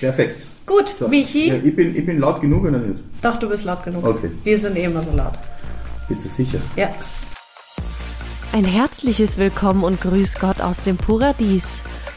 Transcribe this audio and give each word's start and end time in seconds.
perfekt. 0.00 0.46
Gut, 0.66 0.88
So. 0.98 1.06
Michi. 1.08 1.48
Ja, 1.48 1.54
ich, 1.62 1.76
bin, 1.76 1.94
ich 1.94 2.04
bin 2.04 2.18
laut 2.18 2.40
genug 2.40 2.64
oder 2.64 2.78
nicht? 2.78 3.00
Doch, 3.22 3.36
du 3.38 3.48
bist 3.48 3.64
laut 3.64 3.84
genug. 3.84 4.04
Okay. 4.04 4.30
Wir 4.42 4.58
sind 4.58 4.76
eh 4.76 4.84
immer 4.84 5.02
so 5.02 5.12
laut. 5.12 5.34
Bist 6.08 6.24
du 6.24 6.28
sicher? 6.28 6.58
Ja. 6.74 6.88
Ein 8.52 8.64
herzliches 8.64 9.38
Willkommen 9.38 9.84
und 9.84 10.00
Grüß 10.00 10.38
Gott 10.40 10.60
aus 10.60 10.82
dem 10.82 10.96
Paradies. 10.96 11.80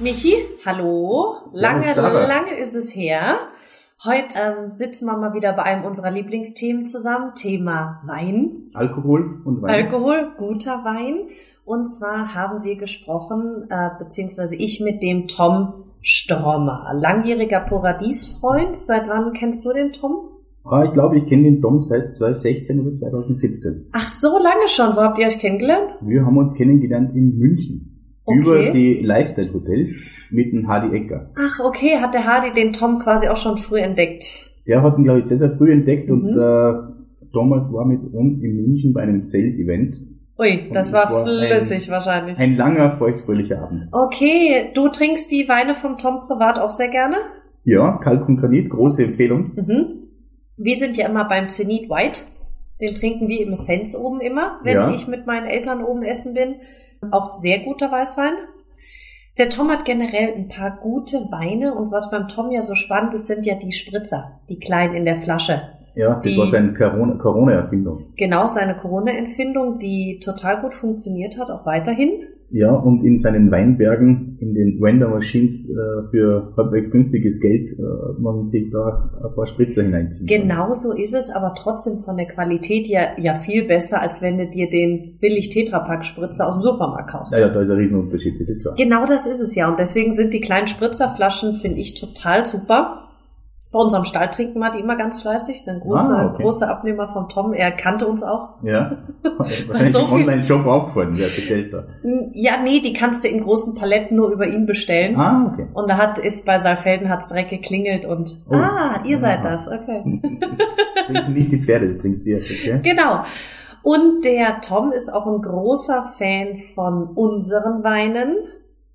Michi, 0.00 0.34
hallo. 0.66 1.36
Lange, 1.52 1.94
Sarah. 1.94 2.26
lange 2.26 2.58
ist 2.58 2.74
es 2.74 2.94
her. 2.96 3.36
Heute 4.04 4.38
ähm, 4.38 4.72
sitzen 4.72 5.06
wir 5.06 5.16
mal 5.16 5.34
wieder 5.34 5.52
bei 5.52 5.62
einem 5.62 5.84
unserer 5.84 6.10
Lieblingsthemen 6.10 6.84
zusammen. 6.84 7.34
Thema 7.36 8.00
Wein. 8.04 8.70
Alkohol 8.74 9.40
und 9.44 9.62
Wein. 9.62 9.70
Alkohol, 9.70 10.32
guter 10.36 10.84
Wein. 10.84 11.28
Und 11.64 11.86
zwar 11.86 12.34
haben 12.34 12.64
wir 12.64 12.76
gesprochen, 12.76 13.66
äh, 13.70 13.90
beziehungsweise 13.98 14.56
ich 14.56 14.80
mit 14.80 15.00
dem 15.02 15.28
Tom 15.28 15.84
Strommer, 16.02 16.90
langjähriger 16.94 17.60
Paradiesfreund. 17.60 18.76
Seit 18.76 19.08
wann 19.08 19.32
kennst 19.32 19.64
du 19.64 19.72
den 19.72 19.92
Tom? 19.92 20.28
Ah, 20.64 20.84
ich 20.84 20.92
glaube, 20.92 21.18
ich 21.18 21.26
kenne 21.26 21.44
den 21.44 21.60
Dom 21.60 21.82
seit 21.82 22.14
2016 22.14 22.80
oder 22.80 22.94
2017. 22.94 23.90
Ach, 23.92 24.08
so 24.08 24.38
lange 24.38 24.66
schon. 24.66 24.96
Wo 24.96 25.02
habt 25.02 25.18
ihr 25.18 25.26
euch 25.26 25.38
kennengelernt? 25.38 25.94
Wir 26.00 26.26
haben 26.26 26.36
uns 26.36 26.54
kennengelernt 26.54 27.14
in 27.14 27.38
München. 27.38 27.93
Okay. 28.26 28.38
Über 28.38 28.70
die 28.70 29.00
Lifestyle-Hotels 29.00 30.02
mit 30.30 30.52
dem 30.52 30.66
Hardy 30.66 30.96
Ecker. 30.96 31.30
Ach, 31.36 31.60
okay, 31.64 31.98
hat 32.00 32.14
der 32.14 32.24
Hardy 32.24 32.52
den 32.54 32.72
Tom 32.72 32.98
quasi 32.98 33.28
auch 33.28 33.36
schon 33.36 33.58
früh 33.58 33.78
entdeckt. 33.80 34.50
Der 34.66 34.82
hat 34.82 34.96
ihn, 34.96 35.04
glaube 35.04 35.18
ich, 35.18 35.26
sehr, 35.26 35.36
sehr 35.36 35.50
früh 35.50 35.70
entdeckt 35.70 36.08
Mhm. 36.08 36.14
und 36.14 36.38
äh, 36.38 36.72
Thomas 37.32 37.72
war 37.72 37.84
mit 37.84 38.00
uns 38.14 38.42
in 38.42 38.56
München 38.56 38.92
bei 38.94 39.02
einem 39.02 39.20
Sales-Event. 39.22 39.96
Ui, 40.38 40.70
das 40.72 40.92
war 40.92 41.10
war 41.12 41.26
ein- 41.26 41.46
flüssig 41.48 41.90
wahrscheinlich. 41.90 42.38
Ein 42.38 42.56
langer, 42.56 42.92
feuchtfröhlicher 42.92 43.60
Abend. 43.60 43.88
Okay, 43.92 44.70
du 44.74 44.88
trinkst 44.88 45.30
die 45.30 45.48
Weine 45.48 45.74
vom 45.74 45.98
Tom 45.98 46.20
privat 46.26 46.58
auch 46.58 46.70
sehr 46.70 46.88
gerne? 46.88 47.16
Ja, 47.64 47.98
Kalk 48.02 48.26
und 48.28 48.38
Granit, 48.38 48.70
große 48.70 49.04
Empfehlung. 49.04 49.52
Mhm. 49.54 49.86
Wir 50.56 50.76
sind 50.76 50.96
ja 50.96 51.08
immer 51.08 51.28
beim 51.28 51.48
Zenit 51.48 51.90
White. 51.90 52.20
Den 52.80 52.94
trinken 52.94 53.28
wir 53.28 53.40
im 53.46 53.52
Essenz 53.52 53.94
oben 53.96 54.20
immer, 54.20 54.58
wenn 54.64 54.74
Ja. 54.74 54.90
ich 54.94 55.06
mit 55.08 55.26
meinen 55.26 55.46
Eltern 55.46 55.84
oben 55.84 56.02
essen 56.02 56.34
bin. 56.34 56.56
Auch 57.12 57.24
sehr 57.24 57.60
guter 57.60 57.90
Weißwein. 57.90 58.32
Der 59.36 59.48
Tom 59.48 59.68
hat 59.70 59.84
generell 59.84 60.32
ein 60.34 60.48
paar 60.48 60.78
gute 60.80 61.16
Weine 61.32 61.74
und 61.74 61.90
was 61.90 62.10
beim 62.10 62.28
Tom 62.28 62.50
ja 62.52 62.62
so 62.62 62.74
spannend 62.74 63.14
ist, 63.14 63.26
sind 63.26 63.44
ja 63.46 63.56
die 63.56 63.72
Spritzer, 63.72 64.40
die 64.48 64.58
kleinen 64.60 64.94
in 64.94 65.04
der 65.04 65.16
Flasche. 65.16 65.62
Ja, 65.96 66.14
das 66.16 66.22
Die- 66.32 66.38
war 66.38 66.46
seine 66.48 66.72
Corona- 66.72 67.16
Corona-Erfindung. 67.16 68.12
Genau 68.16 68.46
seine 68.46 68.76
Corona-Empfindung, 68.76 69.78
die 69.78 70.20
total 70.22 70.60
gut 70.60 70.74
funktioniert 70.74 71.38
hat, 71.38 71.50
auch 71.50 71.66
weiterhin. 71.66 72.10
Ja, 72.54 72.72
und 72.72 73.04
in 73.04 73.18
seinen 73.18 73.50
Weinbergen, 73.50 74.38
in 74.40 74.54
den 74.54 74.78
Render 74.80 75.08
Machines 75.08 75.68
äh, 75.68 76.06
für 76.08 76.52
halbwegs 76.56 76.92
günstiges 76.92 77.40
Geld, 77.40 77.72
äh, 77.72 78.22
man 78.22 78.46
sich 78.46 78.70
da 78.70 79.10
ein 79.24 79.34
paar 79.34 79.46
Spritzer 79.46 79.82
hineinziehen 79.82 80.28
kann. 80.28 80.42
Genau 80.42 80.72
so 80.72 80.92
ist 80.92 81.14
es, 81.14 81.30
aber 81.30 81.54
trotzdem 81.56 81.98
von 81.98 82.16
der 82.16 82.26
Qualität 82.26 82.86
ja, 82.86 83.18
ja 83.18 83.34
viel 83.34 83.64
besser, 83.64 84.00
als 84.00 84.22
wenn 84.22 84.38
du 84.38 84.46
dir 84.46 84.68
den 84.70 85.18
billig 85.18 85.50
Tetrapack-Spritzer 85.50 86.46
aus 86.46 86.54
dem 86.54 86.62
Supermarkt 86.62 87.10
kaufst. 87.10 87.32
Ja, 87.32 87.40
ja, 87.40 87.48
da 87.48 87.60
ist 87.60 87.70
ein 87.70 87.76
Riesenunterschied, 87.76 88.40
das 88.40 88.48
ist 88.48 88.62
klar. 88.62 88.76
Genau 88.76 89.04
das 89.04 89.26
ist 89.26 89.40
es 89.40 89.56
ja. 89.56 89.68
Und 89.68 89.80
deswegen 89.80 90.12
sind 90.12 90.32
die 90.32 90.40
kleinen 90.40 90.68
Spritzerflaschen, 90.68 91.54
finde 91.54 91.80
ich, 91.80 92.00
total 92.00 92.46
super. 92.46 93.03
Bei 93.74 93.80
unserem 93.80 94.04
Stall 94.04 94.30
trinken 94.30 94.60
wir 94.60 94.70
die 94.70 94.78
immer 94.78 94.94
ganz 94.96 95.20
fleißig. 95.20 95.64
Sind 95.64 95.80
große, 95.80 96.08
Ah, 96.08 96.30
okay. 96.32 96.42
große 96.44 96.66
Abnehmer 96.68 97.08
vom 97.08 97.28
Tom. 97.28 97.52
Er 97.52 97.72
kannte 97.72 98.06
uns 98.06 98.22
auch. 98.22 98.50
Ja, 98.62 98.98
wahrscheinlich 99.66 99.92
So 99.92 99.98
im 100.06 100.12
Online-Shop 100.12 100.64
aufgefallen, 100.64 101.14
wer 101.16 101.26
bestellt 101.26 101.74
da. 101.74 101.84
Ja, 102.32 102.52
nee, 102.62 102.78
die 102.80 102.92
kannst 102.92 103.24
du 103.24 103.28
in 103.28 103.42
großen 103.42 103.74
Paletten 103.74 104.16
nur 104.16 104.30
über 104.30 104.46
ihn 104.46 104.64
bestellen. 104.64 105.16
Ah, 105.16 105.50
okay. 105.52 105.66
Und 105.74 105.90
da 105.90 105.96
hat, 105.98 106.18
ist 106.18 106.46
bei 106.46 106.58
Saalfelden 106.60 107.08
hat's 107.08 107.26
direkt 107.28 107.50
geklingelt 107.50 108.06
und, 108.06 108.38
Oh. 108.48 108.54
ah, 108.54 109.00
ihr 109.04 109.18
seid 109.18 109.44
das, 109.44 109.66
okay. 109.66 110.20
Das 110.94 111.06
trinken 111.06 111.32
nicht 111.34 111.50
die 111.52 111.62
Pferde, 111.62 111.88
das 111.88 111.98
trinkt 111.98 112.22
sie 112.22 112.30
jetzt, 112.30 112.50
okay? 112.50 112.78
Genau. 112.82 113.24
Und 113.82 114.24
der 114.24 114.60
Tom 114.62 114.92
ist 114.92 115.12
auch 115.12 115.26
ein 115.26 115.42
großer 115.42 116.04
Fan 116.16 116.58
von 116.74 117.08
unseren 117.08 117.82
Weinen. 117.84 118.36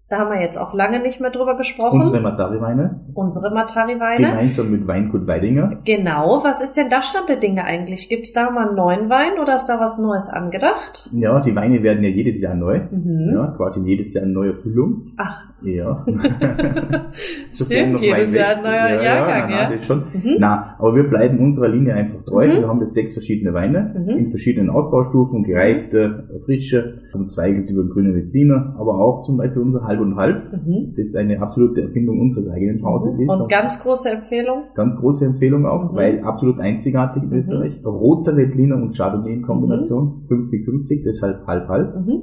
Da 0.10 0.18
haben 0.18 0.32
wir 0.32 0.42
jetzt 0.42 0.58
auch 0.58 0.74
lange 0.74 1.00
nicht 1.02 1.22
mehr 1.22 1.30
drüber 1.30 1.56
gesprochen. 1.56 1.98
Unsere 2.02 2.20
Matari-Weine, 2.20 3.02
Unsere 3.14 3.54
Matari-Weine. 3.54 4.26
gemeinsam 4.30 4.72
mit 4.72 4.88
Weingut 4.88 5.28
Weidinger. 5.28 5.78
Genau, 5.86 6.42
was 6.44 6.64
ist 6.64 6.78
denn 6.78 6.90
da 6.90 7.04
Stand 7.04 7.30
der 7.30 7.36
Dinge 7.36 7.64
eigentlich? 7.64 8.10
Gibt's 8.10 8.34
da 8.34 8.50
mal 8.50 8.68
einen 8.70 8.76
neuen 8.76 9.10
Wein 9.12 9.40
oder 9.40 9.54
ist 9.56 9.68
da 9.68 9.80
was 9.80 10.00
Neues 10.00 10.28
angedacht? 10.30 11.08
Ja, 11.14 11.42
die 11.42 11.56
Weine 11.56 11.84
werden 11.84 12.04
ja 12.04 12.10
jedes 12.10 12.42
Jahr 12.42 12.56
neu. 12.56 12.80
Mhm. 12.90 13.30
Ja, 13.34 13.54
quasi 13.56 13.82
jedes 13.82 14.12
Jahr 14.14 14.24
eine 14.24 14.34
neue 14.34 14.56
Füllung. 14.56 15.12
Ach, 15.18 15.44
Ja. 15.62 16.04
Stimmt, 17.52 18.02
jedes 18.02 18.34
Jahr 18.34 18.56
ein 18.58 18.64
neuer 18.64 19.02
Jahrgang, 19.04 19.50
na, 19.50 19.62
ja. 19.62 19.70
na, 19.70 19.76
Das 19.76 19.86
schon. 19.86 20.00
Mhm. 20.14 20.36
Na, 20.40 20.76
aber 20.80 20.96
wir 20.96 21.04
bleiben 21.10 21.38
unserer 21.40 21.68
Linie 21.68 21.94
einfach 21.94 22.24
treu. 22.26 22.48
Mhm. 22.48 22.52
Wir 22.62 22.68
haben 22.68 22.80
jetzt 22.82 22.94
sechs 22.96 23.14
verschiedene 23.14 23.54
Weine 23.54 23.94
Mhm. 23.96 24.18
in 24.18 24.30
verschiedenen 24.30 24.70
Ausbaustufen, 24.72 25.44
gereifte, 25.44 26.30
frische, 26.46 27.02
vom 27.12 27.30
Zweigelt 27.30 27.70
über 27.70 27.84
grüne 27.84 28.16
Veltliner, 28.16 28.76
aber 28.80 28.96
auch 29.00 29.22
zum 29.22 29.38
Beispiel 29.38 29.62
unser 29.62 29.84
Halb 29.84 29.99
und 30.02 30.16
Halb. 30.16 30.52
mhm. 30.54 30.94
Das 30.96 31.08
ist 31.08 31.16
eine 31.16 31.42
absolute 31.42 31.82
Erfindung 31.82 32.20
unseres 32.20 32.48
eigenen 32.50 32.84
Hauses 32.84 33.20
ist. 33.20 33.30
Und 33.30 33.50
ganz 33.50 33.80
große 33.82 34.10
Empfehlung. 34.10 34.64
Ganz 34.76 34.98
große 34.98 35.26
Empfehlung 35.26 35.66
auch, 35.66 35.92
Mhm. 35.92 35.96
weil 35.96 36.22
absolut 36.24 36.60
einzigartig 36.60 37.24
in 37.24 37.30
Mhm. 37.30 37.36
Österreich. 37.36 37.82
Roter 37.86 38.36
Veltliner 38.36 38.76
und 38.76 38.96
Chardonnay 38.96 39.34
in 39.34 39.42
Kombination. 39.42 40.24
50-50, 40.28 41.04
deshalb 41.04 41.46
halb-halb. 41.48 41.96
Mhm. 42.06 42.22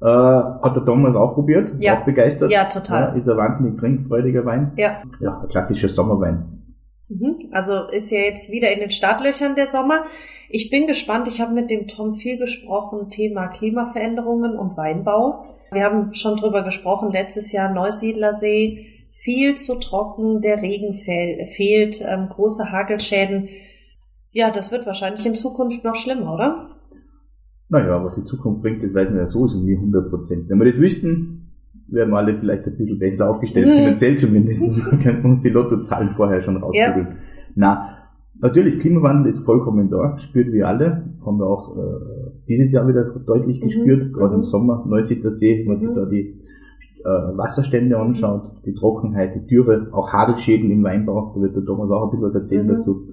Äh, 0.00 0.06
hat 0.06 0.76
der 0.76 0.84
Thomas 0.84 1.16
auch 1.16 1.34
probiert, 1.34 1.74
Ja. 1.78 1.94
auch 2.00 2.04
begeistert. 2.04 2.50
Ja, 2.52 2.64
total. 2.64 3.16
ist 3.16 3.28
ein 3.28 3.36
wahnsinnig 3.38 3.78
trinkfreudiger 3.78 4.44
Wein. 4.44 4.72
Ja. 4.76 4.90
Ja, 5.20 5.40
ein 5.42 5.48
klassischer 5.48 5.88
Sommerwein. 5.88 6.44
Mhm. 7.08 7.36
Also 7.52 7.84
ist 7.88 8.10
ja 8.10 8.18
jetzt 8.18 8.50
wieder 8.50 8.72
in 8.72 8.80
den 8.80 8.90
Startlöchern 8.90 9.54
der 9.54 9.66
Sommer. 9.66 10.04
Ich 10.48 10.70
bin 10.70 10.86
gespannt. 10.86 11.28
Ich 11.28 11.40
habe 11.40 11.54
mit 11.54 11.70
dem 11.70 11.86
Tom 11.86 12.14
viel 12.14 12.38
gesprochen, 12.38 13.10
Thema 13.10 13.48
Klimaveränderungen 13.48 14.58
und 14.58 14.76
Weinbau. 14.76 15.44
Wir 15.72 15.84
haben 15.84 16.14
schon 16.14 16.36
drüber 16.36 16.62
gesprochen, 16.62 17.12
letztes 17.12 17.52
Jahr 17.52 17.72
Neusiedlersee, 17.72 18.86
viel 19.12 19.54
zu 19.56 19.76
trocken, 19.76 20.40
der 20.40 20.62
Regen 20.62 20.94
fehl, 20.94 21.46
fehlt, 21.46 22.00
ähm, 22.06 22.28
große 22.28 22.70
Hagelschäden. 22.70 23.48
Ja, 24.30 24.50
das 24.50 24.70
wird 24.70 24.86
wahrscheinlich 24.86 25.24
in 25.24 25.34
Zukunft 25.34 25.84
noch 25.84 25.96
schlimmer, 25.96 26.34
oder? 26.34 26.76
Naja, 27.68 28.04
was 28.04 28.14
die 28.14 28.24
Zukunft 28.24 28.62
bringt, 28.62 28.82
das 28.82 28.94
weiß 28.94 29.10
man 29.10 29.18
ja 29.18 29.26
sowieso 29.26 29.58
nie 29.58 29.74
100 29.74 30.10
Prozent. 30.10 30.48
Wenn 30.48 30.58
wir 30.58 30.66
das 30.66 30.78
wüssten, 30.78 31.45
wären 31.88 32.10
wir 32.10 32.16
alle 32.18 32.36
vielleicht 32.36 32.66
ein 32.66 32.76
bisschen 32.76 32.98
besser 32.98 33.30
aufgestellt, 33.30 33.66
Mhm. 33.66 33.84
finanziell 33.84 34.16
zumindest. 34.16 34.62
Dann 34.90 35.00
könnten 35.00 35.22
wir 35.22 35.30
uns 35.30 35.40
die 35.40 35.50
Lottozahlen 35.50 36.08
vorher 36.08 36.40
schon 36.42 36.56
rausprügeln. 36.56 37.18
Na, 37.54 37.88
natürlich, 38.40 38.78
Klimawandel 38.78 39.30
ist 39.30 39.40
vollkommen 39.44 39.88
da, 39.90 40.18
spürt 40.18 40.52
wir 40.52 40.66
alle. 40.68 41.14
Haben 41.24 41.38
wir 41.38 41.46
auch 41.46 41.76
äh, 41.76 41.80
dieses 42.48 42.72
Jahr 42.72 42.86
wieder 42.88 43.04
deutlich 43.26 43.60
Mhm. 43.60 43.64
gespürt, 43.64 44.12
gerade 44.12 44.34
Mhm. 44.34 44.40
im 44.40 44.44
Sommer, 44.44 44.84
Neusiedler 44.86 45.30
See, 45.30 45.60
wenn 45.60 45.66
man 45.68 45.76
sich 45.76 45.90
Mhm. 45.90 45.94
da 45.94 46.06
die 46.06 46.40
äh, 47.04 47.36
Wasserstände 47.38 47.96
anschaut, 47.98 48.50
die 48.66 48.74
Trockenheit, 48.74 49.32
die 49.36 49.46
Dürre, 49.46 49.90
auch 49.92 50.12
Hagelschäden 50.12 50.72
im 50.72 50.82
Weinbau, 50.82 51.34
da 51.36 51.40
wird 51.40 51.54
der 51.54 51.64
Thomas 51.64 51.88
auch 51.92 52.02
ein 52.04 52.10
bisschen 52.10 52.24
was 52.26 52.34
erzählen 52.34 52.66
Mhm. 52.66 52.70
dazu. 52.70 53.06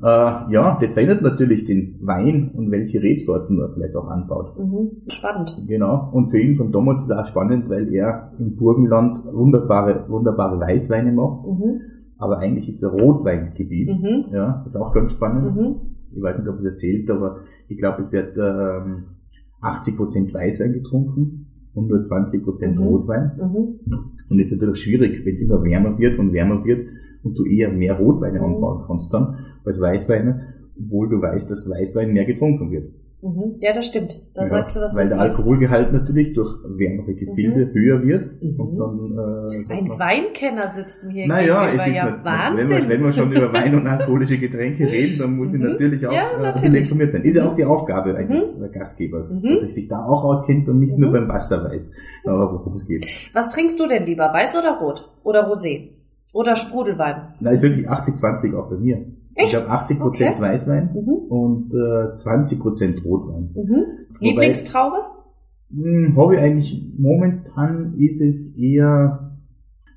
Äh, 0.00 0.04
ja, 0.52 0.78
das 0.80 0.94
verändert 0.94 1.22
natürlich 1.22 1.64
den 1.64 1.98
Wein 2.02 2.52
und 2.54 2.70
welche 2.70 3.02
Rebsorten 3.02 3.58
er 3.58 3.70
vielleicht 3.70 3.96
auch 3.96 4.06
anbaut. 4.06 4.56
Mhm. 4.56 4.90
Spannend. 5.08 5.56
Genau. 5.66 6.10
Und 6.12 6.26
für 6.26 6.38
ihn 6.38 6.54
von 6.56 6.70
Thomas 6.70 7.00
ist 7.00 7.10
es 7.10 7.16
auch 7.16 7.26
spannend, 7.26 7.68
weil 7.68 7.92
er 7.92 8.32
im 8.38 8.54
Burgenland 8.56 9.18
wunderbare, 9.32 10.08
wunderbare 10.08 10.60
Weißweine 10.60 11.10
macht. 11.12 11.46
Mhm. 11.46 11.80
Aber 12.16 12.38
eigentlich 12.38 12.68
ist 12.68 12.82
er 12.82 12.90
Rotweingebiet. 12.90 13.88
Mhm. 13.88 14.26
Ja, 14.32 14.62
ist 14.64 14.76
auch 14.76 14.92
ganz 14.92 15.12
spannend. 15.12 15.56
Mhm. 15.56 15.76
Ich 16.12 16.22
weiß 16.22 16.38
nicht, 16.38 16.48
ob 16.48 16.58
es 16.58 16.64
erzählt, 16.64 17.10
aber 17.10 17.38
ich 17.68 17.76
glaube, 17.78 18.02
es 18.02 18.12
wird 18.12 18.36
ähm, 18.38 19.04
80% 19.62 20.32
Weißwein 20.32 20.72
getrunken 20.74 21.46
und 21.74 21.88
nur 21.88 21.98
20% 21.98 22.68
Mhm. 22.68 22.78
Rotwein. 22.78 23.32
Mhm. 23.36 23.80
Und 24.30 24.38
es 24.38 24.52
ist 24.52 24.60
natürlich 24.60 24.82
schwierig, 24.82 25.24
wenn 25.24 25.34
es 25.34 25.40
immer 25.42 25.62
wärmer 25.64 25.98
wird 25.98 26.18
und 26.18 26.32
wärmer 26.32 26.64
wird 26.64 26.86
und 27.24 27.36
du 27.36 27.44
eher 27.44 27.70
mehr 27.72 27.98
Rotweine 27.98 28.40
anbauen 28.40 28.84
kannst 28.86 29.12
dann 29.12 29.36
als 29.68 29.80
Weißweine, 29.80 30.54
obwohl 30.78 31.08
du 31.08 31.22
weißt, 31.22 31.50
dass 31.50 31.68
Weißwein 31.70 32.12
mehr 32.12 32.24
getrunken 32.24 32.70
wird. 32.72 32.92
Mhm. 33.20 33.56
Ja, 33.58 33.72
das 33.72 33.86
stimmt. 33.88 34.14
Da 34.34 34.42
ja, 34.42 34.48
sagst 34.48 34.76
du 34.76 34.80
was. 34.80 34.94
Weil 34.94 35.08
der 35.08 35.18
Alkoholgehalt 35.18 35.92
natürlich 35.92 36.34
durch 36.34 36.54
wärmere 36.76 37.14
Gefilde 37.14 37.66
Mhm. 37.66 37.72
höher 37.74 38.02
wird. 38.04 38.30
Mhm. 38.40 38.60
Und 38.60 38.78
dann, 38.78 39.18
äh, 39.18 39.72
Ein 39.74 39.88
man, 39.88 39.98
Weinkenner 39.98 40.68
sitzt 40.76 41.02
mir 41.02 41.12
hier 41.12 41.26
Naja, 41.26 41.68
es 41.68 41.84
ist 41.84 41.96
ja 41.96 42.04
nat- 42.10 42.24
Wahnsinn. 42.24 42.68
wenn 42.70 42.82
wir, 42.82 42.88
wenn 42.88 43.02
wir 43.02 43.12
schon 43.12 43.32
über 43.32 43.52
Wein 43.52 43.74
und 43.74 43.88
alkoholische 43.88 44.38
Getränke 44.38 44.86
reden, 44.86 45.18
dann 45.18 45.36
muss 45.36 45.52
ich 45.52 45.60
Mhm. 45.60 45.66
natürlich 45.70 46.06
auch 46.06 46.12
Ja, 46.12 46.30
äh, 46.38 46.42
natürlich. 46.42 46.82
informiert 46.82 47.10
sein. 47.10 47.22
Ist 47.22 47.34
ja 47.34 47.48
auch 47.48 47.56
die 47.56 47.64
Aufgabe 47.64 48.14
eines 48.14 48.60
äh, 48.60 48.68
Gastgebers, 48.68 49.32
Mhm. 49.32 49.48
dass 49.54 49.62
er 49.64 49.68
sich 49.70 49.88
da 49.88 50.04
auch 50.04 50.22
auskennt 50.22 50.68
und 50.68 50.78
nicht 50.78 50.96
nur 50.96 51.08
Mhm. 51.08 51.14
beim 51.14 51.28
Wasser 51.28 51.64
weiß, 51.64 51.90
worum 52.22 52.72
es 52.74 52.86
geht. 52.86 53.04
Was 53.32 53.50
trinkst 53.50 53.80
du 53.80 53.88
denn 53.88 54.04
lieber? 54.06 54.32
Weiß 54.32 54.56
oder 54.56 54.78
rot? 54.78 55.10
Oder 55.24 55.50
Rosé? 55.52 55.88
Oder 56.34 56.54
Sprudelwein? 56.54 57.34
Na, 57.40 57.50
ist 57.50 57.62
wirklich 57.62 57.88
80-20 57.90 58.54
auch 58.54 58.70
bei 58.70 58.76
mir. 58.76 59.04
Echt? 59.38 59.54
Ich 59.54 59.56
habe 59.56 59.70
80% 59.70 60.00
Okay. 60.02 60.34
Weißwein 60.38 60.90
Mhm. 60.94 61.08
und 61.28 61.72
äh, 61.74 62.14
20% 62.16 63.02
Rotwein. 63.04 63.50
Mhm. 63.54 63.84
Lieblingstraube? 64.20 64.96
Hm, 65.70 66.14
Hobby 66.16 66.38
eigentlich 66.38 66.94
momentan 66.98 67.94
ist 67.98 68.20
es 68.20 68.58
eher 68.58 69.27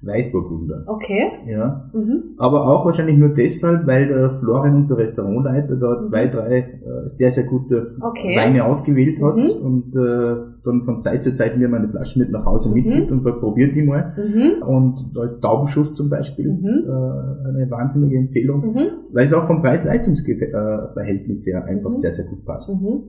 Weißburgunder. 0.04 0.84
Okay. 0.88 1.30
Ja. 1.48 1.90
Mhm. 1.94 2.36
Aber 2.38 2.68
auch 2.68 2.86
wahrscheinlich 2.86 3.18
nur 3.18 3.30
deshalb, 3.30 3.86
weil 3.86 4.08
der 4.08 4.32
Florian, 4.40 4.76
unser 4.78 4.98
Restaurantleiter, 4.98 5.76
da 5.78 6.00
Mhm. 6.00 6.04
zwei, 6.06 6.28
drei 6.28 6.58
äh, 6.58 7.08
sehr, 7.08 7.30
sehr 7.32 7.44
gute 7.46 7.96
Okay. 8.02 8.36
Weine 8.36 8.66
ausgewählt 8.66 9.22
hat 9.22 9.36
Mhm. 9.36 9.64
und 9.64 9.96
äh, 9.96 10.36
dann 10.64 10.84
von 10.86 11.02
Zeit 11.02 11.24
zu 11.24 11.34
Zeit 11.34 11.58
mir 11.58 11.68
meine 11.70 11.88
Flaschen 11.90 12.22
mit 12.22 12.32
nach 12.32 12.46
Hause 12.46 12.70
Mhm. 12.70 12.76
mitgibt 12.76 13.12
und 13.12 13.22
sagt, 13.24 13.40
probiert 13.42 13.76
die 13.76 13.84
mal. 13.84 14.16
Mhm. 14.18 14.64
Und 14.68 15.16
da 15.16 15.24
ist 15.24 15.40
Taubenschuss 15.42 15.94
zum 15.94 16.10
Beispiel 16.10 16.52
Mhm. 16.52 16.86
äh, 16.88 17.50
eine 17.50 17.68
wahnsinnige 17.70 18.18
Empfehlung, 18.18 18.74
Mhm. 18.74 18.88
weil 19.12 19.26
es 19.26 19.34
auch 19.34 19.46
vom 19.46 19.62
Preis-Leistungs-Verhältnis 19.62 21.46
her 21.46 21.66
einfach 21.66 21.90
Mhm. 21.92 21.96
sehr, 21.96 22.12
sehr 22.12 22.26
gut 22.26 22.46
passt. 22.46 22.70
Mhm. 22.70 23.04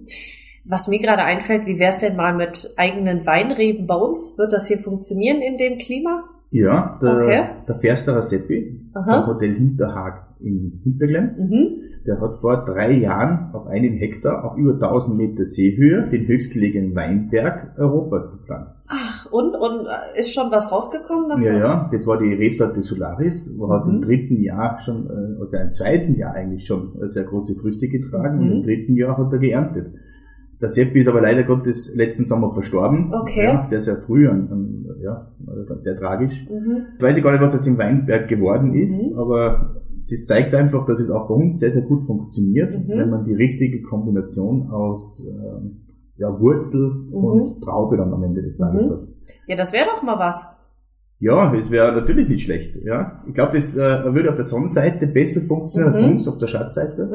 Was 0.64 0.86
mir 0.88 1.00
gerade 1.00 1.22
einfällt, 1.24 1.66
wie 1.66 1.78
wär's 1.80 1.98
denn 1.98 2.16
mal 2.16 2.34
mit 2.36 2.72
eigenen 2.76 3.26
Weinreben 3.26 3.86
bei 3.86 3.96
uns? 3.96 4.34
Wird 4.38 4.52
das 4.52 4.68
hier 4.68 4.78
funktionieren 4.78 5.40
in 5.42 5.56
dem 5.56 5.78
Klima? 5.78 6.22
Ja, 6.54 6.98
der, 7.00 7.16
Okay. 7.16 7.40
der 7.66 7.74
Fersterer 7.76 8.22
Seppi 8.22 8.78
vom 8.92 9.26
Hotel 9.26 9.54
Hinterhag 9.54 10.26
in 10.40 10.80
Hinterglemm, 10.84 11.30
Mhm. 11.38 11.66
der 12.06 12.20
hat 12.20 12.34
vor 12.40 12.64
drei 12.66 12.92
Jahren 12.92 13.54
auf 13.54 13.66
einem 13.68 13.94
Hektar 13.94 14.44
auf 14.44 14.58
über 14.58 14.74
1000 14.76 15.16
Meter 15.16 15.44
Seehöhe 15.46 16.10
den 16.10 16.26
höchstgelegenen 16.26 16.94
Weinberg 16.94 17.78
Europas 17.78 18.30
gepflanzt. 18.32 18.84
Ach, 18.88 19.30
und, 19.32 19.54
und 19.54 19.86
äh, 19.86 20.20
ist 20.20 20.34
schon 20.34 20.50
was 20.50 20.70
rausgekommen 20.70 21.28
davon? 21.30 21.44
Ja, 21.44 21.56
ja, 21.56 21.88
das 21.90 22.06
war 22.06 22.18
die 22.18 22.34
Rebsorte 22.34 22.82
Solaris, 22.82 23.54
wo 23.56 23.70
hat 23.70 23.86
Mhm. 23.86 23.94
im 23.94 24.00
dritten 24.02 24.42
Jahr 24.42 24.78
schon, 24.80 25.06
äh, 25.06 25.40
oder 25.40 25.62
im 25.62 25.72
zweiten 25.72 26.16
Jahr 26.16 26.34
eigentlich 26.34 26.66
schon 26.66 27.00
äh, 27.00 27.08
sehr 27.08 27.24
große 27.24 27.54
Früchte 27.54 27.88
getragen 27.88 28.38
Mhm. 28.38 28.42
und 28.42 28.52
im 28.58 28.62
dritten 28.64 28.96
Jahr 28.96 29.16
hat 29.16 29.32
er 29.32 29.38
geerntet. 29.38 29.94
Der 30.62 30.68
Seppi 30.68 31.00
ist 31.00 31.08
aber 31.08 31.20
leider 31.20 31.42
Gottes 31.42 31.94
letzten 31.94 32.24
Sommer 32.24 32.50
verstorben. 32.52 33.12
Okay. 33.12 33.44
Ja, 33.44 33.64
sehr, 33.66 33.80
sehr 33.80 33.96
früh, 33.96 34.28
an, 34.28 34.48
an, 34.50 34.86
ja, 35.02 35.30
also 35.46 35.64
ganz 35.66 35.82
sehr 35.82 35.96
tragisch. 35.96 36.46
Mhm. 36.48 36.86
Ich 36.96 37.02
weiß 37.02 37.20
gar 37.22 37.32
nicht, 37.32 37.42
was 37.42 37.54
aus 37.54 37.62
dem 37.62 37.76
Weinberg 37.78 38.28
geworden 38.28 38.72
ist, 38.74 39.10
Mhm. 39.12 39.18
aber 39.18 39.74
das 40.08 40.24
zeigt 40.24 40.54
einfach, 40.54 40.86
dass 40.86 41.00
es 41.00 41.10
auch 41.10 41.26
bei 41.28 41.34
uns 41.34 41.58
sehr, 41.58 41.70
sehr 41.72 41.82
gut 41.82 42.02
funktioniert, 42.06 42.72
Mhm. 42.78 42.88
wenn 42.88 43.10
man 43.10 43.24
die 43.24 43.34
richtige 43.34 43.82
Kombination 43.82 44.68
aus 44.70 45.26
ähm, 45.28 45.82
ja, 46.16 46.28
Wurzel 46.40 47.06
Mhm. 47.08 47.14
und 47.14 47.60
Traube 47.62 47.96
dann 47.96 48.12
am 48.12 48.22
Ende 48.22 48.42
des 48.42 48.56
Tages 48.56 48.88
Mhm. 48.88 48.92
hat. 48.92 49.00
Ja, 49.48 49.56
das 49.56 49.72
wäre 49.72 49.86
doch 49.86 50.02
mal 50.04 50.18
was. 50.18 50.46
Ja, 51.18 51.52
es 51.54 51.70
wäre 51.70 51.92
natürlich 51.92 52.28
nicht 52.28 52.44
schlecht. 52.44 52.76
Ja, 52.84 53.22
Ich 53.28 53.34
glaube, 53.34 53.52
das 53.54 53.76
äh, 53.76 54.14
würde 54.14 54.28
auf 54.28 54.34
der 54.36 54.44
Sonnenseite 54.44 55.06
besser 55.08 55.40
funktionieren 55.40 55.94
als 55.94 56.02
Mhm. 56.02 56.06
bei 56.08 56.12
uns 56.14 56.28
auf 56.28 56.38
der 56.38 56.46
Schatzseite. 56.48 57.08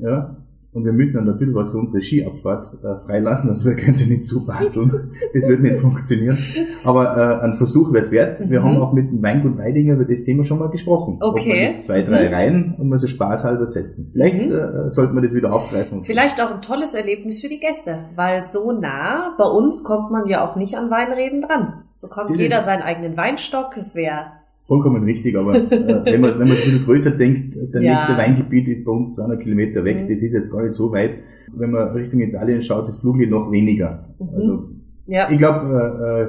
Ja. 0.00 0.36
Und 0.72 0.84
wir 0.84 0.92
müssen 0.92 1.16
dann 1.16 1.28
ein 1.34 1.36
bisschen 1.38 1.54
was 1.56 1.70
für 1.72 1.78
unsere 1.78 2.00
Skiabfahrt 2.00 2.64
äh, 2.84 2.96
freilassen, 3.04 3.50
also 3.50 3.64
wir 3.68 3.74
können 3.82 3.96
sie 3.96 4.06
nicht 4.06 4.24
zubasteln. 4.26 5.10
das 5.34 5.48
wird 5.48 5.62
nicht 5.62 5.78
funktionieren. 5.78 6.38
Aber 6.84 7.16
äh, 7.16 7.44
ein 7.44 7.56
Versuch 7.56 7.92
wäre 7.92 8.04
es 8.04 8.12
wert. 8.12 8.38
Wir 8.48 8.60
Mhm. 8.60 8.64
haben 8.64 8.76
auch 8.76 8.92
mit 8.92 9.10
dem 9.10 9.20
Weingut 9.20 9.58
Weidinger 9.58 9.94
über 9.94 10.04
das 10.04 10.22
Thema 10.22 10.44
schon 10.44 10.60
mal 10.60 10.70
gesprochen. 10.70 11.18
Okay. 11.20 11.76
zwei, 11.80 12.02
drei 12.02 12.28
Mhm. 12.28 12.34
Reihen 12.34 12.74
und 12.78 12.88
mal 12.88 12.98
so 12.98 13.08
spaßhalber 13.08 13.66
setzen. 13.66 14.10
Vielleicht 14.12 14.46
Mhm. 14.48 14.52
äh, 14.52 14.90
sollten 14.92 15.14
wir 15.16 15.22
das 15.22 15.34
wieder 15.34 15.52
aufgreifen. 15.52 16.04
Vielleicht 16.04 16.40
auch 16.40 16.54
ein 16.54 16.62
tolles 16.62 16.94
Erlebnis 16.94 17.40
für 17.40 17.48
die 17.48 17.58
Gäste, 17.58 18.04
weil 18.14 18.44
so 18.44 18.70
nah 18.70 19.34
bei 19.38 19.44
uns 19.46 19.82
kommt 19.82 20.12
man 20.12 20.26
ja 20.26 20.48
auch 20.48 20.54
nicht 20.54 20.76
an 20.76 20.88
Weinreben 20.88 21.40
dran. 21.40 21.82
Bekommt 22.00 22.30
ist- 22.30 22.38
jeder 22.38 22.62
seinen 22.62 22.82
eigenen 22.82 23.16
Weinstock. 23.16 23.76
Es 23.76 23.94
wäre 23.96 24.26
Vollkommen 24.62 25.02
richtig, 25.04 25.36
aber 25.36 25.54
äh, 25.54 25.70
wenn 26.04 26.20
man 26.20 26.30
wenn 26.32 26.48
man 26.48 26.56
ein 26.56 26.62
bisschen 26.62 26.84
größer 26.84 27.10
denkt, 27.12 27.56
der 27.74 27.82
Ja. 27.82 27.94
nächste 27.94 28.16
Weingebiet 28.16 28.68
ist 28.68 28.84
bei 28.84 28.92
uns 28.92 29.12
200 29.14 29.40
Kilometer 29.40 29.84
weg, 29.84 30.04
Mhm. 30.04 30.08
das 30.08 30.22
ist 30.22 30.32
jetzt 30.32 30.52
gar 30.52 30.62
nicht 30.62 30.74
so 30.74 30.92
weit. 30.92 31.18
Wenn 31.52 31.70
man 31.72 31.88
Richtung 31.88 32.20
Italien 32.20 32.62
schaut, 32.62 32.88
ist 32.88 33.00
Flugli 33.00 33.26
noch 33.26 33.50
weniger. 33.50 34.04
Mhm. 34.20 34.28
Also 34.34 34.68
ja. 35.06 35.28
ich 35.30 35.38
glaube, 35.38 35.66
äh, 35.66 36.22
äh, 36.22 36.28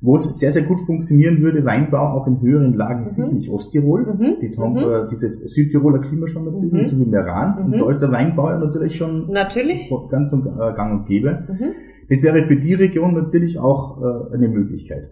wo 0.00 0.14
es 0.16 0.22
sehr, 0.38 0.52
sehr 0.52 0.62
gut 0.62 0.80
funktionieren 0.82 1.42
würde, 1.42 1.64
Weinbau 1.64 1.98
auch 1.98 2.26
in 2.28 2.40
höheren 2.40 2.72
Lagen, 2.74 3.04
ist 3.04 3.18
Mhm. 3.18 3.24
sicherlich 3.24 3.50
Osttirol. 3.50 4.06
Mhm. 4.14 4.36
Das 4.40 4.56
haben 4.56 4.74
Mhm. 4.74 5.08
dieses 5.10 5.38
Südtiroler 5.52 5.98
Klima 5.98 6.28
schon 6.28 6.44
bisschen, 6.44 6.70
Mhm. 6.72 6.86
so 6.86 6.98
wie 7.00 7.04
Meran. 7.10 7.64
Und 7.64 7.70
Mhm. 7.74 7.80
da 7.80 7.90
ist 7.90 8.00
der 8.00 8.12
Weinbau 8.12 8.48
ja 8.48 8.58
natürlich 8.58 8.96
schon 8.96 9.26
Natürlich. 9.30 9.92
ganz 10.08 10.32
und, 10.32 10.46
äh, 10.46 10.72
gang 10.74 11.00
und 11.00 11.06
gäbe. 11.08 11.44
Mhm. 11.48 11.72
Das 12.08 12.22
wäre 12.22 12.44
für 12.44 12.56
die 12.56 12.74
Region 12.74 13.12
natürlich 13.14 13.58
auch 13.58 14.00
äh, 14.00 14.34
eine 14.34 14.48
Möglichkeit. 14.48 15.10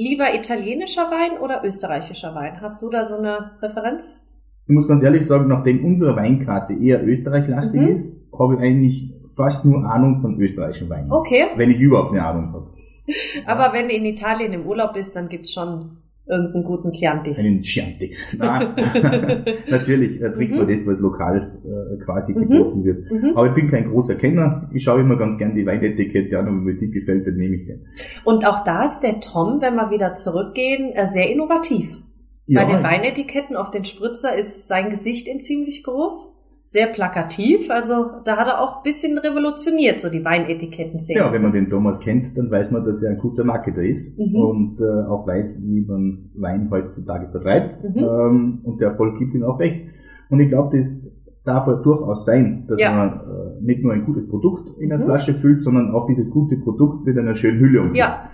Lieber 0.00 0.32
italienischer 0.32 1.10
Wein 1.10 1.40
oder 1.40 1.64
österreichischer 1.64 2.32
Wein? 2.32 2.60
Hast 2.60 2.80
du 2.82 2.88
da 2.88 3.04
so 3.04 3.16
eine 3.16 3.50
Präferenz? 3.58 4.20
Ich 4.68 4.72
muss 4.72 4.86
ganz 4.86 5.02
ehrlich 5.02 5.26
sagen, 5.26 5.48
nachdem 5.48 5.84
unsere 5.84 6.14
Weinkarte 6.14 6.72
eher 6.72 7.04
österreichlastig 7.04 7.80
Mhm. 7.80 7.88
ist, 7.88 8.16
habe 8.38 8.54
ich 8.54 8.60
eigentlich 8.60 9.12
fast 9.34 9.64
nur 9.64 9.84
Ahnung 9.84 10.20
von 10.20 10.38
österreichischen 10.40 10.88
Weinen. 10.88 11.10
Okay. 11.10 11.46
Wenn 11.56 11.72
ich 11.72 11.80
überhaupt 11.80 12.12
eine 12.12 12.24
Ahnung 12.24 12.52
habe. 12.52 12.70
Aber 13.46 13.72
wenn 13.72 13.88
du 13.88 13.94
in 13.96 14.04
Italien 14.04 14.52
im 14.52 14.66
Urlaub 14.66 14.92
bist, 14.92 15.16
dann 15.16 15.28
gibt's 15.28 15.52
schon 15.52 15.96
irgendeinen 16.28 16.64
guten 16.64 16.92
Chianti. 16.92 17.34
Einen 17.34 17.62
Chianti. 17.62 18.14
Nein. 18.36 18.68
Natürlich 19.70 20.20
äh, 20.20 20.32
trinkt 20.32 20.52
Mhm. 20.52 20.58
man 20.58 20.68
das, 20.68 20.86
was 20.86 20.98
lokal 21.00 21.58
äh, 21.64 22.04
quasi 22.04 22.34
Mhm. 22.34 22.40
geboten 22.48 22.84
wird. 22.84 23.10
Mhm. 23.10 23.32
Aber 23.36 23.46
ich 23.48 23.54
bin 23.54 23.70
kein 23.70 23.88
großer 23.90 24.14
Kenner. 24.16 24.68
Ich 24.72 24.84
schaue 24.84 25.00
immer 25.00 25.16
ganz 25.16 25.38
gern 25.38 25.54
die 25.54 25.66
Weinetikette 25.66 26.38
an 26.38 26.48
und 26.48 26.56
wenn 26.58 26.74
mir 26.74 26.78
die 26.78 26.90
gefällt, 26.90 27.26
dann 27.26 27.36
nehme 27.36 27.56
ich 27.56 27.66
den. 27.66 27.86
Und 28.24 28.46
auch 28.46 28.64
da 28.64 28.84
ist 28.84 29.00
der 29.00 29.20
Tom, 29.20 29.60
wenn 29.60 29.74
wir 29.76 29.90
wieder 29.90 30.14
zurückgehen, 30.14 30.92
äh, 30.92 31.06
sehr 31.06 31.30
innovativ. 31.30 32.02
Bei 32.50 32.64
den 32.64 32.82
Weinetiketten 32.82 33.56
auf 33.56 33.70
den 33.70 33.84
Spritzer 33.84 34.34
ist 34.34 34.68
sein 34.68 34.88
Gesicht 34.88 35.28
in 35.28 35.38
ziemlich 35.38 35.84
groß, 35.84 36.34
sehr 36.70 36.88
plakativ. 36.88 37.70
Also 37.70 37.94
da 38.26 38.36
hat 38.36 38.46
er 38.46 38.60
auch 38.60 38.76
ein 38.78 38.82
bisschen 38.82 39.16
revolutioniert, 39.16 40.00
so 40.00 40.10
die 40.10 40.22
Weinetiketten 40.22 41.00
sehen. 41.00 41.16
Ja, 41.16 41.32
wenn 41.32 41.40
man 41.40 41.52
den 41.52 41.70
Thomas 41.70 41.98
kennt, 41.98 42.36
dann 42.36 42.50
weiß 42.50 42.72
man, 42.72 42.84
dass 42.84 43.02
er 43.02 43.12
ein 43.12 43.18
guter 43.18 43.42
Marketer 43.42 43.82
ist 43.82 44.18
Mhm. 44.18 44.34
und 44.36 44.80
äh, 44.82 45.06
auch 45.08 45.26
weiß, 45.26 45.62
wie 45.64 45.80
man 45.80 46.28
Wein 46.34 46.68
heutzutage 46.70 47.28
vertreibt. 47.28 47.82
Mhm. 47.82 47.98
Ähm, 48.04 48.58
und 48.64 48.80
der 48.82 48.88
Erfolg 48.90 49.18
gibt 49.18 49.34
ihm 49.34 49.44
auch 49.44 49.58
recht. 49.58 49.80
Und 50.28 50.40
ich 50.40 50.48
glaube, 50.48 50.76
das 50.76 51.10
darf 51.44 51.66
ja 51.66 51.76
durchaus 51.76 52.26
sein, 52.26 52.66
dass 52.68 52.78
Ja. 52.78 52.92
man 52.92 53.08
äh, 53.20 53.64
nicht 53.64 53.82
nur 53.82 53.94
ein 53.94 54.04
gutes 54.04 54.28
Produkt 54.28 54.78
in 54.78 54.90
der 54.90 54.98
Mhm. 54.98 55.04
Flasche 55.04 55.32
füllt, 55.32 55.62
sondern 55.62 55.90
auch 55.94 56.06
dieses 56.06 56.30
gute 56.30 56.56
Produkt 56.58 57.06
mit 57.06 57.16
einer 57.16 57.34
schönen 57.34 57.60
Hülle 57.60 57.78
umgibt. 57.80 57.96
Ja. 57.96 58.28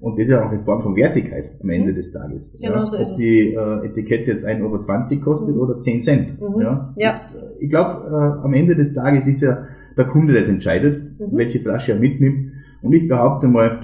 Und 0.00 0.18
das 0.18 0.28
ist 0.28 0.30
ja 0.32 0.44
auch 0.46 0.50
eine 0.50 0.62
Form 0.62 0.80
von 0.80 0.96
Wertigkeit 0.96 1.52
am 1.62 1.68
Ende 1.70 1.92
Mhm. 1.92 1.96
des 1.96 2.10
Tages. 2.10 2.58
Genau 2.60 2.74
ja, 2.78 2.86
so 2.86 2.96
Ob 2.98 3.16
die 3.16 3.52
äh, 3.54 3.86
Etikette 3.86 4.30
jetzt 4.32 4.46
1,20 4.46 4.62
Euro 4.62 5.20
kostet 5.20 5.54
Mhm. 5.54 5.60
oder 5.60 5.78
10 5.78 6.00
Cent. 6.00 6.40
Mhm. 6.40 6.60
Ja, 6.60 6.94
Ja. 6.96 7.10
Das, 7.10 7.34
äh, 7.34 7.38
ich 7.60 7.68
glaube, 7.70 8.06
äh, 8.08 8.44
am 8.44 8.54
Ende 8.54 8.74
des 8.76 8.94
Tages 8.94 9.26
ist 9.26 9.42
ja 9.42 9.66
der 9.96 10.06
Kunde, 10.06 10.32
der 10.32 10.42
es 10.42 10.48
entscheidet, 10.48 11.02
Mhm. 11.20 11.36
welche 11.36 11.60
Flasche 11.60 11.92
er 11.92 11.98
mitnimmt. 11.98 12.52
Und 12.82 12.94
ich 12.94 13.06
behaupte 13.08 13.46
mal, 13.46 13.80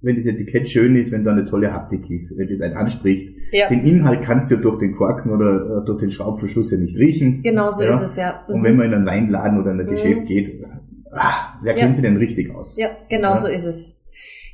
wenn 0.00 0.14
das 0.14 0.26
Etikett 0.26 0.68
schön 0.70 0.96
ist, 0.96 1.12
wenn 1.12 1.24
da 1.24 1.32
eine 1.32 1.44
tolle 1.44 1.72
Haptik 1.72 2.08
ist, 2.08 2.38
wenn 2.38 2.48
das 2.48 2.60
einen 2.62 2.74
anspricht, 2.76 3.34
Ja, 3.52 3.68
den 3.68 3.80
Inhalt 3.80 4.22
kannst 4.22 4.50
du 4.50 4.56
durch 4.56 4.78
den 4.78 4.94
Korken 4.94 5.32
oder 5.32 5.80
äh, 5.82 5.86
durch 5.86 6.00
den 6.00 6.10
Schraubverschluss 6.10 6.70
ja 6.70 6.78
nicht 6.78 6.96
riechen. 6.96 7.42
genau 7.42 7.70
so 7.70 7.82
ja. 7.82 7.96
ist 7.98 8.10
es 8.10 8.16
ja. 8.16 8.42
Mhm. 8.48 8.54
Und 8.54 8.64
wenn 8.64 8.76
man 8.76 8.86
in 8.86 8.94
einen 8.94 9.06
Weinladen 9.06 9.60
oder 9.60 9.72
in 9.72 9.80
ein 9.80 9.86
Mhm. 9.86 9.90
Geschäft 9.90 10.26
geht, 10.26 10.62
ah, 11.10 11.58
wer 11.62 11.74
Ja. 11.76 11.78
kennt 11.80 11.96
sie 11.96 12.02
denn 12.02 12.16
richtig 12.16 12.54
aus? 12.54 12.76
Ja, 12.78 12.88
genau 13.10 13.34
so 13.34 13.48
ist 13.48 13.64
es. 13.64 13.96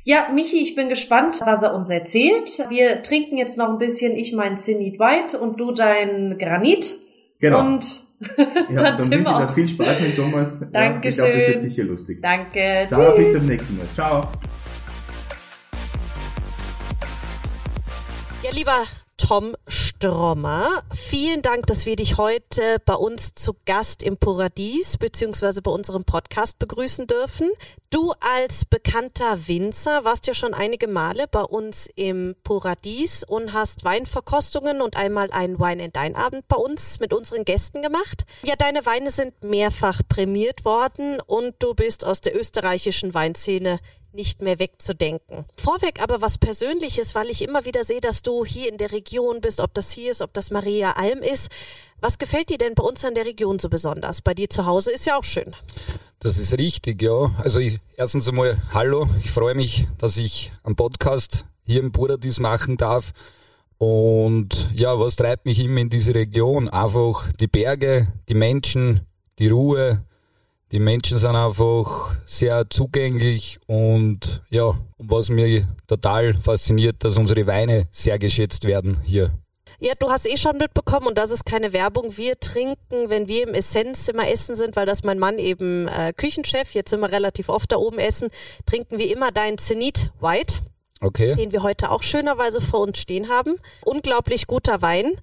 Ja, 0.07 0.29
Michi, 0.31 0.57
ich 0.61 0.75
bin 0.75 0.87
gespannt, 0.87 1.39
was 1.43 1.63
er 1.63 1.73
uns 1.73 1.89
erzählt. 1.89 2.63
Wir 2.69 3.01
trinken 3.01 3.37
jetzt 3.37 3.57
noch 3.57 3.69
ein 3.69 3.79
bisschen, 3.79 4.15
ich 4.15 4.33
mein 4.33 4.55
Zenit 4.55 4.99
White 4.99 5.39
und 5.39 5.59
du 5.59 5.71
dein 5.71 6.37
Granit. 6.37 6.93
Genau. 7.39 7.59
Und 7.61 8.03
ja, 8.37 8.45
dann 8.69 8.75
dann 8.83 8.99
sind 8.99 9.11
wünsche 9.11 9.11
wir 9.11 9.21
ich 9.21 9.27
auch- 9.27 9.45
dir 9.47 9.49
viel 9.53 9.67
Spaß 9.67 9.99
mit 10.01 10.15
Thomas. 10.15 10.59
Ja, 10.59 10.65
ich 10.67 10.71
glaube, 10.71 11.01
das 11.01 11.15
Dankeschön. 11.17 11.47
wird 11.53 11.61
sicher 11.61 11.83
lustig. 11.85 12.19
danke. 12.21 12.85
Sarah, 12.87 13.11
bis 13.15 13.25
Tschüss. 13.25 13.35
zum 13.37 13.45
nächsten 13.47 13.77
Mal. 13.77 13.87
Ciao. 13.95 14.21
Ja, 18.43 18.51
lieber 18.51 18.83
Tom, 19.17 19.55
Strommer. 19.97 20.83
Vielen 20.93 21.41
Dank, 21.41 21.67
dass 21.67 21.85
wir 21.85 21.95
dich 21.95 22.17
heute 22.17 22.77
bei 22.85 22.95
uns 22.95 23.33
zu 23.33 23.55
Gast 23.65 24.03
im 24.03 24.17
Paradies 24.17 24.97
beziehungsweise 24.97 25.61
bei 25.61 25.71
unserem 25.71 26.03
Podcast 26.03 26.59
begrüßen 26.59 27.07
dürfen. 27.07 27.49
Du 27.89 28.13
als 28.19 28.65
bekannter 28.65 29.47
Winzer 29.47 30.03
warst 30.03 30.27
ja 30.27 30.33
schon 30.33 30.53
einige 30.53 30.87
Male 30.87 31.27
bei 31.29 31.43
uns 31.43 31.87
im 31.95 32.35
Paradies 32.43 33.23
und 33.23 33.53
hast 33.53 33.85
Weinverkostungen 33.85 34.81
und 34.81 34.97
einmal 34.97 35.31
einen 35.31 35.59
Wine 35.59 35.85
and 35.85 35.95
Dine 35.95 36.17
Abend 36.17 36.45
bei 36.49 36.57
uns 36.57 36.99
mit 36.99 37.13
unseren 37.13 37.45
Gästen 37.45 37.81
gemacht. 37.81 38.25
Ja, 38.43 38.55
deine 38.57 38.85
Weine 38.85 39.11
sind 39.11 39.43
mehrfach 39.43 40.01
prämiert 40.09 40.65
worden 40.65 41.19
und 41.25 41.55
du 41.59 41.73
bist 41.73 42.03
aus 42.05 42.19
der 42.19 42.37
österreichischen 42.37 43.13
Weinszene 43.13 43.79
nicht 44.15 44.41
mehr 44.41 44.59
wegzudenken. 44.59 45.45
Vorweg 45.57 46.01
aber 46.01 46.21
was 46.21 46.37
Persönliches, 46.37 47.13
weil 47.13 47.29
ich 47.29 47.41
immer 47.41 47.65
wieder 47.65 47.83
sehe, 47.83 48.01
dass 48.01 48.21
du 48.21 48.45
hier 48.45 48.71
in 48.71 48.77
der 48.77 48.91
Region 48.91 49.41
bist, 49.41 49.59
ob 49.59 49.73
das 49.73 49.91
hier 49.91 50.11
ist, 50.11 50.21
ob 50.21 50.33
das 50.33 50.51
Maria 50.51 50.93
Alm 50.93 51.19
ist. 51.19 51.49
Was 52.01 52.17
gefällt 52.17 52.49
dir 52.49 52.57
denn 52.57 52.75
bei 52.75 52.83
uns 52.83 53.05
an 53.05 53.15
der 53.15 53.25
Region 53.25 53.59
so 53.59 53.69
besonders? 53.69 54.21
Bei 54.21 54.33
dir 54.33 54.49
zu 54.49 54.65
Hause 54.65 54.91
ist 54.91 55.05
ja 55.05 55.17
auch 55.17 55.23
schön. 55.23 55.55
Das 56.19 56.37
ist 56.37 56.57
richtig, 56.57 57.01
ja. 57.01 57.31
Also 57.37 57.59
ich, 57.59 57.77
erstens 57.97 58.27
einmal 58.27 58.61
Hallo, 58.73 59.07
ich 59.19 59.31
freue 59.31 59.55
mich, 59.55 59.87
dass 59.97 60.17
ich 60.17 60.51
einen 60.63 60.75
Podcast 60.75 61.45
hier 61.63 61.81
im 61.81 61.91
Buradies 61.91 62.39
machen 62.39 62.77
darf. 62.77 63.11
Und 63.77 64.69
ja, 64.73 64.97
was 64.99 65.17
treibt 65.17 65.45
mich 65.45 65.59
immer 65.59 65.81
in 65.81 65.89
diese 65.89 66.15
Region? 66.15 66.69
Einfach 66.69 67.31
die 67.33 67.47
Berge, 67.47 68.07
die 68.29 68.33
Menschen, 68.33 69.01
die 69.39 69.49
Ruhe, 69.49 70.05
die 70.75 70.81
Menschen 70.81 71.17
sind 71.17 71.37
einfach 71.37 72.17
sehr 72.25 72.69
zugänglich 72.69 73.59
und 73.65 74.41
ja, 74.49 74.77
was 74.97 75.29
mir 75.29 75.65
total 75.87 76.33
fasziniert, 76.33 76.97
dass 77.05 77.17
unsere 77.17 77.47
Weine 77.47 77.87
sehr 77.91 78.19
geschätzt 78.19 78.65
werden 78.65 78.99
hier. 79.05 79.31
Ja, 79.79 79.93
du 79.97 80.09
hast 80.09 80.27
eh 80.27 80.35
schon 80.35 80.57
mitbekommen 80.57 81.07
und 81.07 81.17
das 81.17 81.31
ist 81.31 81.45
keine 81.45 81.71
Werbung. 81.71 82.17
Wir 82.17 82.37
trinken, 82.41 83.09
wenn 83.09 83.29
wir 83.29 83.47
im 83.47 83.53
Essenzzimmer 83.53 84.27
essen 84.27 84.57
sind, 84.57 84.75
weil 84.75 84.85
das 84.85 85.05
mein 85.05 85.17
Mann 85.17 85.39
eben 85.39 85.87
äh, 85.87 86.11
Küchenchef, 86.11 86.73
jetzt 86.73 86.89
sind 86.89 86.99
wir 86.99 87.09
relativ 87.09 87.47
oft 87.47 87.71
da 87.71 87.77
oben 87.77 87.97
essen, 87.97 88.27
trinken 88.65 88.99
wir 88.99 89.09
immer 89.09 89.31
dein 89.31 89.57
Zenit 89.57 90.11
White. 90.19 90.57
Okay. 90.99 91.35
Den 91.35 91.51
wir 91.51 91.63
heute 91.63 91.91
auch 91.91 92.03
schönerweise 92.03 92.59
vor 92.59 92.81
uns 92.81 92.97
stehen 92.97 93.29
haben. 93.29 93.55
Unglaublich 93.85 94.47
guter 94.47 94.81
Wein. 94.81 95.13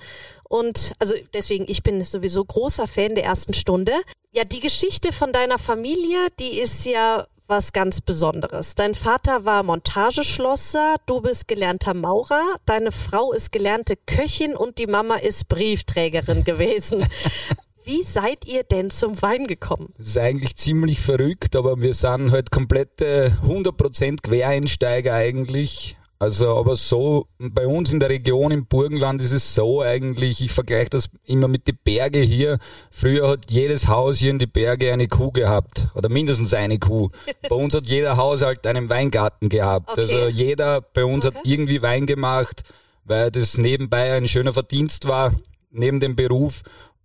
Und 0.53 0.93
also 0.99 1.15
deswegen, 1.33 1.65
ich 1.67 1.83
bin 1.83 2.05
sowieso 2.05 2.45
großer 2.45 2.87
Fan 2.87 3.15
der 3.15 3.25
ersten 3.25 3.55
Stunde. 3.55 3.93
Ja, 4.33 4.45
die 4.45 4.61
Geschichte 4.61 5.11
von 5.11 5.33
deiner 5.33 5.59
Familie, 5.59 6.19
die 6.39 6.61
ist 6.61 6.85
ja 6.85 7.27
was 7.47 7.73
ganz 7.73 8.03
Besonderes. 8.03 8.75
Dein 8.75 8.95
Vater 8.95 9.47
war 9.47 9.63
Montageschlosser, 9.63 10.97
du 11.07 11.23
bist 11.23 11.49
gelernter 11.49 11.95
Maurer, 11.95 12.57
deine 12.67 12.93
Frau 12.93 13.33
ist 13.33 13.51
gelernte 13.51 13.97
Köchin 13.97 14.55
und 14.55 14.77
die 14.77 14.87
Mama 14.87 15.15
ist 15.15 15.49
Briefträgerin 15.49 16.45
gewesen. 16.45 17.07
Wie 17.85 18.03
seid 18.03 18.45
ihr 18.47 18.63
denn 18.63 18.91
zum 18.91 19.23
Wein 19.23 19.47
gekommen? 19.47 19.95
Das 19.97 20.09
ist 20.09 20.19
eigentlich 20.19 20.57
ziemlich 20.57 21.01
verrückt, 21.01 21.57
aber 21.57 21.81
wir 21.81 21.95
sind 21.95 22.31
halt 22.31 22.51
komplette 22.51 23.39
100% 23.43 24.21
Quereinsteiger 24.23 25.15
eigentlich. 25.15 25.97
Also, 26.23 26.57
aber 26.57 26.77
so, 26.77 27.27
bei 27.41 27.67
uns 27.67 27.93
in 27.93 27.99
der 27.99 28.09
Region 28.09 28.53
im 28.53 28.67
Burgenland 28.67 29.21
ist 29.21 29.33
es 29.33 29.57
so 29.57 29.83
eigentlich, 29.83 30.41
ich 30.41 30.53
vergleiche 30.53 30.91
das 30.91 31.11
immer 31.25 31.49
mit 31.49 31.67
den 31.67 31.77
Berge 31.83 32.21
hier. 32.21 32.59
Früher 32.93 33.29
hat 33.29 33.51
jedes 33.51 33.89
Haus 33.89 34.19
hier 34.19 34.31
in 34.31 34.39
die 34.39 34.47
Berge 34.47 34.93
eine 34.93 35.09
Kuh 35.09 35.33
gehabt. 35.33 35.89
Oder 35.97 36.09
mindestens 36.09 36.55
eine 36.55 36.79
Kuh. 36.79 37.11
bei 37.49 37.57
uns 37.57 37.75
hat 37.75 37.89
jeder 37.89 38.17
Haushalt 38.17 38.65
einen 38.69 38.89
Weingarten 38.89 39.49
gehabt. 39.49 39.91
Okay. 39.91 40.01
Also 40.03 40.29
jeder 40.29 40.81
bei 40.81 41.05
uns 41.05 41.27
okay. 41.27 41.39
hat 41.39 41.45
irgendwie 41.45 41.83
Wein 41.83 42.07
gemacht, 42.07 42.63
weil 43.03 43.33
das 43.33 43.59
nebenbei 43.59 44.13
ein 44.13 44.29
schöner 44.29 44.53
Verdienst 44.53 45.09
war, 45.09 45.35
neben 45.73 45.99
dem 45.99 46.15
Beruf. 46.15 46.63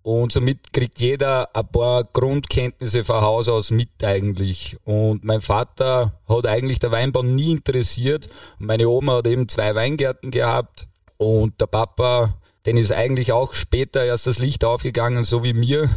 Und 0.07 0.31
somit 0.31 0.71
kriegt 0.71 1.01
jeder 1.01 1.53
ein 1.53 1.67
paar 1.67 2.05
Grundkenntnisse 2.05 3.03
von 3.03 3.19
Haus 3.19 3.49
aus 3.49 3.71
mit 3.71 4.01
eigentlich. 4.01 4.77
Und 4.85 5.25
mein 5.25 5.41
Vater 5.41 6.13
hat 6.29 6.47
eigentlich 6.47 6.79
der 6.79 6.91
Weinbau 6.91 7.23
nie 7.23 7.51
interessiert. 7.51 8.29
Meine 8.57 8.87
Oma 8.87 9.17
hat 9.17 9.27
eben 9.27 9.49
zwei 9.49 9.75
Weingärten 9.75 10.31
gehabt. 10.31 10.87
Und 11.17 11.59
der 11.59 11.67
Papa, 11.67 12.35
den 12.65 12.77
ist 12.77 12.93
eigentlich 12.93 13.33
auch 13.33 13.53
später 13.53 14.05
erst 14.05 14.27
das 14.27 14.39
Licht 14.39 14.63
aufgegangen, 14.63 15.25
so 15.25 15.43
wie 15.43 15.51
mir. 15.51 15.89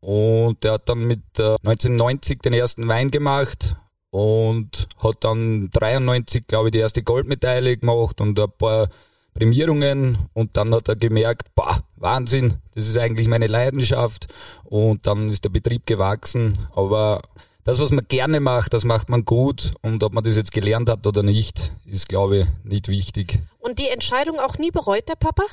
Und 0.00 0.62
der 0.62 0.72
hat 0.72 0.90
dann 0.90 1.06
mit 1.06 1.22
1990 1.40 2.36
äh, 2.36 2.40
den 2.42 2.52
ersten 2.52 2.86
Wein 2.86 3.10
gemacht 3.10 3.76
und 4.10 4.88
hat 5.02 5.24
dann 5.24 5.70
93, 5.70 6.46
glaube 6.46 6.68
ich, 6.68 6.72
die 6.72 6.80
erste 6.80 7.02
Goldmedaille 7.02 7.78
gemacht 7.78 8.20
und 8.20 8.38
ein 8.38 8.50
paar 8.58 8.90
Prämierungen 9.34 10.16
und 10.32 10.56
dann 10.56 10.72
hat 10.74 10.88
er 10.88 10.96
gemerkt, 10.96 11.54
boah, 11.54 11.80
Wahnsinn, 11.96 12.54
das 12.74 12.88
ist 12.88 12.96
eigentlich 12.96 13.28
meine 13.28 13.48
Leidenschaft 13.48 14.26
und 14.64 15.06
dann 15.06 15.28
ist 15.28 15.44
der 15.44 15.50
Betrieb 15.50 15.86
gewachsen, 15.86 16.56
aber 16.74 17.22
das, 17.64 17.80
was 17.80 17.90
man 17.90 18.06
gerne 18.06 18.40
macht, 18.40 18.74
das 18.74 18.84
macht 18.84 19.08
man 19.08 19.24
gut 19.24 19.72
und 19.82 20.02
ob 20.04 20.12
man 20.12 20.22
das 20.22 20.36
jetzt 20.36 20.52
gelernt 20.52 20.88
hat 20.88 21.06
oder 21.06 21.22
nicht, 21.22 21.72
ist, 21.86 22.08
glaube 22.08 22.38
ich, 22.38 22.46
nicht 22.62 22.88
wichtig. 22.88 23.40
Und 23.58 23.78
die 23.78 23.88
Entscheidung 23.88 24.38
auch 24.38 24.58
nie 24.58 24.70
bereut, 24.70 25.08
der 25.08 25.16
Papa? 25.16 25.44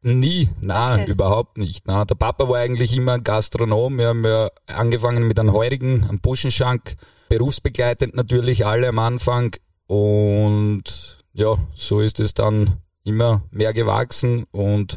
Nie, 0.00 0.48
nein, 0.60 1.02
okay. 1.02 1.10
überhaupt 1.10 1.58
nicht. 1.58 1.86
Na, 1.86 2.04
der 2.04 2.14
Papa 2.14 2.48
war 2.48 2.58
eigentlich 2.58 2.96
immer 2.96 3.14
ein 3.14 3.24
Gastronom. 3.24 3.98
Wir 3.98 4.08
haben 4.08 4.24
ja 4.24 4.48
angefangen 4.66 5.26
mit 5.26 5.38
einem 5.38 5.52
Heurigen, 5.52 6.04
einem 6.04 6.20
Buschenschank, 6.20 6.96
berufsbegleitend 7.28 8.14
natürlich 8.14 8.64
alle 8.64 8.88
am 8.88 8.98
Anfang. 9.00 9.56
Und 9.86 11.18
ja, 11.32 11.58
so 11.74 12.00
ist 12.00 12.20
es 12.20 12.32
dann 12.32 12.80
immer 13.08 13.42
mehr 13.50 13.72
gewachsen 13.72 14.44
und 14.52 14.96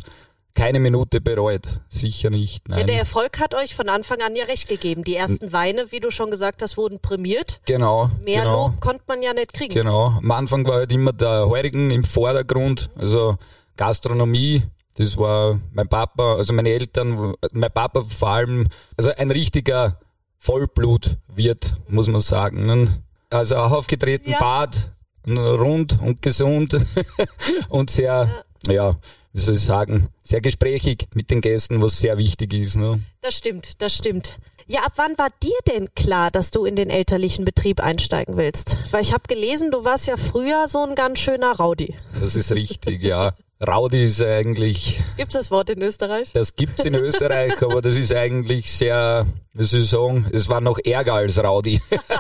keine 0.53 0.79
Minute 0.79 1.21
bereut. 1.21 1.79
Sicher 1.89 2.29
nicht. 2.29 2.67
Nein. 2.67 2.79
Ja, 2.79 2.85
der 2.85 2.97
Erfolg 2.99 3.39
hat 3.39 3.55
euch 3.55 3.73
von 3.73 3.89
Anfang 3.89 4.21
an 4.21 4.35
ja 4.35 4.45
recht 4.45 4.67
gegeben. 4.67 5.03
Die 5.03 5.15
ersten 5.15 5.53
Weine, 5.53 5.91
wie 5.91 5.99
du 5.99 6.11
schon 6.11 6.29
gesagt 6.29 6.61
hast, 6.61 6.77
wurden 6.77 6.99
prämiert. 6.99 7.61
Genau. 7.65 8.09
Mehr 8.23 8.43
genau. 8.43 8.67
Lob 8.67 8.81
konnte 8.81 9.03
man 9.07 9.21
ja 9.21 9.33
nicht 9.33 9.53
kriegen. 9.53 9.73
Genau. 9.73 10.07
Am 10.17 10.31
Anfang 10.31 10.67
war 10.67 10.75
halt 10.75 10.91
immer 10.91 11.13
der 11.13 11.47
Heurigen 11.47 11.89
im 11.91 12.03
Vordergrund, 12.03 12.89
also 12.97 13.37
Gastronomie. 13.77 14.63
Das 14.97 15.17
war 15.17 15.59
mein 15.71 15.87
Papa, 15.87 16.35
also 16.35 16.53
meine 16.53 16.69
Eltern, 16.69 17.33
mein 17.53 17.71
Papa 17.71 18.03
vor 18.03 18.29
allem, 18.29 18.67
also 18.97 19.11
ein 19.15 19.31
richtiger 19.31 19.99
Vollblutwirt, 20.37 21.77
muss 21.87 22.07
man 22.07 22.19
sagen. 22.19 23.01
Also 23.29 23.55
auch 23.55 23.71
aufgetreten, 23.71 24.31
ja. 24.31 24.39
Bad, 24.39 24.91
rund 25.27 25.99
und 26.01 26.21
gesund 26.21 26.77
und 27.69 27.89
sehr, 27.89 28.43
ja. 28.67 28.73
ja. 28.73 28.95
wie 29.33 29.39
soll 29.39 29.55
ich 29.55 29.61
sagen, 29.63 30.09
sehr 30.23 30.41
gesprächig 30.41 31.07
mit 31.13 31.31
den 31.31 31.41
Gästen, 31.41 31.81
was 31.81 31.99
sehr 31.99 32.17
wichtig 32.17 32.53
ist. 32.53 32.75
Ne? 32.75 33.01
Das 33.21 33.35
stimmt, 33.35 33.81
das 33.81 33.95
stimmt. 33.95 34.37
Ja, 34.67 34.83
ab 34.83 34.93
wann 34.95 35.17
war 35.17 35.29
dir 35.43 35.57
denn 35.67 35.93
klar, 35.95 36.31
dass 36.31 36.51
du 36.51 36.63
in 36.63 36.77
den 36.77 36.89
elterlichen 36.89 37.43
Betrieb 37.43 37.81
einsteigen 37.81 38.37
willst? 38.37 38.77
Weil 38.91 39.01
ich 39.01 39.11
habe 39.11 39.23
gelesen, 39.27 39.69
du 39.69 39.83
warst 39.83 40.07
ja 40.07 40.15
früher 40.15 40.67
so 40.69 40.85
ein 40.85 40.95
ganz 40.95 41.19
schöner 41.19 41.51
Raudi. 41.51 41.95
Das 42.19 42.35
ist 42.35 42.53
richtig, 42.53 43.03
ja. 43.03 43.33
Raudi 43.65 44.05
ist 44.05 44.21
eigentlich. 44.21 45.01
Gibt's 45.17 45.35
das 45.35 45.51
Wort 45.51 45.69
in 45.69 45.81
Österreich? 45.81 46.31
Das 46.33 46.55
gibt's 46.55 46.83
in 46.83 46.95
Österreich, 46.95 47.61
aber 47.61 47.81
das 47.81 47.95
ist 47.95 48.13
eigentlich 48.13 48.71
sehr, 48.71 49.27
wie 49.53 49.65
soll 49.65 49.81
ich 49.81 49.89
sagen, 49.89 50.27
es 50.31 50.49
war 50.49 50.61
noch 50.61 50.79
ärger 50.83 51.15
als 51.15 51.37
Raudi. 51.37 51.79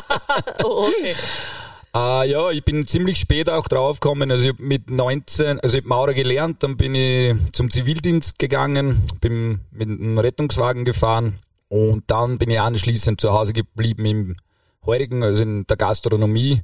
oh, 0.63 0.87
okay. 0.87 1.15
Uh, 1.93 2.23
ja, 2.23 2.49
ich 2.51 2.63
bin 2.63 2.87
ziemlich 2.87 3.19
spät 3.19 3.49
auch 3.49 3.67
draufgekommen. 3.67 4.31
Also 4.31 4.45
ich 4.45 4.53
habe 4.53 4.63
mit 4.63 4.89
19, 4.89 5.59
also 5.59 5.77
ich 5.77 5.83
habe 5.83 5.89
Maurer 5.89 6.13
gelernt, 6.13 6.63
dann 6.63 6.77
bin 6.77 6.95
ich 6.95 7.35
zum 7.51 7.69
Zivildienst 7.69 8.39
gegangen, 8.39 9.03
bin 9.19 9.59
mit 9.71 9.89
einem 9.89 10.17
Rettungswagen 10.17 10.85
gefahren 10.85 11.35
und 11.67 12.03
dann 12.07 12.37
bin 12.37 12.49
ich 12.49 12.61
anschließend 12.61 13.19
zu 13.19 13.33
Hause 13.33 13.51
geblieben 13.51 14.05
im 14.05 14.35
heurigen, 14.85 15.21
also 15.21 15.41
in 15.41 15.65
der 15.67 15.75
Gastronomie. 15.75 16.61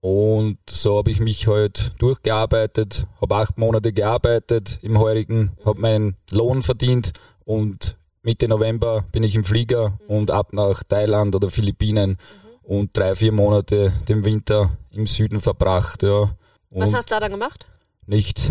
Und 0.00 0.58
so 0.68 0.98
habe 0.98 1.12
ich 1.12 1.20
mich 1.20 1.46
halt 1.46 1.92
durchgearbeitet, 1.98 3.06
habe 3.20 3.36
acht 3.36 3.56
Monate 3.56 3.92
gearbeitet 3.92 4.80
im 4.82 4.98
heurigen, 4.98 5.52
habe 5.64 5.80
meinen 5.80 6.16
Lohn 6.32 6.62
verdient 6.62 7.12
und 7.44 7.96
Mitte 8.22 8.48
November 8.48 9.04
bin 9.12 9.22
ich 9.22 9.36
im 9.36 9.44
Flieger 9.44 9.98
und 10.08 10.32
ab 10.32 10.52
nach 10.52 10.82
Thailand 10.82 11.36
oder 11.36 11.48
Philippinen 11.48 12.18
und 12.66 12.96
drei, 12.96 13.14
vier 13.14 13.32
Monate 13.32 13.92
den 14.08 14.24
Winter 14.24 14.70
im 14.90 15.06
Süden 15.06 15.40
verbracht. 15.40 16.02
Ja. 16.02 16.30
Und 16.70 16.82
Was 16.82 16.94
hast 16.94 17.10
du 17.10 17.14
da 17.14 17.20
dann 17.20 17.32
gemacht? 17.32 17.66
Nichts. 18.06 18.50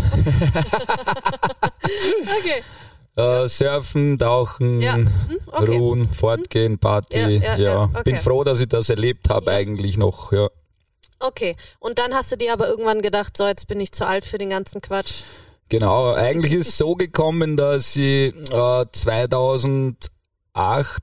okay. 2.38 2.62
Äh, 3.16 3.46
surfen, 3.46 4.18
tauchen, 4.18 4.82
ja. 4.82 4.94
hm, 4.94 5.08
okay. 5.46 5.76
ruhen, 5.76 6.12
fortgehen, 6.12 6.78
Party. 6.78 7.18
Ja, 7.18 7.28
ja, 7.28 7.56
ja. 7.56 7.84
Okay. 7.84 8.02
bin 8.02 8.16
froh, 8.16 8.42
dass 8.42 8.60
ich 8.60 8.68
das 8.68 8.90
erlebt 8.90 9.30
habe 9.30 9.52
eigentlich 9.52 9.96
noch. 9.96 10.32
Ja. 10.32 10.48
Okay, 11.20 11.54
und 11.78 12.00
dann 12.00 12.12
hast 12.12 12.32
du 12.32 12.36
dir 12.36 12.52
aber 12.52 12.68
irgendwann 12.68 13.02
gedacht, 13.02 13.36
so 13.36 13.46
jetzt 13.46 13.68
bin 13.68 13.78
ich 13.78 13.92
zu 13.92 14.04
alt 14.04 14.24
für 14.24 14.38
den 14.38 14.50
ganzen 14.50 14.80
Quatsch. 14.80 15.22
Genau, 15.68 16.12
eigentlich 16.12 16.52
ist 16.52 16.68
es 16.68 16.76
so 16.76 16.96
gekommen, 16.96 17.56
dass 17.56 17.94
ich 17.94 18.34
äh, 18.34 18.84
2008 18.90 19.96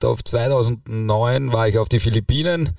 auf 0.04 0.24
2009 0.24 1.54
war 1.54 1.68
ich 1.70 1.80
auf 1.80 1.88
die 1.88 2.02
Philippinen 2.02 2.76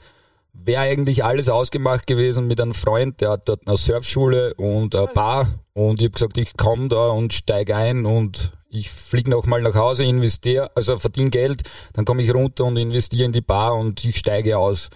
wäre 0.53 0.83
eigentlich 0.83 1.25
alles 1.25 1.49
ausgemacht 1.49 2.07
gewesen 2.07 2.47
mit 2.47 2.61
einem 2.61 2.75
Freund, 2.75 3.21
der 3.21 3.31
hat 3.31 3.49
dort 3.49 3.67
eine 3.67 3.77
Surfschule 3.77 4.55
und 4.55 4.95
eine 4.95 5.07
Bar. 5.09 5.49
Und 5.75 6.01
ich 6.01 6.07
habe 6.07 6.13
gesagt, 6.13 6.39
ich 6.39 6.57
komme 6.57 6.89
da 6.89 7.09
und 7.09 7.33
steige 7.33 7.75
ein 7.75 8.05
und 8.07 8.53
ich 8.73 8.91
fliege 8.91 9.31
noch 9.31 9.45
mal 9.45 9.61
nach 9.61 9.75
Hause, 9.75 10.05
investiere, 10.05 10.71
also 10.75 10.99
verdiene 10.99 11.29
Geld, 11.29 11.63
dann 11.93 12.07
komme 12.07 12.23
ich 12.23 12.33
runter 12.33 12.65
und 12.65 12.79
investiere 12.79 13.27
in 13.27 13.33
die 13.33 13.43
Bar 13.43 13.75
und 13.75 14.03
ich 14.03 14.17
steige 14.17 14.57
aus. 14.57 14.89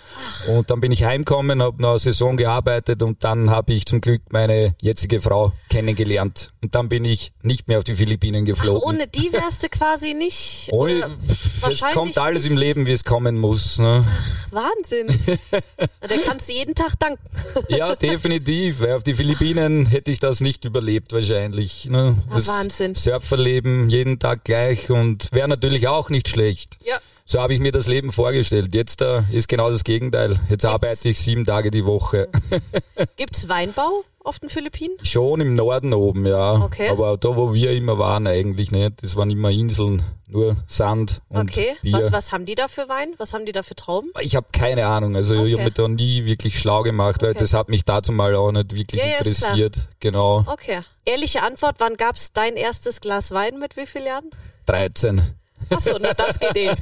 Und 0.49 0.71
dann 0.71 0.81
bin 0.81 0.93
ich 0.93 1.05
heimgekommen, 1.05 1.63
habe 1.63 1.83
noch 1.83 1.91
eine 1.91 1.99
Saison 1.99 2.39
gearbeitet 2.39 3.03
und 3.03 3.23
dann 3.23 3.51
habe 3.51 3.75
ich 3.75 3.85
zum 3.85 4.01
Glück 4.01 4.23
meine 4.31 4.75
jetzige 4.81 5.21
Frau 5.21 5.53
kennengelernt. 5.69 6.51
Und 6.63 6.75
dann 6.75 6.89
bin 6.89 7.05
ich 7.05 7.33
nicht 7.43 7.69
mehr 7.69 7.77
auf 7.77 7.85
die 7.85 7.95
Philippinen 7.95 8.47
geflogen. 8.47 8.81
Ach, 8.83 8.89
ohne 8.89 9.07
die 9.07 9.31
wärst 9.31 9.63
du 9.63 9.69
quasi 9.69 10.15
nicht. 10.15 10.69
Ohne, 10.73 11.17
es 11.69 11.81
kommt 11.93 12.19
alles 12.19 12.45
nicht. 12.45 12.53
im 12.53 12.59
Leben, 12.59 12.87
wie 12.87 12.93
es 12.93 13.05
kommen 13.05 13.39
muss. 13.39 13.79
Ne? 13.79 14.05
Ach, 14.07 14.53
Wahnsinn. 14.53 15.09
da 16.01 16.17
kannst 16.25 16.49
du 16.49 16.53
jeden 16.55 16.75
Tag 16.75 16.99
danken. 16.99 17.23
ja, 17.69 17.95
definitiv. 17.95 18.83
Auf 18.83 19.03
die 19.03 19.15
Philippinen 19.15 19.87
hätte 19.87 20.11
ich 20.11 20.19
das 20.19 20.41
nicht 20.41 20.65
überlebt 20.65 21.13
wahrscheinlich. 21.13 21.87
Ne? 21.87 22.17
Ach, 22.31 22.47
Wahnsinn. 22.47 22.95
Surferleben 22.95 23.66
Leben 23.67 23.91
jeden 23.91 24.19
Tag 24.19 24.45
gleich 24.45 24.91
und 24.91 25.33
wäre 25.33 25.49
natürlich 25.49 25.89
auch 25.89 26.09
nicht 26.09 26.29
schlecht. 26.29 26.79
Ja. 26.85 26.99
So 27.29 27.41
habe 27.41 27.55
ich 27.55 27.61
mir 27.61 27.73
das 27.73 27.89
Leben 27.89 28.13
vorgestellt. 28.13 28.73
Jetzt 28.73 29.03
äh, 29.03 29.23
ist 29.33 29.49
genau 29.49 29.69
das 29.69 29.83
Gegenteil. 29.83 30.39
Jetzt 30.49 30.65
arbeite 30.65 31.09
ich 31.09 31.19
sieben 31.21 31.45
Tage 31.45 31.73
die 31.73 31.85
Woche. 31.85 32.29
Gibt's 33.17 33.49
Weinbau 33.49 34.05
auf 34.23 34.39
den 34.39 34.49
Philippinen? 34.49 34.97
Schon 35.03 35.41
im 35.41 35.57
Norden 35.57 35.93
oben, 35.93 36.25
ja. 36.25 36.53
Okay. 36.63 36.89
Aber 36.89 37.17
da, 37.17 37.35
wo 37.35 37.53
wir 37.53 37.73
immer 37.73 37.99
waren, 37.99 38.29
eigentlich 38.29 38.71
nicht. 38.71 39.03
Das 39.03 39.17
waren 39.17 39.29
immer 39.31 39.51
Inseln, 39.51 40.05
nur 40.29 40.55
Sand 40.69 41.21
und 41.29 41.51
Okay. 41.51 41.75
Bier. 41.83 41.95
Was, 41.95 42.13
was 42.13 42.31
haben 42.33 42.47
die 42.47 42.55
da 42.55 42.69
für 42.69 42.89
Wein? 42.89 43.15
Was 43.19 43.35
haben 43.35 43.45
die 43.45 43.51
da 43.51 43.65
für 43.65 43.75
Trauben? 43.75 44.13
Ich 44.21 44.37
habe 44.37 44.47
keine 44.53 44.87
Ahnung. 44.87 45.17
Also 45.17 45.35
Okay. 45.35 45.49
ich 45.49 45.53
habe 45.55 45.65
mich 45.65 45.75
da 45.75 45.89
nie 45.89 46.25
wirklich 46.27 46.61
schlau 46.61 46.83
gemacht, 46.85 47.23
weil 47.23 47.31
Okay. 47.31 47.41
das 47.41 47.55
hat 47.55 47.69
mich 47.69 47.85
dazu 47.85 48.13
mal 48.13 48.37
auch 48.37 48.53
nicht 48.53 48.73
wirklich 48.73 49.01
Ja, 49.03 49.09
ja, 49.09 49.19
interessiert. 49.19 49.89
Genau. 49.99 50.45
Okay. 50.47 50.79
Ehrliche 51.05 51.43
Antwort, 51.43 51.75
wann 51.79 51.97
gab's 51.97 52.33
dein 52.33 52.55
erstes 52.55 53.01
Glas 53.01 53.33
Wein 53.33 53.59
mit 53.59 53.77
wie 53.77 53.87
vielen 53.87 54.07
Jahren? 54.07 54.31
13. 54.67 55.23
Achso, 55.71 55.97
na 56.01 56.15
das 56.15 56.39
geht 56.39 56.57
eh. 56.57 56.75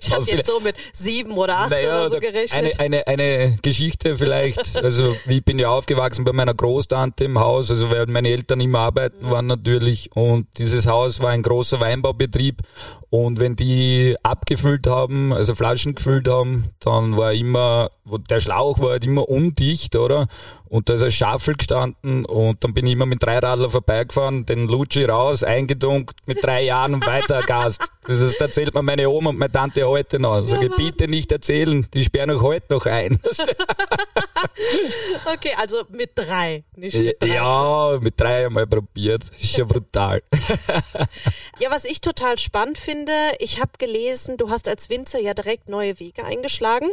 Ich 0.00 0.10
habe 0.10 0.24
jetzt 0.24 0.46
so 0.46 0.60
mit 0.60 0.76
sieben 0.92 1.32
oder 1.32 1.58
acht 1.58 1.72
oder 1.72 2.10
so 2.10 2.20
gerechnet. 2.20 2.78
Eine, 2.78 3.06
eine, 3.06 3.06
eine 3.06 3.58
Geschichte 3.62 4.16
vielleicht. 4.16 4.76
Also 4.82 5.14
ich 5.26 5.44
bin 5.44 5.58
ja 5.58 5.68
aufgewachsen 5.68 6.24
bei 6.24 6.32
meiner 6.32 6.54
Großtante 6.54 7.24
im 7.24 7.38
Haus, 7.38 7.70
also 7.70 7.90
weil 7.90 8.06
meine 8.06 8.28
Eltern 8.28 8.60
immer 8.60 8.80
arbeiten 8.80 9.30
waren 9.30 9.46
natürlich 9.46 10.10
und 10.14 10.46
dieses 10.58 10.86
Haus 10.86 11.20
war 11.20 11.30
ein 11.30 11.42
großer 11.42 11.80
Weinbaubetrieb 11.80 12.62
und 13.12 13.40
wenn 13.40 13.56
die 13.56 14.16
abgefüllt 14.22 14.86
haben, 14.86 15.34
also 15.34 15.54
Flaschen 15.54 15.94
gefüllt 15.94 16.28
haben, 16.28 16.70
dann 16.80 17.14
war 17.14 17.34
immer, 17.34 17.90
der 18.30 18.40
Schlauch 18.40 18.80
war 18.80 18.92
halt 18.92 19.04
immer 19.04 19.28
undicht, 19.28 19.96
oder? 19.96 20.28
Und 20.70 20.88
da 20.88 20.94
ist 20.94 21.02
ein 21.02 21.12
Schaffel 21.12 21.54
gestanden 21.54 22.24
und 22.24 22.64
dann 22.64 22.72
bin 22.72 22.86
ich 22.86 22.94
immer 22.94 23.04
mit 23.04 23.22
drei 23.22 23.38
Radler 23.38 23.68
vorbeigefahren, 23.68 24.46
den 24.46 24.66
Lutschi 24.66 25.04
raus, 25.04 25.44
eingedunkt 25.44 26.20
mit 26.24 26.42
drei 26.42 26.62
Jahren 26.62 26.94
und 26.94 27.06
weitergast. 27.06 27.86
Das 28.04 28.22
ist, 28.22 28.40
erzählt 28.40 28.72
mir 28.72 28.82
meine 28.82 29.10
Oma 29.10 29.28
und 29.28 29.38
meine 29.38 29.52
Tante 29.52 29.86
heute 29.86 30.18
noch. 30.18 30.42
Sag 30.44 30.62
ich, 30.62 30.74
bitte 30.74 31.06
nicht 31.06 31.30
erzählen, 31.30 31.86
die 31.92 32.02
sperren 32.02 32.30
auch 32.30 32.40
heute 32.40 32.72
noch 32.72 32.86
ein. 32.86 33.20
Okay, 35.24 35.52
also 35.58 35.84
mit 35.90 36.10
drei, 36.14 36.64
nicht 36.76 36.96
mit 36.96 37.22
drei. 37.22 37.26
ja, 37.28 37.98
mit 38.00 38.20
drei 38.20 38.46
einmal 38.46 38.66
probiert. 38.66 39.22
Ist 39.40 39.54
schon 39.54 39.68
brutal. 39.68 40.22
Ja, 41.58 41.70
was 41.70 41.84
ich 41.84 42.00
total 42.00 42.38
spannend 42.38 42.78
finde, 42.78 43.01
ich 43.38 43.60
habe 43.60 43.72
gelesen, 43.78 44.36
du 44.36 44.50
hast 44.50 44.68
als 44.68 44.90
Winzer 44.90 45.20
ja 45.20 45.34
direkt 45.34 45.68
neue 45.68 45.98
Wege 46.00 46.24
eingeschlagen 46.24 46.90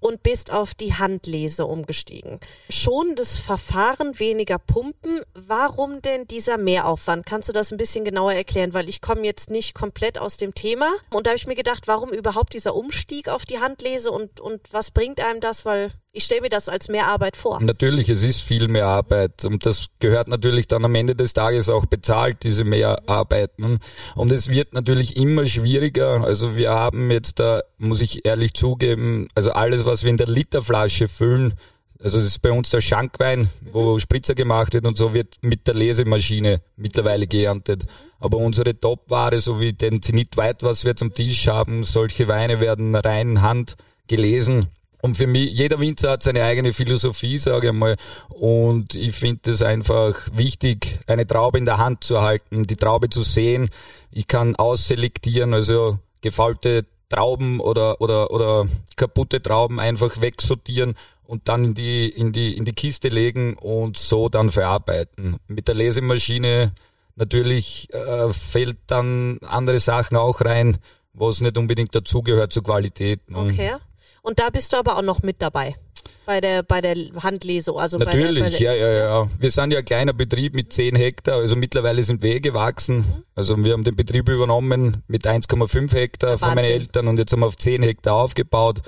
und 0.00 0.22
bist 0.22 0.52
auf 0.52 0.74
die 0.74 0.94
Handlese 0.94 1.66
umgestiegen. 1.66 2.38
Schon 2.70 3.16
das 3.16 3.40
Verfahren 3.40 4.18
weniger 4.18 4.58
pumpen. 4.58 5.20
Warum 5.34 6.00
denn 6.02 6.26
dieser 6.26 6.58
Mehraufwand? 6.58 7.26
Kannst 7.26 7.48
du 7.48 7.52
das 7.52 7.72
ein 7.72 7.78
bisschen 7.78 8.04
genauer 8.04 8.32
erklären? 8.32 8.74
Weil 8.74 8.88
ich 8.88 9.00
komme 9.00 9.24
jetzt 9.24 9.50
nicht 9.50 9.74
komplett 9.74 10.18
aus 10.18 10.36
dem 10.36 10.54
Thema. 10.54 10.90
Und 11.10 11.26
da 11.26 11.30
habe 11.30 11.38
ich 11.38 11.46
mir 11.46 11.56
gedacht, 11.56 11.88
warum 11.88 12.10
überhaupt 12.10 12.52
dieser 12.52 12.74
Umstieg 12.74 13.28
auf 13.28 13.44
die 13.44 13.58
Handlese 13.58 14.10
und, 14.10 14.40
und 14.40 14.72
was 14.72 14.90
bringt 14.90 15.20
einem 15.20 15.40
das? 15.40 15.64
Weil 15.64 15.92
ich 16.12 16.24
stelle 16.24 16.40
mir 16.40 16.48
das 16.48 16.68
als 16.68 16.88
Mehrarbeit 16.88 17.36
vor. 17.36 17.62
Natürlich, 17.62 18.08
es 18.08 18.22
ist 18.22 18.40
viel 18.40 18.68
mehr 18.68 18.86
Arbeit 18.86 19.44
und 19.44 19.64
das 19.64 19.86
gehört 20.00 20.28
natürlich 20.28 20.66
dann 20.66 20.84
am 20.84 20.94
Ende 20.94 21.14
des 21.14 21.34
Tages 21.34 21.68
auch 21.68 21.86
bezahlt, 21.86 22.42
diese 22.42 22.64
Mehrarbeiten. 22.64 23.78
Und 24.16 24.32
es 24.32 24.48
wird 24.48 24.74
natürlich 24.74 25.16
immer 25.16 25.46
schwieriger. 25.46 26.24
Also 26.24 26.56
wir 26.56 26.70
haben 26.70 27.10
jetzt 27.10 27.38
da, 27.38 27.62
muss 27.78 28.00
ich 28.00 28.24
ehrlich 28.26 28.54
zugeben, 28.54 29.28
also 29.34 29.52
alles, 29.52 29.84
was 29.84 30.02
wir 30.02 30.10
in 30.10 30.16
der 30.16 30.26
Literflasche 30.26 31.06
füllen, 31.06 31.54
also 32.02 32.16
das 32.16 32.26
ist 32.26 32.40
bei 32.40 32.50
uns 32.50 32.70
der 32.70 32.80
Schankwein, 32.80 33.50
wo 33.72 33.98
Spritzer 33.98 34.34
gemacht 34.34 34.72
wird 34.72 34.86
und 34.86 34.96
so 34.96 35.12
wird 35.12 35.34
mit 35.42 35.66
der 35.66 35.74
Lesemaschine 35.74 36.62
mittlerweile 36.76 37.26
geerntet. 37.26 37.84
Aber 38.18 38.38
unsere 38.38 38.78
Topware, 38.78 39.38
so 39.40 39.60
wie 39.60 39.74
den 39.74 40.00
Zenit 40.00 40.36
White, 40.38 40.64
was 40.64 40.84
wir 40.86 40.94
am 40.98 41.12
Tisch 41.12 41.46
haben, 41.46 41.84
solche 41.84 42.26
Weine 42.26 42.60
werden 42.60 42.94
rein 42.94 43.42
Hand 43.42 43.76
gelesen. 44.08 44.68
Und 45.02 45.16
für 45.16 45.26
mich, 45.26 45.52
jeder 45.52 45.80
Winzer 45.80 46.12
hat 46.12 46.22
seine 46.22 46.44
eigene 46.44 46.72
Philosophie, 46.72 47.38
sage 47.38 47.68
ich 47.68 47.72
mal. 47.72 47.96
Und 48.28 48.94
ich 48.94 49.14
finde 49.14 49.50
es 49.50 49.62
einfach 49.62 50.16
wichtig, 50.34 50.98
eine 51.06 51.26
Traube 51.26 51.58
in 51.58 51.64
der 51.64 51.78
Hand 51.78 52.04
zu 52.04 52.20
halten, 52.20 52.64
die 52.64 52.76
Traube 52.76 53.08
zu 53.08 53.22
sehen. 53.22 53.70
Ich 54.10 54.26
kann 54.26 54.56
ausselektieren, 54.56 55.54
also 55.54 55.98
gefaulte 56.20 56.86
Trauben 57.08 57.60
oder, 57.60 58.00
oder, 58.00 58.30
oder 58.30 58.66
kaputte 58.96 59.42
Trauben 59.42 59.80
einfach 59.80 60.20
wegsortieren 60.20 60.94
und 61.24 61.48
dann 61.48 61.64
in 61.64 61.74
die, 61.74 62.08
in 62.08 62.32
die, 62.32 62.56
in 62.56 62.64
die 62.64 62.72
Kiste 62.72 63.08
legen 63.08 63.54
und 63.54 63.96
so 63.96 64.28
dann 64.28 64.50
verarbeiten. 64.50 65.38
Mit 65.48 65.68
der 65.68 65.74
Lesemaschine 65.74 66.72
natürlich 67.16 67.88
äh, 67.92 68.32
fällt 68.32 68.78
dann 68.86 69.38
andere 69.46 69.80
Sachen 69.80 70.16
auch 70.16 70.40
rein, 70.40 70.78
was 71.12 71.40
nicht 71.40 71.58
unbedingt 71.58 71.94
dazugehört 71.94 72.52
zur 72.52 72.62
Qualität. 72.62 73.20
Okay. 73.32 73.76
Und 74.22 74.38
da 74.38 74.50
bist 74.50 74.72
du 74.72 74.76
aber 74.76 74.96
auch 74.96 75.02
noch 75.02 75.22
mit 75.22 75.40
dabei. 75.40 75.76
Bei 76.26 76.40
der, 76.40 76.62
bei 76.62 76.80
der 76.80 76.94
Handlese, 77.22 77.74
also 77.74 77.98
bei 77.98 78.04
der, 78.04 78.12
bei 78.12 78.18
Natürlich, 78.18 78.58
der, 78.58 78.74
ja, 78.76 78.88
ja, 78.88 78.98
ja. 78.98 79.28
Wir 79.38 79.50
sind 79.50 79.72
ja 79.72 79.80
ein 79.80 79.84
kleiner 79.84 80.12
Betrieb 80.12 80.54
mit 80.54 80.72
10 80.72 80.94
Hektar, 80.94 81.38
also 81.38 81.56
mittlerweile 81.56 82.02
sind 82.02 82.22
wir 82.22 82.36
eh 82.36 82.40
gewachsen. 82.40 83.24
Also 83.34 83.56
wir 83.62 83.72
haben 83.72 83.84
den 83.84 83.96
Betrieb 83.96 84.28
übernommen 84.28 85.02
mit 85.08 85.26
1,5 85.26 85.92
Hektar 85.92 86.38
von 86.38 86.48
meinen 86.48 86.58
Wahnsinn. 86.58 86.72
Eltern 86.72 87.08
und 87.08 87.18
jetzt 87.18 87.32
haben 87.32 87.40
wir 87.40 87.46
auf 87.46 87.56
10 87.56 87.82
Hektar 87.82 88.14
aufgebaut. 88.14 88.80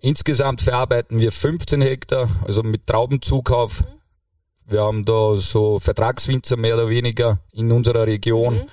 Insgesamt 0.00 0.60
verarbeiten 0.60 1.18
wir 1.18 1.32
15 1.32 1.80
Hektar, 1.80 2.28
also 2.46 2.62
mit 2.62 2.86
Traubenzukauf. 2.86 3.82
Wir 4.66 4.82
haben 4.82 5.04
da 5.04 5.36
so 5.36 5.78
Vertragswinzer 5.78 6.56
mehr 6.56 6.74
oder 6.74 6.88
weniger 6.88 7.38
in 7.52 7.72
unserer 7.72 8.06
Region 8.06 8.66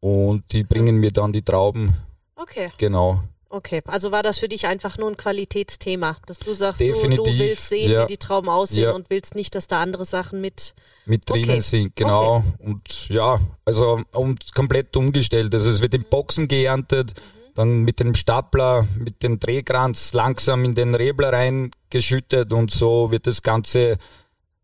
und 0.00 0.52
die 0.52 0.62
bringen 0.62 0.96
mir 0.96 1.10
dann 1.10 1.32
die 1.32 1.42
Trauben, 1.42 1.96
Okay, 2.40 2.70
genau. 2.78 3.20
Okay. 3.50 3.82
Also 3.86 4.12
war 4.12 4.22
das 4.22 4.38
für 4.38 4.48
dich 4.48 4.66
einfach 4.66 4.98
nur 4.98 5.10
ein 5.10 5.16
Qualitätsthema, 5.16 6.16
dass 6.26 6.38
du 6.38 6.54
sagst, 6.54 6.80
du, 6.80 6.86
du 6.92 7.24
willst 7.26 7.68
sehen, 7.68 7.90
ja. 7.90 8.02
wie 8.04 8.06
die 8.06 8.16
Trauben 8.16 8.48
aussehen 8.48 8.84
Ja. 8.84 8.92
und 8.92 9.10
willst 9.10 9.34
nicht, 9.34 9.54
dass 9.54 9.68
da 9.68 9.80
andere 9.82 10.04
Sachen 10.04 10.40
mit. 10.40 10.74
mit 11.06 11.28
drinnen 11.28 11.50
Okay. 11.50 11.60
sind, 11.60 11.96
genau. 11.96 12.42
Und 12.58 13.08
ja, 13.08 13.40
also 13.64 14.00
und 14.12 14.54
komplett 14.54 14.96
umgestellt. 14.96 15.54
Also 15.54 15.70
es 15.70 15.80
wird 15.80 15.94
in 15.94 16.04
Boxen 16.04 16.48
geerntet, 16.48 17.14
dann 17.54 17.82
mit 17.82 18.00
dem 18.00 18.14
Stapler, 18.14 18.86
mit 18.96 19.22
dem 19.22 19.40
Drehkranz 19.40 20.12
langsam 20.12 20.64
in 20.64 20.74
den 20.74 20.94
Rebler 20.94 21.32
reingeschüttet 21.32 22.52
und 22.52 22.70
so 22.70 23.10
wird 23.10 23.26
das 23.26 23.42
Ganze 23.42 23.96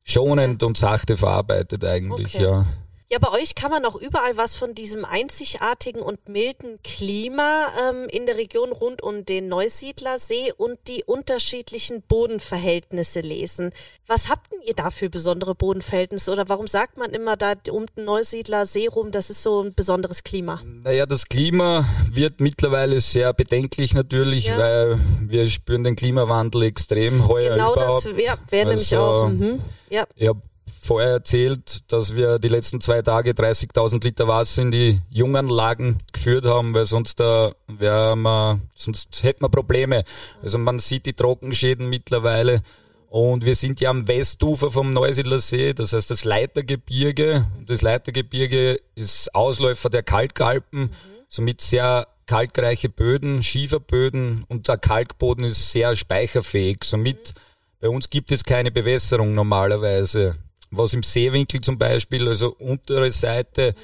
schonend 0.04 0.62
und 0.62 0.76
sachte 0.76 1.16
verarbeitet 1.16 1.84
eigentlich, 1.84 2.34
Okay. 2.34 2.44
ja. 2.44 2.66
Ja, 3.14 3.20
bei 3.20 3.30
euch 3.30 3.54
kann 3.54 3.70
man 3.70 3.84
auch 3.84 3.94
überall 3.94 4.36
was 4.36 4.56
von 4.56 4.74
diesem 4.74 5.04
einzigartigen 5.04 6.02
und 6.02 6.28
milden 6.28 6.80
Klima 6.82 7.68
ähm, 7.88 8.08
in 8.10 8.26
der 8.26 8.36
Region 8.36 8.72
rund 8.72 9.04
um 9.04 9.24
den 9.24 9.46
Neusiedlersee 9.46 10.50
und 10.56 10.80
die 10.88 11.04
unterschiedlichen 11.04 12.02
Bodenverhältnisse 12.02 13.20
lesen. 13.20 13.70
Was 14.08 14.28
habt 14.28 14.50
denn 14.52 14.58
ihr 14.66 14.74
da 14.74 14.90
für 14.90 15.10
besondere 15.10 15.54
Bodenverhältnisse 15.54 16.32
oder 16.32 16.48
warum 16.48 16.66
sagt 16.66 16.96
man 16.96 17.12
immer 17.12 17.36
da 17.36 17.52
um 17.70 17.86
den 17.96 18.04
Neusiedlersee 18.04 18.88
rum, 18.88 19.12
das 19.12 19.30
ist 19.30 19.44
so 19.44 19.62
ein 19.62 19.74
besonderes 19.74 20.24
Klima? 20.24 20.60
Naja, 20.64 21.06
das 21.06 21.28
Klima 21.28 21.86
wird 22.10 22.40
mittlerweile 22.40 22.98
sehr 22.98 23.32
bedenklich 23.32 23.94
natürlich, 23.94 24.46
Ja. 24.46 24.58
weil 24.58 24.98
wir 25.20 25.48
spüren 25.50 25.84
den 25.84 25.94
Klimawandel 25.94 26.64
extrem 26.64 27.28
heuer 27.28 27.54
Genau 27.54 27.74
überhaupt. 27.74 28.06
das 28.06 28.12
ja, 28.20 28.34
wäre 28.50 28.70
nämlich 28.70 28.92
Also, 28.92 29.00
auch. 29.00 29.28
Mhm. 29.28 29.60
Ja, 29.88 30.04
Ich 30.16 30.26
habe 30.26 30.42
vorher 30.66 31.12
erzählt, 31.12 31.92
dass 31.92 32.16
wir 32.16 32.38
die 32.38 32.48
letzten 32.48 32.80
zwei 32.80 33.02
Tage 33.02 33.32
30.000 33.32 34.02
Liter 34.04 34.28
Wasser 34.28 34.62
in 34.62 34.70
die 34.70 35.00
Junganlagen 35.08 35.98
geführt 36.12 36.46
haben, 36.46 36.74
weil 36.74 36.86
sonst, 36.86 37.20
da 37.20 37.52
wär 37.68 38.16
wir, 38.16 38.60
sonst 38.74 39.22
hätten 39.22 39.42
wir 39.42 39.48
Probleme. 39.48 40.04
Also 40.42 40.58
man 40.58 40.78
sieht 40.78 41.06
die 41.06 41.12
Trockenschäden 41.12 41.88
mittlerweile. 41.88 42.62
Und 43.08 43.44
wir 43.44 43.54
sind 43.54 43.80
ja 43.80 43.90
am 43.90 44.08
Westufer 44.08 44.72
vom 44.72 44.92
Neusiedler 44.92 45.38
See, 45.38 45.72
das 45.72 45.92
heißt 45.92 46.10
das 46.10 46.24
Leitergebirge. 46.24 47.46
Das 47.64 47.80
Leitergebirge 47.80 48.80
ist 48.96 49.32
Ausläufer 49.34 49.88
der 49.88 50.02
Kalkalpen, 50.02 50.90
somit 51.28 51.60
sehr 51.60 52.08
kalkreiche 52.26 52.88
Böden, 52.88 53.42
Schieferböden 53.42 54.44
und 54.48 54.66
der 54.66 54.78
Kalkboden 54.78 55.44
ist 55.44 55.70
sehr 55.70 55.94
speicherfähig. 55.94 56.78
Somit 56.82 57.34
bei 57.80 57.88
uns 57.88 58.10
gibt 58.10 58.32
es 58.32 58.44
keine 58.44 58.70
Bewässerung 58.70 59.34
normalerweise. 59.34 60.36
Was 60.70 60.94
im 60.94 61.02
Seewinkel 61.02 61.60
zum 61.60 61.78
Beispiel, 61.78 62.28
also 62.28 62.54
untere 62.58 63.10
Seite 63.10 63.74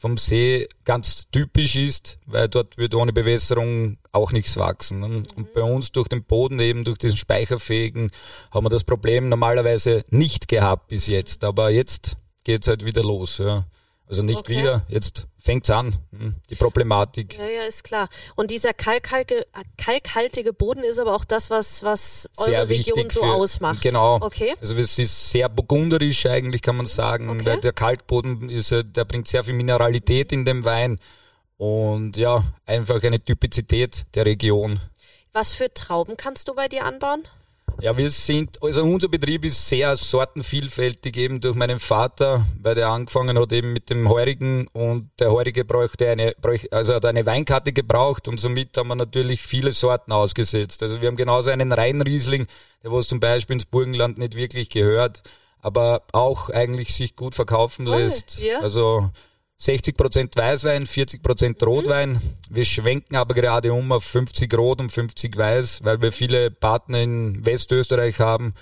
vom 0.00 0.16
See 0.16 0.66
ganz 0.84 1.26
typisch 1.30 1.76
ist, 1.76 2.18
weil 2.24 2.48
dort 2.48 2.78
wird 2.78 2.94
ohne 2.94 3.12
Bewässerung 3.12 3.98
auch 4.12 4.32
nichts 4.32 4.56
wachsen. 4.56 5.02
Und 5.02 5.52
bei 5.52 5.62
uns 5.62 5.92
durch 5.92 6.08
den 6.08 6.24
Boden 6.24 6.58
eben, 6.58 6.84
durch 6.84 6.98
diesen 6.98 7.18
speicherfähigen, 7.18 8.10
haben 8.50 8.64
wir 8.64 8.70
das 8.70 8.84
Problem 8.84 9.28
normalerweise 9.28 10.04
nicht 10.08 10.48
gehabt 10.48 10.88
bis 10.88 11.06
jetzt. 11.06 11.44
Aber 11.44 11.70
jetzt 11.70 12.16
geht's 12.44 12.66
halt 12.66 12.84
wieder 12.84 13.02
los. 13.02 13.38
Ja. 13.38 13.66
Also 14.10 14.22
nicht 14.24 14.40
Okay. 14.40 14.58
wieder, 14.58 14.82
jetzt 14.88 15.28
fängt's 15.38 15.70
an, 15.70 15.96
hm, 16.10 16.34
die 16.50 16.56
Problematik. 16.56 17.38
Ja, 17.38 17.46
ja, 17.46 17.62
ist 17.62 17.84
klar. 17.84 18.08
Und 18.34 18.50
dieser 18.50 18.74
kalkhaltige, 18.74 19.46
kalkhaltige 19.78 20.52
Boden 20.52 20.82
ist 20.82 20.98
aber 20.98 21.14
auch 21.14 21.24
das, 21.24 21.48
was, 21.48 21.84
was 21.84 22.28
eure 22.36 22.50
sehr 22.50 22.68
Region 22.68 22.96
wichtig 22.96 23.12
so 23.12 23.20
für, 23.22 23.32
ausmacht. 23.32 23.80
Genau. 23.82 24.16
Okay. 24.20 24.52
Also 24.60 24.74
es 24.74 24.98
ist 24.98 25.30
sehr 25.30 25.48
burgunderisch 25.48 26.26
eigentlich, 26.26 26.60
kann 26.60 26.76
man 26.76 26.86
sagen, 26.86 27.30
Okay. 27.30 27.46
weil 27.46 27.60
der 27.60 27.72
Kalkboden 27.72 28.50
ist, 28.50 28.72
der 28.72 29.04
bringt 29.04 29.28
sehr 29.28 29.44
viel 29.44 29.54
Mineralität 29.54 30.32
in 30.32 30.44
den 30.44 30.64
Wein 30.64 30.98
und 31.56 32.16
ja, 32.16 32.42
einfach 32.66 33.00
eine 33.04 33.24
Typizität 33.24 34.06
der 34.14 34.26
Region. 34.26 34.80
Was 35.32 35.54
für 35.54 35.72
Trauben 35.72 36.16
kannst 36.16 36.48
du 36.48 36.54
bei 36.54 36.66
dir 36.66 36.84
anbauen? 36.84 37.22
Ja, 37.80 37.96
wir 37.96 38.10
sind, 38.10 38.62
also 38.62 38.82
unser 38.82 39.08
Betrieb 39.08 39.44
ist 39.44 39.68
sehr 39.68 39.96
sortenvielfältig 39.96 41.16
eben 41.16 41.40
durch 41.40 41.54
meinen 41.54 41.78
Vater, 41.78 42.46
weil 42.60 42.74
der 42.74 42.88
angefangen 42.88 43.38
hat 43.38 43.52
eben 43.52 43.72
mit 43.72 43.88
dem 43.90 44.08
Heurigen 44.08 44.66
und 44.68 45.10
der 45.18 45.32
Heurige 45.32 45.64
bräuchte 45.64 46.08
eine, 46.08 46.34
bräuchte, 46.40 46.72
also 46.72 46.94
hat 46.94 47.04
eine 47.04 47.24
Weinkarte 47.26 47.72
gebraucht 47.72 48.28
und 48.28 48.38
somit 48.38 48.76
haben 48.76 48.88
wir 48.88 48.96
natürlich 48.96 49.42
viele 49.42 49.72
Sorten 49.72 50.12
ausgesetzt. 50.12 50.82
Also 50.82 51.00
wir 51.00 51.08
haben 51.08 51.16
genauso 51.16 51.50
einen 51.50 51.72
Rheinriesling, 51.72 52.46
der 52.82 52.92
was 52.92 53.08
zum 53.08 53.20
Beispiel 53.20 53.54
ins 53.54 53.66
Burgenland 53.66 54.18
nicht 54.18 54.34
wirklich 54.34 54.68
gehört, 54.68 55.22
aber 55.60 56.02
auch 56.12 56.50
eigentlich 56.50 56.94
sich 56.94 57.16
gut 57.16 57.34
verkaufen 57.34 57.86
lässt. 57.86 58.40
ja. 58.40 58.60
Also 58.60 59.10
60% 59.60 60.36
Weißwein, 60.36 60.86
40% 60.86 61.64
Rotwein. 61.64 62.20
Wir 62.48 62.64
schwenken 62.64 63.16
aber 63.16 63.34
gerade 63.34 63.72
um 63.72 63.92
auf 63.92 64.04
50 64.04 64.52
Rot 64.56 64.80
und 64.80 64.90
50 64.90 65.36
Weiß, 65.36 65.84
weil 65.84 66.00
wir 66.00 66.12
viele 66.12 66.50
Partner 66.50 67.00
in 67.02 67.44
Westösterreich 67.44 68.20
haben 68.20 68.54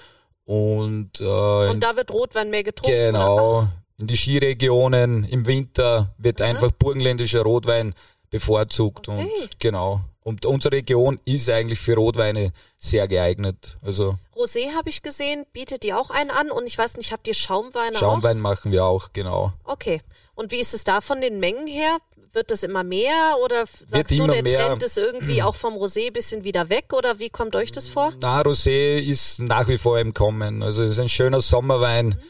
und, 0.45 1.21
äh, 1.21 1.25
Und 1.25 1.81
da 1.81 1.95
wird 1.97 2.11
Rotwein 2.11 2.51
mehr 2.51 2.65
getrunken. 2.65 2.97
Genau 2.97 3.69
in 3.99 4.07
die 4.07 4.17
Skiregionen 4.17 5.25
im 5.25 5.47
Winter 5.47 6.15
wird 6.19 6.41
einfach 6.41 6.71
burgenländischer 6.71 7.43
Rotwein 7.43 7.95
bevorzugt 8.31 9.09
Okay. 9.09 9.29
und 9.43 9.61
genau. 9.61 10.01
Und 10.23 10.45
unsere 10.45 10.77
Region 10.77 11.19
ist 11.25 11.49
eigentlich 11.49 11.79
für 11.79 11.95
Rotweine 11.95 12.53
sehr 12.77 13.09
geeignet. 13.09 13.79
Also 13.83 14.19
Rosé 14.37 14.75
habe 14.77 14.91
ich 14.91 15.03
gesehen, 15.03 15.47
bietet 15.53 15.85
ihr 15.85 15.99
auch 15.99 16.11
einen 16.11 16.31
an 16.31 16.51
und 16.51 16.67
ich 16.67 16.77
weiß 16.77 16.97
nicht, 16.97 17.13
habt 17.13 17.27
ihr 17.27 17.35
Schaumweine 17.35 17.97
Schaumwein 17.97 18.39
machen 18.39 18.71
wir 18.71 18.85
auch, 18.85 19.13
genau. 19.13 19.53
auch? 19.65 19.73
Okay. 19.73 20.01
Und 20.39 20.53
wie 20.53 20.61
ist 20.61 20.73
es 20.73 20.85
da 20.85 21.01
von 21.01 21.21
den 21.21 21.41
Mengen 21.41 21.67
her? 21.67 21.97
Wird 22.33 22.53
das 22.53 22.63
immer 22.63 22.85
mehr 22.85 23.37
oder 23.45 23.65
sagst 23.89 24.13
du, 24.13 24.27
der 24.29 24.45
mehr. 24.45 24.67
Trend 24.67 24.83
ist 24.85 24.97
irgendwie 24.97 25.43
auch 25.43 25.57
vom 25.57 25.75
Rosé 25.75 26.13
bisschen 26.13 26.45
wieder 26.45 26.69
weg 26.69 26.93
oder 26.93 27.19
wie 27.19 27.29
kommt 27.29 27.57
euch 27.57 27.73
das 27.73 27.89
vor? 27.89 28.13
Na, 28.23 28.41
Rosé 28.43 28.99
ist 29.01 29.41
nach 29.41 29.67
wie 29.67 29.79
vor 29.79 29.99
im 29.99 30.15
Kommen. 30.15 30.63
Also 30.63 30.85
es 30.85 30.93
ist 30.93 31.01
ein 31.01 31.09
schöner 31.09 31.41
Sommerwein. 31.41 32.21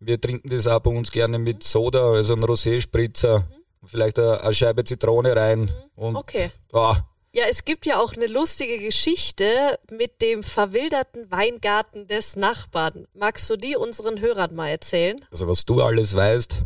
Wir 0.00 0.18
trinken 0.18 0.48
das 0.48 0.66
auch 0.66 0.80
bei 0.80 0.90
uns 0.90 1.12
gerne 1.12 1.38
mit 1.38 1.62
Soda, 1.62 2.12
also 2.12 2.32
ein 2.34 2.42
Rosé-Spritzer. 2.42 3.46
Vielleicht 3.84 4.18
eine, 4.18 4.54
Scheibe 4.54 4.84
Zitrone 4.84 5.36
rein. 5.36 5.70
Und, 5.94 6.16
Okay. 6.16 6.52
ah, 6.72 6.96
Ja, 7.34 7.44
es 7.50 7.66
gibt 7.66 7.84
ja 7.84 8.00
auch 8.00 8.14
eine 8.14 8.28
lustige 8.28 8.78
Geschichte 8.78 9.44
mit 9.90 10.22
dem 10.22 10.42
verwilderten 10.42 11.30
Weingarten 11.30 12.06
des 12.06 12.34
Nachbarn. 12.36 13.06
Magst 13.12 13.50
du 13.50 13.56
die 13.56 13.76
unseren 13.76 14.20
Hörern 14.20 14.54
mal 14.54 14.68
erzählen? 14.68 15.22
also 15.30 15.46
was 15.48 15.66
du 15.66 15.82
alles 15.82 16.14
weißt, 16.14 16.62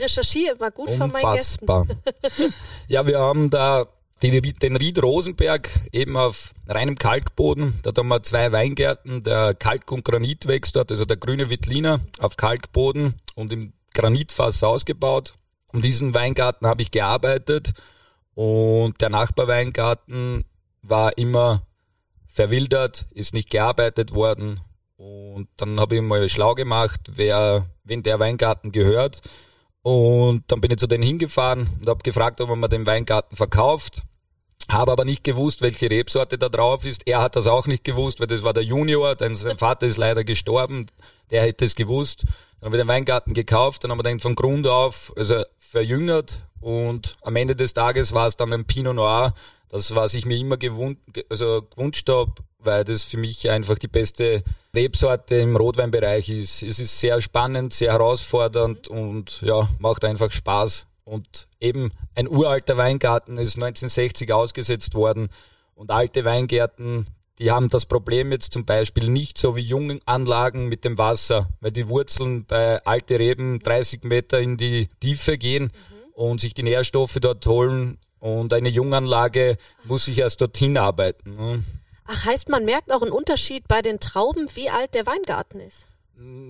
recherchiere 0.00 0.54
immer 0.54 0.70
gut 0.70 0.90
von 0.90 1.10
meinen 1.10 1.34
Gästen. 1.34 1.68
unfassbar. 1.68 1.86
ja, 2.88 3.06
wir 3.06 3.18
haben 3.18 3.50
da 3.50 3.86
den 4.22 4.76
Ried 4.76 5.02
Rosenberg 5.02 5.68
eben 5.92 6.16
auf 6.16 6.50
reinem 6.66 6.96
Kalkboden. 6.96 7.78
Da 7.82 7.90
haben 7.96 8.08
wir 8.08 8.22
zwei 8.22 8.52
Weingärten, 8.52 9.22
der 9.22 9.54
Kalk 9.54 9.90
und 9.92 10.04
Granit 10.04 10.46
wächst 10.46 10.76
dort, 10.76 10.90
also 10.90 11.04
der 11.04 11.16
grüne 11.16 11.50
Wittliner 11.50 12.00
auf 12.20 12.36
Kalkboden 12.36 13.14
und 13.34 13.52
im 13.52 13.72
Granitfass 13.92 14.62
ausgebaut. 14.62 15.34
Um 15.72 15.80
diesen 15.80 16.14
Weingarten 16.14 16.66
habe 16.66 16.82
ich 16.82 16.90
gearbeitet 16.90 17.72
und 18.34 19.00
der 19.00 19.10
Nachbarweingarten 19.10 20.44
war 20.82 21.16
immer 21.18 21.62
verwildert, 22.26 23.06
ist 23.12 23.34
nicht 23.34 23.50
gearbeitet 23.50 24.14
worden. 24.14 24.60
Und 24.96 25.48
dann 25.56 25.78
habe 25.80 25.96
ich 25.96 26.02
mal 26.02 26.28
schlau 26.28 26.54
gemacht, 26.54 27.00
wer, 27.14 27.68
wen 27.84 28.02
der 28.02 28.18
Weingarten 28.20 28.72
gehört. 28.72 29.20
Und 29.84 30.44
dann 30.46 30.62
bin 30.62 30.70
ich 30.70 30.78
zu 30.78 30.86
denen 30.86 31.02
hingefahren 31.02 31.68
und 31.78 31.88
habe 31.90 32.02
gefragt, 32.02 32.40
ob 32.40 32.48
mir 32.56 32.68
den 32.70 32.86
Weingarten 32.86 33.36
verkauft. 33.36 34.02
Habe 34.70 34.92
aber 34.92 35.04
nicht 35.04 35.24
gewusst, 35.24 35.60
welche 35.60 35.90
Rebsorte 35.90 36.38
da 36.38 36.48
drauf 36.48 36.86
ist. 36.86 37.06
Er 37.06 37.20
hat 37.20 37.36
das 37.36 37.46
auch 37.46 37.66
nicht 37.66 37.84
gewusst, 37.84 38.18
weil 38.18 38.26
das 38.26 38.42
war 38.42 38.54
der 38.54 38.62
Junior, 38.62 39.14
denn 39.14 39.36
sein 39.36 39.58
Vater 39.58 39.84
ist 39.86 39.98
leider 39.98 40.24
gestorben. 40.24 40.86
Der 41.30 41.42
hätte 41.42 41.66
es 41.66 41.74
gewusst. 41.74 42.24
Dann 42.24 42.68
haben 42.68 42.72
wir 42.72 42.78
den 42.78 42.88
Weingarten 42.88 43.34
gekauft, 43.34 43.84
dann 43.84 43.90
haben 43.90 43.98
wir 43.98 44.04
den 44.04 44.20
von 44.20 44.34
Grund 44.34 44.66
auf 44.66 45.12
also 45.18 45.44
verjüngert 45.58 46.40
und 46.62 47.16
am 47.20 47.36
Ende 47.36 47.54
des 47.54 47.74
Tages 47.74 48.14
war 48.14 48.26
es 48.26 48.38
dann 48.38 48.54
ein 48.54 48.64
Pinot 48.64 48.96
Noir, 48.96 49.34
das 49.68 49.94
was 49.94 50.14
ich 50.14 50.26
mir 50.26 50.36
immer 50.36 50.56
gewund, 50.56 50.98
also 51.28 51.62
gewünscht 51.62 52.08
habe, 52.08 52.32
weil 52.58 52.84
das 52.84 53.04
für 53.04 53.18
mich 53.18 53.50
einfach 53.50 53.78
die 53.78 53.88
beste 53.88 54.42
Rebsorte 54.74 55.36
im 55.36 55.56
Rotweinbereich 55.56 56.28
ist. 56.28 56.62
Es 56.62 56.78
ist 56.78 56.98
sehr 56.98 57.20
spannend, 57.20 57.72
sehr 57.72 57.92
herausfordernd 57.92 58.88
und 58.88 59.42
ja, 59.42 59.68
macht 59.78 60.04
einfach 60.04 60.32
Spaß. 60.32 60.86
Und 61.04 61.48
eben 61.60 61.92
ein 62.14 62.28
uralter 62.28 62.76
Weingarten 62.76 63.36
ist 63.36 63.56
1960 63.56 64.32
ausgesetzt 64.32 64.94
worden 64.94 65.28
und 65.74 65.90
alte 65.90 66.24
Weingärten, 66.24 67.06
die 67.38 67.50
haben 67.50 67.68
das 67.68 67.86
Problem 67.86 68.30
jetzt 68.32 68.52
zum 68.52 68.64
Beispiel 68.64 69.10
nicht 69.10 69.38
so 69.38 69.56
wie 69.56 69.60
junge 69.60 69.98
Anlagen 70.06 70.68
mit 70.68 70.84
dem 70.84 70.96
Wasser, 70.98 71.48
weil 71.60 71.72
die 71.72 71.88
Wurzeln 71.88 72.46
bei 72.46 72.82
alte 72.84 73.18
Reben 73.18 73.58
30 73.58 74.04
Meter 74.04 74.38
in 74.38 74.56
die 74.56 74.88
Tiefe 75.00 75.36
gehen 75.36 75.72
und 76.12 76.40
sich 76.40 76.54
die 76.54 76.62
Nährstoffe 76.62 77.18
dort 77.20 77.44
holen 77.46 77.98
und 78.24 78.54
eine 78.54 78.70
Junganlage 78.70 79.58
muss 79.84 80.06
sich 80.06 80.18
erst 80.18 80.40
dorthin 80.40 80.78
arbeiten. 80.78 81.36
ne? 81.36 81.62
Ach, 82.06 82.24
heißt, 82.24 82.48
man 82.48 82.64
merkt 82.64 82.90
auch 82.90 83.02
einen 83.02 83.12
Unterschied 83.12 83.68
bei 83.68 83.82
den 83.82 84.00
Trauben, 84.00 84.48
wie 84.54 84.70
alt 84.70 84.94
der 84.94 85.04
Weingarten 85.04 85.60
ist. 85.60 85.86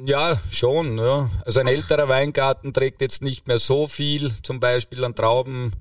Ja, 0.05 0.41
schon. 0.51 0.99
Ja. 0.99 1.31
Also 1.45 1.59
ein 1.59 1.67
älterer 1.67 2.09
Weingarten 2.09 2.73
trägt 2.73 3.01
jetzt 3.01 3.23
nicht 3.23 3.49
mehr 3.49 3.59
so 3.59 3.89
viel, 3.89 4.33
zum 4.45 4.61
Beispiel 4.61 5.05
an 5.05 5.17
Trauben 5.17 5.73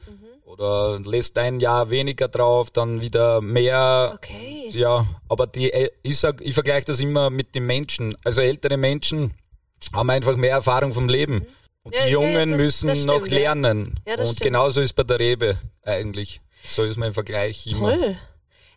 oder 0.45 0.99
lässt 0.99 1.37
ein 1.37 1.59
Jahr 1.59 1.91
weniger 1.91 2.27
drauf, 2.27 2.71
dann 2.71 3.01
wieder 3.01 3.41
mehr. 3.41 4.13
Okay. 4.15 4.69
Ja, 4.71 5.05
aber 5.29 5.45
die, 5.45 5.71
ich 6.01 6.17
sag, 6.17 6.41
ich 6.41 6.55
vergleiche 6.55 6.87
das 6.87 7.01
immer 7.01 7.29
mit 7.29 7.53
den 7.53 7.67
Menschen. 7.67 8.17
Also 8.23 8.41
ältere 8.41 8.77
Menschen 8.77 9.35
haben 9.93 10.09
einfach 10.09 10.37
mehr 10.37 10.53
Erfahrung 10.53 10.91
vom 10.91 11.07
Leben. 11.07 11.45
Und 11.83 11.93
Ja, 11.95 12.05
die 12.05 12.11
ja, 12.11 12.19
ja, 12.19 12.27
Jungen 12.27 12.49
das- 12.51 12.57
müssen 12.59 12.87
das 12.87 13.05
noch 13.05 13.15
stimmt, 13.25 13.31
ja. 13.31 13.37
lernen. 13.39 13.99
Ja, 14.07 14.15
das 14.15 14.29
Und 14.29 14.35
stimmt. 14.35 14.45
genauso 14.45 14.81
ist 14.81 14.93
bei 14.93 15.03
der 15.03 15.19
Rebe 15.19 15.57
eigentlich. 15.83 16.41
So 16.65 16.83
ist 16.83 16.97
mein 16.97 17.13
Vergleich 17.13 17.67
immer. 17.67 17.79
Toll. 17.97 18.17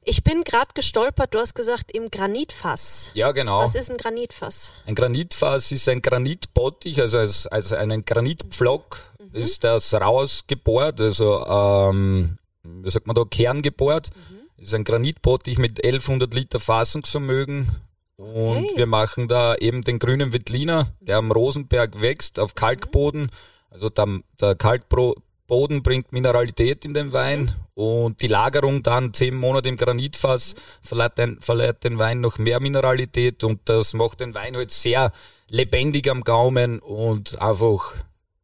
Ich 0.09 0.23
bin 0.23 0.45
gerade 0.45 0.71
gestolpert, 0.75 1.35
du 1.35 1.39
hast 1.41 1.55
gesagt, 1.55 1.91
im 1.93 2.11
Granitfass. 2.11 3.11
Ja, 3.15 3.33
genau. 3.33 3.61
Was 3.63 3.75
ist 3.75 3.91
ein 3.91 3.97
Granitfass? 3.97 4.73
Ein 4.87 4.95
Granitfass 4.95 5.73
ist 5.73 5.89
ein 5.89 6.01
Granitbottich, 6.03 7.01
also 7.01 7.19
als, 7.19 7.47
als 7.49 7.73
einen 7.73 8.05
Granitpflock 8.05 8.99
Mhm. 9.21 9.35
ist 9.35 9.65
das 9.65 9.93
rausgebohrt, 9.95 11.01
also 11.01 11.45
ähm, 11.47 12.39
wie 12.63 12.91
sagt 12.91 13.07
man 13.09 13.17
da, 13.17 13.25
kerngebohrt. 13.25 14.11
Mhm. 14.15 14.63
Ist 14.63 14.75
ein 14.75 14.85
Granitbottich 14.85 15.59
mit 15.59 15.85
1100 15.85 16.33
Liter 16.35 16.59
Fassungsvermögen. 16.61 17.69
Und 18.17 18.65
Okay. 18.65 18.73
wir 18.77 18.87
machen 18.87 19.29
da 19.29 19.55
eben 19.57 19.83
den 19.83 19.99
grünen 19.99 20.33
Wittliner, 20.33 20.89
der 21.01 21.19
am 21.19 21.31
Rosenberg 21.31 22.01
wächst, 22.01 22.41
auf 22.41 22.55
Kalkboden. 22.55 23.31
Also 23.71 23.91
der, 23.91 24.21
der 24.41 24.55
Kalkboden 24.55 25.83
bringt 25.83 26.13
Mineralität 26.13 26.85
in 26.87 26.95
den 26.95 27.13
Wein 27.13 27.55
und 27.75 28.23
die 28.23 28.27
Lagerung 28.29 28.83
dann 28.83 29.13
zehn 29.13 29.35
Monate 29.35 29.69
im 29.69 29.77
Granitfass 29.77 30.55
verleiht 30.81 31.19
den, 31.19 31.41
verleiht 31.43 31.85
den 31.85 31.99
Wein 31.99 32.23
noch 32.23 32.39
mehr 32.39 32.59
Mineralität 32.59 33.45
und 33.45 33.61
das 33.67 33.93
macht 33.93 34.21
den 34.21 34.35
Wein 34.35 34.57
halt 34.57 34.71
sehr 34.71 35.13
lebendig 35.49 36.11
am 36.11 36.23
Gaumen 36.25 36.79
und 36.79 37.39
einfach 37.41 37.95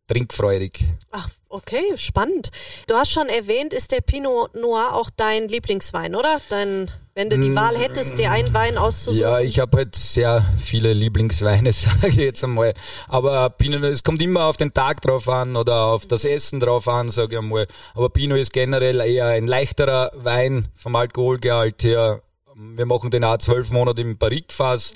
trinkfreudig. 0.06 0.84
Ach, 1.10 1.30
okay, 1.48 1.96
spannend. 1.96 2.50
Du 2.86 2.94
hast 2.94 3.10
schon 3.10 3.28
erwähnt, 3.28 3.72
ist 3.72 3.92
der 3.92 4.02
Pinot 4.02 4.54
Noir 4.54 4.94
auch 4.94 5.08
dein 5.16 5.48
Lieblingswein, 5.48 6.14
oder? 6.14 6.40
Dein, 6.50 6.90
wenn 7.14 7.28
du 7.28 7.38
die 7.38 7.54
Wahl 7.54 7.76
hättest, 7.76 8.18
dir 8.18 8.30
einen 8.30 8.52
Wein 8.54 8.78
auszusuchen. 8.78 9.20
Ja, 9.20 9.40
ich 9.40 9.58
habe 9.58 9.76
halt 9.78 9.94
sehr 9.94 10.44
viele 10.58 10.92
Lieblingsweine, 10.94 11.72
sage 11.72 12.08
ich 12.08 12.16
jetzt 12.16 12.42
einmal. 12.42 12.74
Aber 13.08 13.50
Pinot, 13.50 13.82
es 13.82 14.02
kommt 14.02 14.20
immer 14.22 14.46
auf 14.46 14.56
den 14.56 14.72
Tag 14.72 15.02
drauf 15.02 15.28
an 15.28 15.56
oder 15.56 15.84
auf 15.84 16.06
das 16.06 16.24
Essen 16.24 16.58
drauf 16.58 16.88
an, 16.88 17.10
sage 17.10 17.34
ich 17.34 17.38
einmal. 17.38 17.66
Aber 17.94 18.08
Pinot 18.08 18.38
ist 18.38 18.52
generell 18.52 19.00
eher 19.00 19.26
ein 19.26 19.46
leichterer 19.46 20.12
Wein 20.14 20.68
vom 20.74 20.96
Alkoholgehalt 20.96 21.84
her. 21.84 22.22
Wir 22.54 22.86
machen 22.86 23.10
den 23.10 23.24
auch 23.24 23.38
zwölf 23.38 23.70
Monate 23.72 24.00
im 24.00 24.16
Barrikfass. 24.16 24.94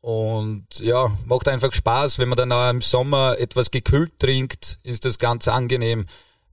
Und 0.00 0.66
ja, 0.80 1.16
macht 1.26 1.46
einfach 1.46 1.72
Spaß, 1.72 2.18
wenn 2.18 2.28
man 2.28 2.36
dann 2.36 2.50
auch 2.50 2.68
im 2.68 2.80
Sommer 2.80 3.38
etwas 3.38 3.70
gekühlt 3.70 4.18
trinkt, 4.18 4.78
ist 4.82 5.04
das 5.04 5.20
ganz 5.20 5.46
angenehm. 5.46 6.06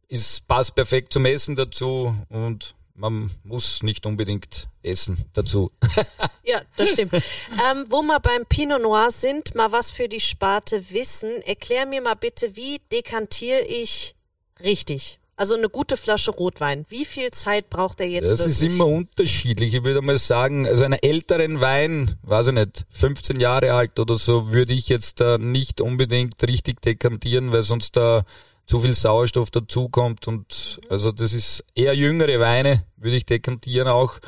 Ist, 0.07 0.47
passt 0.47 0.75
perfekt 0.75 1.13
zum 1.13 1.25
Essen 1.25 1.55
dazu 1.55 2.15
und 2.29 2.75
man 2.99 3.31
muss 3.43 3.81
nicht 3.81 4.05
unbedingt 4.05 4.67
essen 4.83 5.25
dazu. 5.33 5.71
ja, 6.43 6.61
das 6.75 6.89
stimmt. 6.91 7.13
Ähm, 7.13 7.85
wo 7.89 8.01
wir 8.01 8.19
beim 8.19 8.45
Pinot 8.45 8.81
Noir 8.81 9.09
sind, 9.11 9.55
mal 9.55 9.71
was 9.71 9.89
für 9.89 10.09
die 10.09 10.19
Sparte 10.19 10.91
wissen. 10.91 11.41
Erklär 11.43 11.85
mir 11.85 12.01
mal 12.01 12.15
bitte, 12.15 12.55
wie 12.55 12.79
dekantiere 12.91 13.61
ich 13.61 14.15
richtig? 14.61 15.19
Also 15.37 15.55
eine 15.55 15.69
gute 15.69 15.95
Flasche 15.95 16.31
Rotwein. 16.31 16.85
Wie 16.89 17.05
viel 17.05 17.31
Zeit 17.31 17.69
braucht 17.69 18.01
er 18.01 18.07
jetzt? 18.07 18.29
Das 18.29 18.39
wirklich? 18.39 18.55
ist 18.57 18.61
immer 18.63 18.87
unterschiedlich. 18.87 19.73
Ich 19.73 19.83
würde 19.85 20.01
mal 20.01 20.17
sagen, 20.17 20.67
also 20.67 20.83
einen 20.83 20.99
älteren 21.01 21.61
Wein, 21.61 22.15
weiß 22.23 22.47
ich 22.47 22.53
nicht, 22.53 22.85
15 22.89 23.39
Jahre 23.39 23.71
alt 23.71 23.97
oder 24.01 24.15
so, 24.15 24.51
würde 24.51 24.73
ich 24.73 24.89
jetzt 24.89 25.21
da 25.21 25.37
nicht 25.37 25.79
unbedingt 25.79 26.43
richtig 26.45 26.81
dekantieren, 26.81 27.53
weil 27.53 27.63
sonst 27.63 27.95
da 27.95 28.25
zu 28.69 28.79
viel 28.79 28.93
Sauerstoff 28.93 29.49
dazukommt 29.49 30.27
und 30.27 30.79
also 30.89 31.11
das 31.11 31.33
ist 31.33 31.65
eher 31.73 31.95
jüngere 31.95 32.39
Weine, 32.39 32.85
würde 32.97 33.17
ich 33.17 33.25
dekantieren 33.25 33.87
auch. 33.87 34.19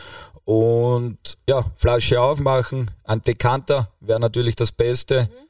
Und 0.46 1.38
ja, 1.48 1.64
Flasche 1.76 2.20
aufmachen, 2.20 2.90
ein 3.04 3.22
Dekanter 3.22 3.92
wäre 4.00 4.20
natürlich 4.20 4.56
das 4.56 4.72
Beste. 4.72 5.30
Mhm. 5.32 5.48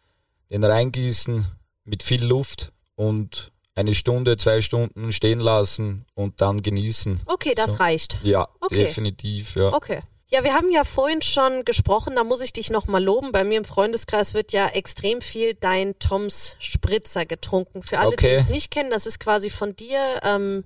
Den 0.49 0.63
reingießen 0.65 1.47
mit 1.85 2.03
viel 2.03 2.25
Luft 2.25 2.73
und 2.95 3.53
eine 3.75 3.95
Stunde, 3.95 4.35
zwei 4.35 4.61
Stunden 4.61 5.13
stehen 5.13 5.39
lassen 5.39 6.05
und 6.13 6.41
dann 6.41 6.61
genießen. 6.61 7.21
Okay, 7.27 7.53
das 7.55 7.73
so. 7.73 7.77
reicht. 7.77 8.19
Ja, 8.23 8.49
okay. 8.59 8.83
definitiv, 8.83 9.55
ja. 9.55 9.71
Okay. 9.73 10.01
Ja, 10.33 10.45
wir 10.45 10.53
haben 10.53 10.71
ja 10.71 10.85
vorhin 10.85 11.21
schon 11.21 11.65
gesprochen, 11.65 12.15
da 12.15 12.23
muss 12.23 12.39
ich 12.39 12.53
dich 12.53 12.69
nochmal 12.69 13.03
loben. 13.03 13.33
Bei 13.33 13.43
mir 13.43 13.57
im 13.57 13.65
Freundeskreis 13.65 14.33
wird 14.33 14.53
ja 14.53 14.67
extrem 14.67 15.19
viel 15.19 15.55
dein 15.55 15.99
Toms 15.99 16.55
Spritzer 16.59 17.25
getrunken. 17.25 17.83
Für 17.83 17.99
alle, 17.99 18.13
okay. 18.13 18.37
die 18.37 18.43
es 18.43 18.49
nicht 18.49 18.71
kennen, 18.71 18.89
das 18.89 19.05
ist 19.05 19.19
quasi 19.19 19.49
von 19.49 19.75
dir 19.75 19.99
ähm, 20.23 20.63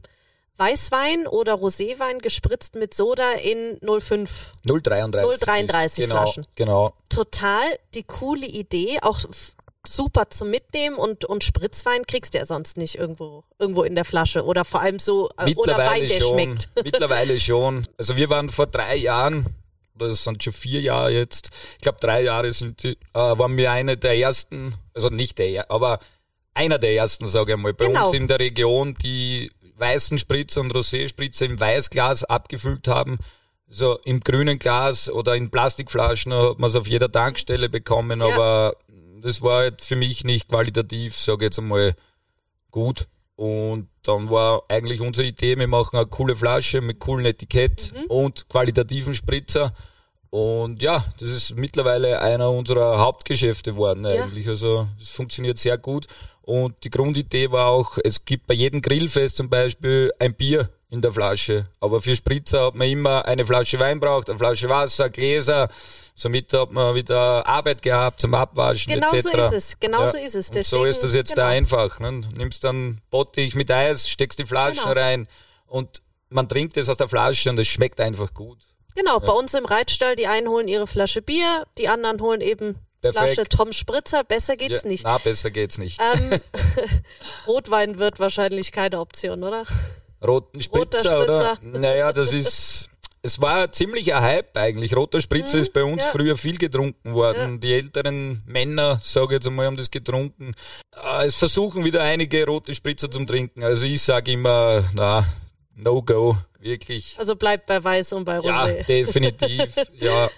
Weißwein 0.58 1.26
oder 1.26 1.56
Roséwein 1.56 2.20
gespritzt 2.20 2.76
mit 2.76 2.94
Soda 2.94 3.34
in 3.42 3.80
05. 3.82 4.54
033. 4.66 5.40
033 5.40 6.04
genau, 6.04 6.22
Flaschen. 6.22 6.48
Genau. 6.54 6.94
Total 7.10 7.80
die 7.96 8.04
coole 8.04 8.46
Idee, 8.46 9.00
auch 9.02 9.20
super 9.88 10.30
zum 10.30 10.50
Mitnehmen 10.50 10.96
und, 10.96 11.26
und 11.26 11.44
Spritzwein 11.44 12.06
kriegst 12.06 12.34
du 12.34 12.38
ja 12.38 12.46
sonst 12.46 12.78
nicht 12.78 12.96
irgendwo, 12.96 13.44
irgendwo 13.60 13.84
in 13.84 13.96
der 13.96 14.06
Flasche 14.06 14.44
oder 14.44 14.66
vor 14.66 14.82
allem 14.82 15.00
so, 15.00 15.30
äh, 15.38 15.54
oder 15.56 15.78
Wein, 15.78 16.08
der 16.08 16.22
schon, 16.22 16.34
schmeckt. 16.34 16.70
Mittlerweile 16.84 17.40
schon. 17.40 17.88
Also 17.98 18.16
wir 18.16 18.30
waren 18.30 18.50
vor 18.50 18.68
drei 18.68 18.96
Jahren, 18.96 19.46
das 19.96 20.24
sind 20.24 20.44
schon 20.44 20.54
vier 20.54 20.82
Jahre 20.82 21.12
jetzt, 21.12 21.52
ich 21.78 21.82
glaube 21.82 22.00
drei 22.02 22.24
Jahre 22.24 22.52
sind 22.54 22.84
die, 22.84 22.92
äh, 22.92 22.98
waren 23.14 23.58
wir 23.58 23.72
eine 23.72 23.98
der 23.98 24.18
ersten, 24.18 24.74
also 24.94 25.10
nicht 25.10 25.40
der, 25.40 25.70
aber 25.72 26.00
einer 26.54 26.80
der 26.80 26.96
ersten, 26.96 27.28
sage 27.28 27.54
ich 27.54 27.58
mal, 27.58 27.74
bei 27.74 27.88
genau. 27.88 28.06
uns 28.06 28.16
in 28.16 28.28
der 28.28 28.40
Region, 28.40 28.94
die 28.96 29.52
weißen 29.78 30.18
Spritzer 30.18 30.62
und 30.62 30.74
Rosé-Spritzer 30.74 31.46
im 31.46 31.60
Weißglas 31.60 32.24
abgefüllt 32.24 32.88
haben. 32.88 33.20
So 33.68 34.00
im 34.06 34.20
grünen 34.20 34.60
Glas 34.60 35.10
oder 35.10 35.36
in 35.36 35.52
Plastikflaschen 35.52 36.34
hat 36.34 36.60
man 36.60 36.70
es 36.70 36.76
auf 36.76 36.88
jeder 36.88 37.12
Tankstelle 37.12 37.68
bekommen, 37.68 38.22
ja. 38.22 38.28
aber 38.28 38.78
das 39.26 39.42
war 39.42 39.58
halt 39.58 39.82
für 39.82 39.96
mich 39.96 40.24
nicht 40.24 40.48
qualitativ, 40.48 41.18
sage 41.18 41.46
jetzt 41.46 41.58
einmal, 41.58 41.96
gut. 42.70 43.08
Und 43.36 43.90
dann 44.04 44.30
war 44.30 44.64
eigentlich 44.70 45.02
unsere 45.02 45.28
Idee, 45.28 45.58
wir 45.58 45.68
machen 45.68 45.98
eine 45.98 46.06
coole 46.06 46.36
Flasche 46.36 46.80
mit 46.80 47.00
coolen 47.00 47.26
Etikett 47.26 47.92
mhm. 47.92 48.06
und 48.06 48.48
qualitativen 48.50 49.16
Spritzer. 49.16 49.74
Und 50.30 50.84
ja, 50.84 51.04
das 51.20 51.30
ist 51.30 51.56
mittlerweile 51.56 52.22
einer 52.22 52.52
unserer 52.52 53.00
Hauptgeschäfte 53.00 53.72
geworden 53.72 54.06
eigentlich. 54.06 54.46
Ja. 54.46 54.52
Also 54.52 54.88
es 55.02 55.10
funktioniert 55.10 55.58
sehr 55.58 55.80
gut. 55.80 56.06
Und 56.44 56.76
die 56.84 56.92
Grundidee 56.92 57.52
war 57.52 57.70
auch, 57.70 57.98
es 58.04 58.26
gibt 58.26 58.46
bei 58.46 58.54
jedem 58.54 58.84
Grillfest 58.84 59.38
zum 59.38 59.50
Beispiel 59.50 60.12
ein 60.20 60.36
Bier 60.36 60.70
in 60.92 61.02
der 61.02 61.12
Flasche. 61.12 61.68
Aber 61.80 62.00
für 62.00 62.16
Spritzer 62.16 62.68
hat 62.68 62.76
man 62.76 62.88
immer 62.88 63.26
eine 63.26 63.46
Flasche 63.46 63.80
Wein 63.80 64.00
braucht, 64.00 64.30
eine 64.30 64.38
Flasche 64.38 64.70
Wasser, 64.70 65.10
Gläser. 65.10 65.68
Somit 66.18 66.54
hat 66.54 66.72
man 66.72 66.96
wieder 66.96 67.46
Arbeit 67.46 67.82
gehabt 67.82 68.22
zum 68.22 68.34
Abwaschen 68.34 68.94
genau 68.94 69.12
etc. 69.12 69.32
Genau 69.32 69.50
so 69.50 69.56
ist 69.56 69.64
es, 69.66 69.80
genau 69.82 70.02
ja. 70.02 70.08
so 70.08 70.18
ist 70.18 70.36
es. 70.36 70.50
Deswegen, 70.50 70.82
so 70.82 70.86
ist 70.86 71.04
das 71.04 71.14
jetzt 71.14 71.36
genau. 71.36 71.48
da 71.48 71.50
einfach. 71.50 72.00
Ne? 72.00 72.22
Nimmst 72.36 72.64
dann 72.64 73.02
Bottich 73.10 73.54
mit 73.54 73.70
Eis, 73.70 74.08
steckst 74.08 74.40
die 74.40 74.46
Flaschen 74.46 74.84
genau. 74.84 75.00
rein 75.00 75.28
und 75.68 76.02
man 76.30 76.48
trinkt 76.48 76.78
es 76.78 76.88
aus 76.88 76.98
der 76.98 77.10
Flasche 77.10 77.50
und 77.50 77.60
es 77.60 77.68
schmeckt 77.68 78.00
einfach 78.00 78.34
gut. 78.34 78.60
Genau, 78.96 79.20
ja. 79.20 79.26
bei 79.26 79.34
uns 79.34 79.54
im 79.54 79.66
Reitstall, 79.66 80.16
die 80.16 80.28
einen 80.28 80.48
holen 80.48 80.70
ihre 80.70 80.88
Flasche 80.88 81.22
Bier, 81.22 81.66
die 81.78 81.90
anderen 81.90 82.22
holen 82.22 82.40
eben 82.40 82.80
Perfekt. 83.02 83.34
Flasche 83.34 83.50
Tom 83.50 83.74
Spritzer. 83.74 84.24
Besser 84.24 84.56
geht's 84.56 84.84
ja, 84.84 84.90
nicht. 84.90 85.04
Na, 85.04 85.18
besser 85.18 85.52
geht's 85.52 85.78
nicht. 85.78 86.02
Ähm, 86.02 86.40
Rotwein 87.48 88.00
wird 88.00 88.20
wahrscheinlich 88.20 88.72
keine 88.72 89.00
Option, 89.00 89.44
oder? 89.44 89.66
Roten 90.26 90.62
Spritzer, 90.62 91.24
Spritzer. 91.24 91.24
oder? 91.24 91.58
Naja, 91.62 92.14
das 92.14 92.34
ist 92.34 92.75
es 93.26 93.42
war 93.42 93.72
ziemlich 93.72 94.14
ein 94.14 94.22
Hype 94.22 94.56
eigentlich. 94.56 94.96
Roter 94.96 95.20
Spritzer 95.20 95.58
mhm, 95.58 95.64
ist 95.64 95.74
bei 95.74 95.84
uns 95.84 96.04
ja. 96.04 96.12
früher 96.12 96.38
viel 96.38 96.58
getrunken 96.58 97.14
worden. 97.14 97.54
Ja. 97.54 97.58
Die 97.58 97.74
älteren 97.74 98.44
Männer, 98.46 99.00
sage 99.02 99.26
ich 99.26 99.32
jetzt 99.32 99.48
einmal, 99.48 99.66
haben 99.66 99.78
das 99.78 99.90
getrunken. 99.90 100.54
Äh, 101.04 101.26
es 101.26 101.36
versuchen 101.36 101.84
wieder 101.84 102.04
einige 102.04 102.46
rote 102.46 102.76
Spritzer 102.76 103.10
zum 103.10 103.26
Trinken. 103.26 103.64
Also 103.64 103.88
ich 103.88 104.04
sage 104.04 104.34
immer, 104.34 104.88
na, 104.94 105.26
no 105.76 106.04
go, 106.04 106.38
wirklich. 106.60 107.16
Also 107.18 107.36
bleibt 107.36 107.66
bei 107.66 107.84
Weiß 107.84 108.14
und 108.14 108.26
bei 108.26 108.38
Rosé. 108.38 108.78
Ja, 108.78 108.84
definitiv, 108.84 109.76
ja. 110.00 110.30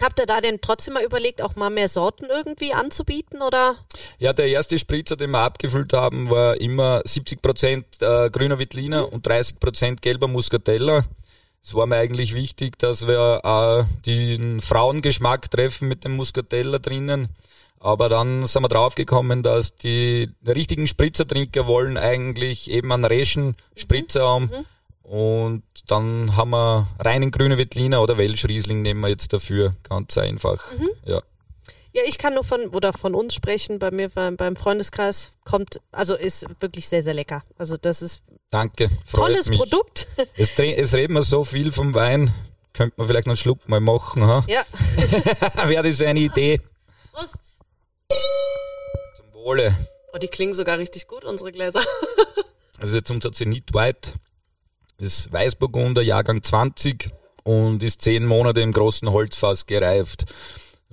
Habt 0.00 0.18
ihr 0.18 0.26
da 0.26 0.40
denn 0.40 0.60
trotzdem 0.62 0.94
mal 0.94 1.04
überlegt, 1.04 1.42
auch 1.42 1.54
mal 1.56 1.70
mehr 1.70 1.88
Sorten 1.88 2.26
irgendwie 2.30 2.72
anzubieten, 2.72 3.42
oder? 3.42 3.76
Ja, 4.18 4.32
der 4.32 4.48
erste 4.48 4.78
Spritzer, 4.78 5.16
den 5.16 5.30
wir 5.30 5.40
abgefüllt 5.40 5.92
haben, 5.92 6.30
war 6.30 6.58
immer 6.60 7.02
70 7.04 7.42
Prozent 7.42 7.86
äh, 8.00 8.30
grüner 8.30 8.58
Wittliner 8.58 9.12
und 9.12 9.26
30 9.26 9.60
Prozent 9.60 10.02
gelber 10.02 10.28
Muscatella. 10.28 11.04
Es 11.66 11.74
war 11.74 11.86
mir 11.86 11.96
eigentlich 11.96 12.32
wichtig, 12.32 12.78
dass 12.78 13.08
wir 13.08 13.40
äh, 13.42 14.02
den 14.06 14.60
Frauengeschmack 14.60 15.50
treffen 15.50 15.88
mit 15.88 16.04
dem 16.04 16.14
Muscatella 16.14 16.78
drinnen. 16.78 17.26
Aber 17.80 18.08
dann 18.08 18.46
sind 18.46 18.62
wir 18.62 18.68
draufgekommen, 18.68 19.42
dass 19.42 19.74
die 19.74 20.30
richtigen 20.46 20.86
Spritzertrinker 20.86 21.66
wollen 21.66 21.96
eigentlich 21.98 22.70
eben 22.70 22.92
einen 22.92 23.04
Reschen 23.04 23.56
Spritzer 23.74 24.20
mhm. 24.20 24.26
haben. 24.28 24.44
Mhm. 24.44 25.10
Und 25.10 25.62
dann 25.88 26.36
haben 26.36 26.50
wir 26.50 26.86
reinen 27.00 27.32
grüne 27.32 27.58
Wettliner 27.58 28.00
oder 28.00 28.16
Welschriesling 28.16 28.82
nehmen 28.82 29.00
wir 29.00 29.08
jetzt 29.08 29.32
dafür. 29.32 29.74
Ganz 29.82 30.16
einfach. 30.18 30.62
Mhm. 30.78 30.88
Ja. 31.04 31.22
Ja, 31.96 32.02
ich 32.06 32.18
kann 32.18 32.34
nur 32.34 32.44
von 32.44 32.66
oder 32.74 32.92
von 32.92 33.14
uns 33.14 33.34
sprechen. 33.34 33.78
Bei 33.78 33.90
mir 33.90 34.10
beim 34.10 34.54
Freundeskreis 34.54 35.32
kommt, 35.46 35.80
also 35.92 36.14
ist 36.14 36.44
wirklich 36.60 36.90
sehr, 36.90 37.02
sehr 37.02 37.14
lecker. 37.14 37.42
Also 37.56 37.78
das 37.78 38.02
ist 38.02 38.20
Danke, 38.50 38.90
tolles 39.10 39.48
mich. 39.48 39.58
Produkt. 39.58 40.06
Es, 40.36 40.58
es 40.58 40.92
reden 40.92 41.14
wir 41.14 41.22
so 41.22 41.42
viel 41.42 41.72
vom 41.72 41.94
Wein. 41.94 42.30
Könnte 42.74 42.96
man 42.98 43.06
vielleicht 43.06 43.26
noch 43.26 43.30
einen 43.30 43.38
Schluck 43.38 43.66
mal 43.66 43.80
machen, 43.80 44.26
ha? 44.26 44.44
Ja. 44.46 44.62
Wäre 45.68 45.88
das 45.88 46.02
eine 46.02 46.20
Idee? 46.20 46.60
Prost. 47.12 47.60
Zum 49.16 49.32
Wohle. 49.32 49.74
Oh, 50.12 50.18
die 50.18 50.28
klingen 50.28 50.52
sogar 50.52 50.76
richtig 50.76 51.08
gut, 51.08 51.24
unsere 51.24 51.50
Gläser. 51.50 51.80
also 52.78 52.98
jetzt 52.98 53.10
unser 53.10 53.32
Zenit 53.32 53.72
White. 53.72 54.12
Ist 54.98 55.32
Weißburgunder, 55.32 56.02
Jahrgang 56.02 56.42
20 56.42 57.08
und 57.42 57.82
ist 57.82 58.02
zehn 58.02 58.26
Monate 58.26 58.60
im 58.60 58.72
großen 58.72 59.10
Holzfass 59.10 59.64
gereift 59.64 60.26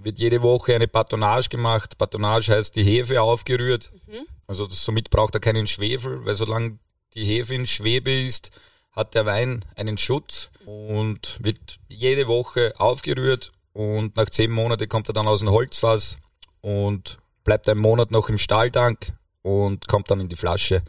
wird 0.03 0.19
jede 0.19 0.41
Woche 0.41 0.75
eine 0.75 0.87
Batonage 0.87 1.49
gemacht. 1.49 1.97
Batonage 1.97 2.49
heißt 2.49 2.75
die 2.75 2.83
Hefe 2.83 3.21
aufgerührt. 3.21 3.91
Mhm. 4.07 4.25
Also 4.47 4.65
das, 4.65 4.83
somit 4.83 5.09
braucht 5.09 5.35
er 5.35 5.41
keinen 5.41 5.67
Schwefel, 5.67 6.25
weil 6.25 6.35
solange 6.35 6.77
die 7.15 7.25
Hefe 7.25 7.55
in 7.55 7.65
Schwebe 7.65 8.11
ist, 8.11 8.51
hat 8.91 9.15
der 9.15 9.25
Wein 9.25 9.65
einen 9.75 9.97
Schutz 9.97 10.49
und 10.65 11.39
wird 11.43 11.79
jede 11.87 12.27
Woche 12.27 12.73
aufgerührt 12.77 13.51
und 13.73 14.15
nach 14.15 14.29
zehn 14.29 14.51
Monaten 14.51 14.87
kommt 14.87 15.09
er 15.09 15.13
dann 15.13 15.27
aus 15.27 15.39
dem 15.39 15.49
Holzfass 15.49 16.17
und 16.61 17.17
bleibt 17.43 17.67
einen 17.67 17.79
Monat 17.79 18.11
noch 18.11 18.29
im 18.29 18.37
Stahltank 18.37 19.13
und 19.41 19.87
kommt 19.87 20.11
dann 20.11 20.19
in 20.19 20.29
die 20.29 20.35
Flasche. 20.35 20.83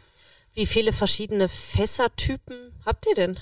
Wie 0.53 0.65
viele 0.65 0.93
verschiedene 0.93 1.49
Fässertypen 1.49 2.71
habt 2.85 3.07
ihr 3.07 3.15
denn? 3.15 3.39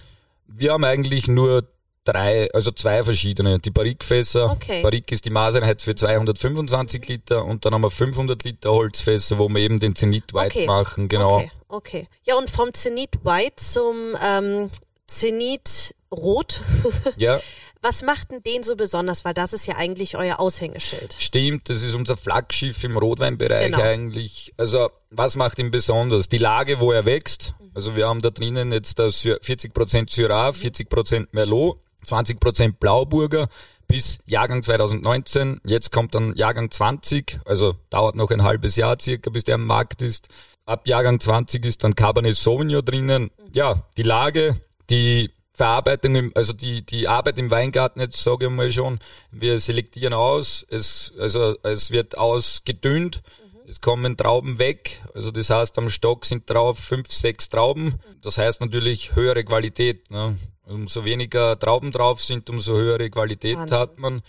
Wir 0.47 0.73
haben 0.73 0.83
eigentlich 0.83 1.27
nur 1.27 1.67
drei, 2.03 2.49
also 2.53 2.71
zwei 2.71 3.03
verschiedene. 3.03 3.59
Die 3.59 3.71
Barrikfässer. 3.71 4.51
Okay. 4.51 4.81
Barrik 4.81 5.11
ist 5.11 5.25
die 5.25 5.29
Maßeinheit 5.29 5.81
für 5.81 5.95
225 5.95 7.07
Liter 7.07 7.45
und 7.45 7.65
dann 7.65 7.73
haben 7.73 7.81
wir 7.81 7.91
500 7.91 8.43
Liter 8.43 8.71
Holzfässer, 8.71 9.37
wo 9.37 9.49
wir 9.49 9.61
eben 9.61 9.79
den 9.79 9.95
Zenit 9.95 10.33
White 10.33 10.57
okay. 10.57 10.65
machen, 10.65 11.07
genau. 11.07 11.37
Okay, 11.37 11.51
okay. 11.67 12.07
Ja, 12.23 12.35
und 12.35 12.49
vom 12.49 12.73
Zenit 12.73 13.23
White 13.23 13.55
zum 13.57 14.15
ähm, 14.23 14.69
Zenit 15.07 15.95
Rot. 16.11 16.61
ja. 17.17 17.39
Was 17.81 18.01
macht 18.01 18.31
denn 18.31 18.41
den 18.43 18.63
so 18.63 18.77
besonders? 18.77 19.25
Weil 19.25 19.33
das 19.33 19.51
ist 19.51 19.67
ja 19.67 19.75
eigentlich 19.75 20.15
euer 20.15 20.39
Aushängeschild. 20.39 21.17
Stimmt, 21.19 21.69
das 21.69 21.81
ist 21.81 21.95
unser 21.95 22.15
Flaggschiff 22.15 22.81
im 22.85 22.97
Rotweinbereich 22.97 23.71
genau. 23.71 23.81
eigentlich. 23.81 24.53
Also, 24.55 24.89
was 25.09 25.35
macht 25.35 25.59
ihn 25.59 25.69
besonders? 25.69 26.29
Die 26.29 26.37
Lage, 26.37 26.79
wo 26.79 26.93
er 26.93 27.05
wächst. 27.05 27.55
Also, 27.73 27.97
wir 27.97 28.07
haben 28.07 28.21
da 28.21 28.29
drinnen 28.29 28.71
jetzt 28.71 29.01
40% 29.01 30.09
Syrah, 30.09 30.51
40% 30.51 31.27
Merlot 31.31 31.77
20% 32.03 32.73
Blauburger 32.79 33.47
bis 33.87 34.19
Jahrgang 34.25 34.63
2019. 34.63 35.61
Jetzt 35.65 35.91
kommt 35.91 36.15
dann 36.15 36.35
Jahrgang 36.35 36.71
20, 36.71 37.39
also 37.45 37.75
dauert 37.89 38.15
noch 38.15 38.31
ein 38.31 38.43
halbes 38.43 38.75
Jahr 38.75 38.97
circa, 38.99 39.29
bis 39.29 39.43
der 39.43 39.55
am 39.55 39.65
Markt 39.65 40.01
ist. 40.01 40.29
Ab 40.65 40.87
Jahrgang 40.87 41.19
20 41.19 41.65
ist 41.65 41.83
dann 41.83 41.93
Cabernet 41.93 42.35
Sauvignon 42.35 42.83
drinnen. 42.83 43.29
Ja, 43.53 43.83
die 43.97 44.03
Lage, 44.03 44.55
die 44.89 45.29
Verarbeitung, 45.53 46.15
im, 46.15 46.31
also 46.33 46.53
die, 46.53 46.83
die 46.83 47.07
Arbeit 47.07 47.37
im 47.37 47.51
Weingarten, 47.51 47.99
jetzt 47.99 48.23
sage 48.23 48.45
ich 48.45 48.51
mal 48.51 48.71
schon, 48.71 48.99
wir 49.31 49.59
selektieren 49.59 50.13
aus, 50.13 50.65
es, 50.69 51.13
also 51.19 51.55
es 51.61 51.91
wird 51.91 52.17
ausgedünnt, 52.17 53.21
mhm. 53.21 53.69
es 53.69 53.79
kommen 53.79 54.17
Trauben 54.17 54.57
weg, 54.57 55.03
also 55.13 55.29
das 55.29 55.51
heißt 55.51 55.77
am 55.77 55.91
Stock 55.91 56.25
sind 56.25 56.49
drauf 56.49 56.79
fünf, 56.79 57.11
sechs 57.11 57.49
Trauben, 57.49 57.99
das 58.23 58.39
heißt 58.39 58.61
natürlich 58.61 59.15
höhere 59.15 59.43
Qualität. 59.43 60.09
Ne? 60.09 60.37
Umso 60.65 61.03
weniger 61.03 61.59
Trauben 61.59 61.91
drauf 61.91 62.21
sind, 62.21 62.49
umso 62.49 62.73
höhere 62.73 63.09
Qualität 63.09 63.57
Wahnsinn. 63.57 63.77
hat 63.77 63.99
man 63.99 64.21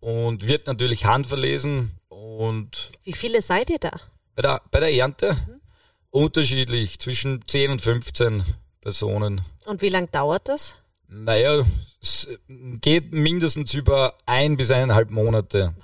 und 0.00 0.46
wird 0.46 0.66
natürlich 0.66 1.06
handverlesen 1.06 1.92
und... 2.08 2.92
Wie 3.04 3.12
viele 3.12 3.40
seid 3.42 3.70
ihr 3.70 3.78
da? 3.78 3.92
Bei 4.34 4.42
der, 4.42 4.62
bei 4.70 4.80
der 4.80 4.92
Ernte 4.92 5.34
mhm. 5.34 5.60
unterschiedlich, 6.10 6.98
zwischen 6.98 7.46
10 7.46 7.72
und 7.72 7.82
15 7.82 8.44
Personen. 8.80 9.40
Und 9.64 9.82
wie 9.82 9.88
lange 9.88 10.08
dauert 10.08 10.48
das? 10.48 10.76
Naja, 11.08 11.64
es 12.02 12.28
geht 12.48 13.12
mindestens 13.12 13.72
über 13.72 14.14
ein 14.26 14.56
bis 14.56 14.70
eineinhalb 14.70 15.10
Monate. 15.10 15.74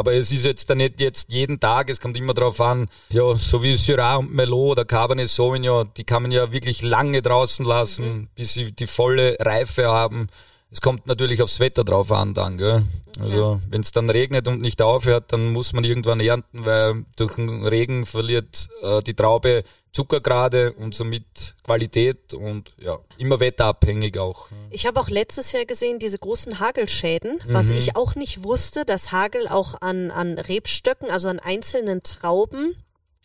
Aber 0.00 0.14
es 0.14 0.32
ist 0.32 0.46
jetzt 0.46 0.70
da 0.70 0.74
nicht 0.74 0.98
jetzt 0.98 1.30
jeden 1.30 1.60
Tag, 1.60 1.90
es 1.90 2.00
kommt 2.00 2.16
immer 2.16 2.32
darauf 2.32 2.58
an, 2.62 2.88
ja, 3.10 3.34
so 3.34 3.62
wie 3.62 3.76
Syrah 3.76 4.16
und 4.16 4.32
Merlot 4.32 4.70
oder 4.70 4.86
Cabernet 4.86 5.28
Sauvignon, 5.28 5.90
die 5.94 6.04
kann 6.04 6.22
man 6.22 6.30
ja 6.30 6.50
wirklich 6.52 6.80
lange 6.80 7.20
draußen 7.20 7.66
lassen, 7.66 8.04
mhm. 8.06 8.28
bis 8.34 8.54
sie 8.54 8.72
die 8.72 8.86
volle 8.86 9.36
Reife 9.38 9.88
haben. 9.88 10.28
Es 10.72 10.80
kommt 10.80 11.06
natürlich 11.06 11.42
aufs 11.42 11.58
Wetter 11.58 11.84
drauf 11.84 12.12
an 12.12 12.32
dann, 12.32 12.56
gell? 12.56 12.84
Also 13.18 13.60
wenn 13.68 13.80
es 13.80 13.90
dann 13.90 14.08
regnet 14.08 14.46
und 14.46 14.62
nicht 14.62 14.80
aufhört, 14.82 15.32
dann 15.32 15.52
muss 15.52 15.72
man 15.72 15.84
irgendwann 15.84 16.20
ernten, 16.20 16.64
weil 16.64 17.04
durch 17.16 17.34
den 17.34 17.66
Regen 17.66 18.06
verliert 18.06 18.68
äh, 18.82 19.02
die 19.02 19.14
Traube 19.14 19.64
Zuckergrade 19.92 20.72
und 20.74 20.94
somit 20.94 21.56
Qualität 21.64 22.32
und 22.32 22.72
ja, 22.78 23.00
immer 23.18 23.40
wetterabhängig 23.40 24.18
auch. 24.18 24.48
Ich 24.70 24.86
habe 24.86 25.00
auch 25.00 25.08
letztes 25.08 25.50
Jahr 25.50 25.64
gesehen 25.64 25.98
diese 25.98 26.18
großen 26.18 26.60
Hagelschäden, 26.60 27.40
was 27.48 27.66
mhm. 27.66 27.76
ich 27.76 27.96
auch 27.96 28.14
nicht 28.14 28.44
wusste, 28.44 28.84
dass 28.84 29.10
Hagel 29.10 29.48
auch 29.48 29.80
an, 29.80 30.12
an 30.12 30.38
Rebstöcken, 30.38 31.10
also 31.10 31.28
an 31.28 31.40
einzelnen 31.40 32.02
Trauben 32.04 32.76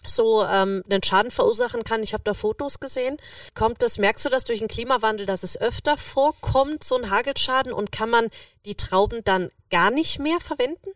so 0.07 0.43
ähm, 0.43 0.83
einen 0.89 1.03
Schaden 1.03 1.31
verursachen 1.31 1.83
kann. 1.83 2.03
Ich 2.03 2.13
habe 2.13 2.23
da 2.23 2.33
Fotos 2.33 2.79
gesehen. 2.79 3.17
Kommt 3.53 3.81
das, 3.81 3.97
merkst 3.97 4.25
du 4.25 4.29
das 4.29 4.45
durch 4.45 4.59
den 4.59 4.67
Klimawandel, 4.67 5.25
dass 5.25 5.43
es 5.43 5.59
öfter 5.59 5.97
vorkommt, 5.97 6.83
so 6.83 6.97
ein 6.97 7.09
Hagelschaden 7.09 7.73
und 7.73 7.91
kann 7.91 8.09
man 8.09 8.27
die 8.65 8.75
Trauben 8.75 9.23
dann 9.23 9.49
gar 9.69 9.91
nicht 9.91 10.19
mehr 10.19 10.39
verwenden? 10.39 10.89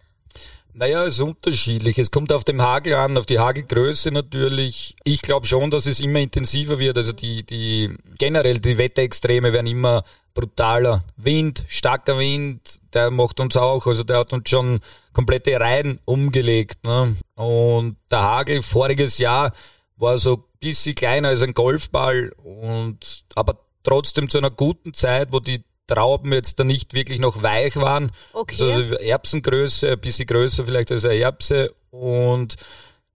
Naja, 0.73 1.03
es 1.03 1.15
ist 1.15 1.21
unterschiedlich. 1.21 1.97
Es 1.97 2.11
kommt 2.11 2.31
auf 2.31 2.43
dem 2.43 2.61
Hagel 2.61 2.93
an, 2.93 3.17
auf 3.17 3.25
die 3.25 3.39
Hagelgröße 3.39 4.11
natürlich. 4.11 4.95
Ich 5.03 5.21
glaube 5.21 5.47
schon, 5.47 5.71
dass 5.71 5.87
es 5.87 5.99
immer 5.99 6.19
intensiver 6.19 6.79
wird. 6.79 6.97
Also 6.97 7.11
die, 7.11 7.43
die 7.43 7.97
generell 8.17 8.59
die 8.59 8.77
Wetterextreme 8.77 9.51
werden 9.51 9.67
immer 9.67 10.03
brutaler. 10.33 11.03
Wind, 11.17 11.63
starker 11.67 12.17
Wind, 12.17 12.79
der 12.93 13.11
macht 13.11 13.39
uns 13.39 13.57
auch, 13.57 13.85
also 13.85 14.03
der 14.03 14.19
hat 14.19 14.33
uns 14.33 14.49
schon 14.49 14.79
komplette 15.13 15.59
Reihen 15.59 15.99
umgelegt. 16.05 16.85
Ne? 16.85 17.15
Und 17.35 17.97
der 18.11 18.21
Hagel 18.21 18.61
voriges 18.61 19.17
Jahr 19.17 19.51
war 19.97 20.17
so 20.17 20.35
ein 20.35 20.43
bisschen 20.59 20.95
kleiner 20.95 21.29
als 21.29 21.41
ein 21.41 21.53
Golfball 21.53 22.31
und 22.43 23.25
aber 23.35 23.59
trotzdem 23.83 24.29
zu 24.29 24.37
einer 24.37 24.51
guten 24.51 24.93
Zeit, 24.93 25.29
wo 25.31 25.39
die 25.39 25.63
Trauben 25.87 26.31
jetzt 26.33 26.59
da 26.59 26.63
nicht 26.63 26.93
wirklich 26.93 27.19
noch 27.19 27.41
weich 27.41 27.75
waren. 27.75 28.11
Okay. 28.33 28.55
Also 28.61 28.95
Erbsengröße, 28.95 29.93
ein 29.93 29.99
bisschen 29.99 30.27
größer 30.27 30.65
vielleicht 30.65 30.91
als 30.91 31.03
eine 31.03 31.15
Erbse 31.15 31.73
und 31.89 32.55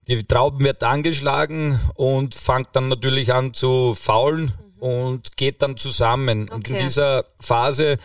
die 0.07 0.23
Trauben 0.25 0.63
wird 0.63 0.83
angeschlagen 0.83 1.79
und 1.95 2.35
fängt 2.35 2.69
dann 2.73 2.89
natürlich 2.89 3.33
an 3.33 3.53
zu 3.53 3.95
faulen. 3.95 4.53
Und 4.85 5.35
geht 5.35 5.63
dann 5.63 5.77
zusammen. 5.77 6.43
Okay. 6.43 6.53
Und 6.53 6.69
in 6.69 6.75
dieser 6.77 7.25
Phase 7.39 7.97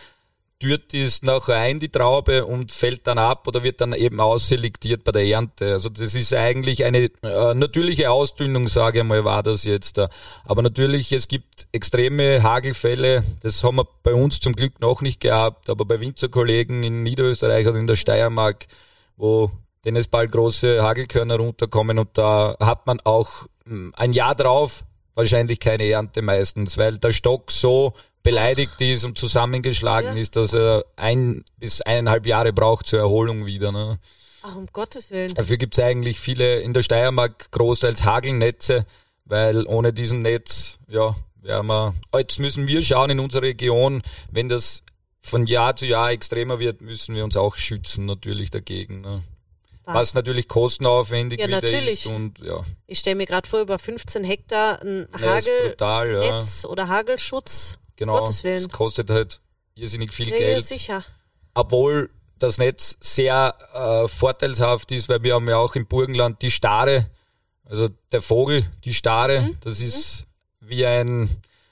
dürrt 0.63 0.95
ist 0.95 1.23
nachher 1.23 1.57
ein, 1.57 1.79
die 1.79 1.89
Traube, 1.89 2.45
und 2.45 2.71
fällt 2.71 3.05
dann 3.05 3.19
ab 3.19 3.47
oder 3.47 3.61
wird 3.61 3.81
dann 3.81 3.93
eben 3.93 4.19
ausselektiert 4.19 5.03
bei 5.03 5.11
der 5.11 5.25
Ernte. 5.25 5.73
Also 5.73 5.89
das 5.89 6.15
ist 6.15 6.33
eigentlich 6.33 6.83
eine 6.83 7.11
äh, 7.21 7.53
natürliche 7.53 8.09
Ausdünnung, 8.09 8.67
sage 8.67 8.99
ich 8.99 9.05
mal, 9.05 9.23
war 9.23 9.43
das 9.43 9.63
jetzt 9.63 9.99
da. 9.99 10.09
Aber 10.43 10.63
natürlich, 10.63 11.11
es 11.11 11.27
gibt 11.27 11.67
extreme 11.71 12.41
Hagelfälle, 12.41 13.23
das 13.43 13.63
haben 13.63 13.77
wir 13.77 13.87
bei 14.01 14.15
uns 14.15 14.39
zum 14.39 14.53
Glück 14.53 14.81
noch 14.81 15.01
nicht 15.01 15.19
gehabt, 15.19 15.69
aber 15.69 15.85
bei 15.85 15.99
Winzerkollegen 15.99 16.81
in 16.81 17.03
Niederösterreich 17.03 17.67
oder 17.67 17.77
in 17.77 17.87
der 17.87 17.95
Steiermark, 17.95 18.65
wo 19.17 19.51
denen 19.85 19.97
es 19.97 20.07
bald 20.07 20.31
große 20.31 20.81
Hagelkörner 20.81 21.37
runterkommen 21.37 21.99
und 21.99 22.17
da 22.17 22.55
hat 22.59 22.87
man 22.87 22.99
auch 23.01 23.45
hm, 23.65 23.93
ein 23.95 24.13
Jahr 24.13 24.33
drauf 24.33 24.83
wahrscheinlich 25.15 25.59
keine 25.59 25.85
Ernte 25.89 26.21
meistens, 26.21 26.77
weil 26.77 26.97
der 26.97 27.11
Stock 27.11 27.51
so 27.51 27.93
beleidigt 28.23 28.79
ist 28.79 29.03
und 29.03 29.17
zusammengeschlagen 29.17 30.15
ja. 30.15 30.21
ist, 30.21 30.35
dass 30.35 30.53
er 30.53 30.85
ein 30.95 31.43
bis 31.57 31.81
eineinhalb 31.81 32.25
Jahre 32.25 32.53
braucht 32.53 32.85
zur 32.85 32.99
Erholung 32.99 33.45
wieder. 33.45 33.71
Ne? 33.71 33.99
Ach, 34.43 34.55
um 34.55 34.67
Gottes 34.71 35.11
Willen. 35.11 35.33
Dafür 35.33 35.57
gibt 35.57 35.77
es 35.77 35.83
eigentlich 35.83 36.19
viele 36.19 36.61
in 36.61 36.73
der 36.73 36.83
Steiermark 36.83 37.51
großteils 37.51 38.05
Hagelnetze, 38.05 38.85
weil 39.25 39.65
ohne 39.67 39.93
diesen 39.93 40.19
Netz, 40.19 40.77
ja, 40.87 41.15
werden 41.41 41.67
wir, 41.67 41.95
jetzt 42.15 42.39
müssen 42.39 42.67
wir 42.67 42.81
schauen 42.83 43.11
in 43.11 43.19
unserer 43.19 43.43
Region, 43.43 44.01
wenn 44.29 44.49
das 44.49 44.83
von 45.19 45.45
Jahr 45.45 45.75
zu 45.75 45.85
Jahr 45.85 46.11
extremer 46.11 46.59
wird, 46.59 46.81
müssen 46.81 47.15
wir 47.15 47.23
uns 47.23 47.37
auch 47.37 47.55
schützen 47.55 48.05
natürlich 48.05 48.49
dagegen. 48.49 49.01
Ne? 49.01 49.23
Was 49.85 50.13
natürlich 50.13 50.47
kostenaufwendig 50.47 51.39
ja, 51.39 51.47
wieder 51.47 51.61
natürlich. 51.61 52.05
ist. 52.05 52.07
Und, 52.07 52.39
ja. 52.39 52.63
Ich 52.87 52.99
stelle 52.99 53.15
mir 53.15 53.25
gerade 53.25 53.49
vor, 53.49 53.61
über 53.61 53.79
15 53.79 54.23
Hektar 54.23 54.81
ein 54.81 55.07
Hagelnetz 55.19 55.77
ja, 55.79 56.03
ja. 56.05 56.69
oder 56.69 56.87
Hagelschutz 56.87 57.79
Genau, 58.01 58.17
Gottes 58.17 58.43
Willen. 58.43 58.57
es 58.57 58.69
kostet 58.69 59.11
halt 59.11 59.41
irrsinnig 59.75 60.11
viel 60.11 60.29
ja, 60.29 60.37
Geld. 60.37 60.55
Ja, 60.55 60.61
sicher. 60.61 61.05
Obwohl 61.53 62.09
das 62.39 62.57
Netz 62.57 62.97
sehr 62.99 63.55
äh, 63.75 64.07
vorteilshaft 64.07 64.91
ist, 64.91 65.07
weil 65.07 65.21
wir 65.21 65.35
haben 65.35 65.47
ja 65.47 65.57
auch 65.57 65.75
im 65.75 65.85
Burgenland 65.85 66.41
die 66.41 66.49
Stare, 66.49 67.11
also 67.63 67.89
der 68.11 68.23
Vogel, 68.23 68.65
die 68.85 68.95
Stare, 68.95 69.41
mhm. 69.41 69.57
das 69.61 69.81
ist 69.81 70.25
mhm. 70.61 70.69
wie 70.69 70.85
ein, 70.87 71.29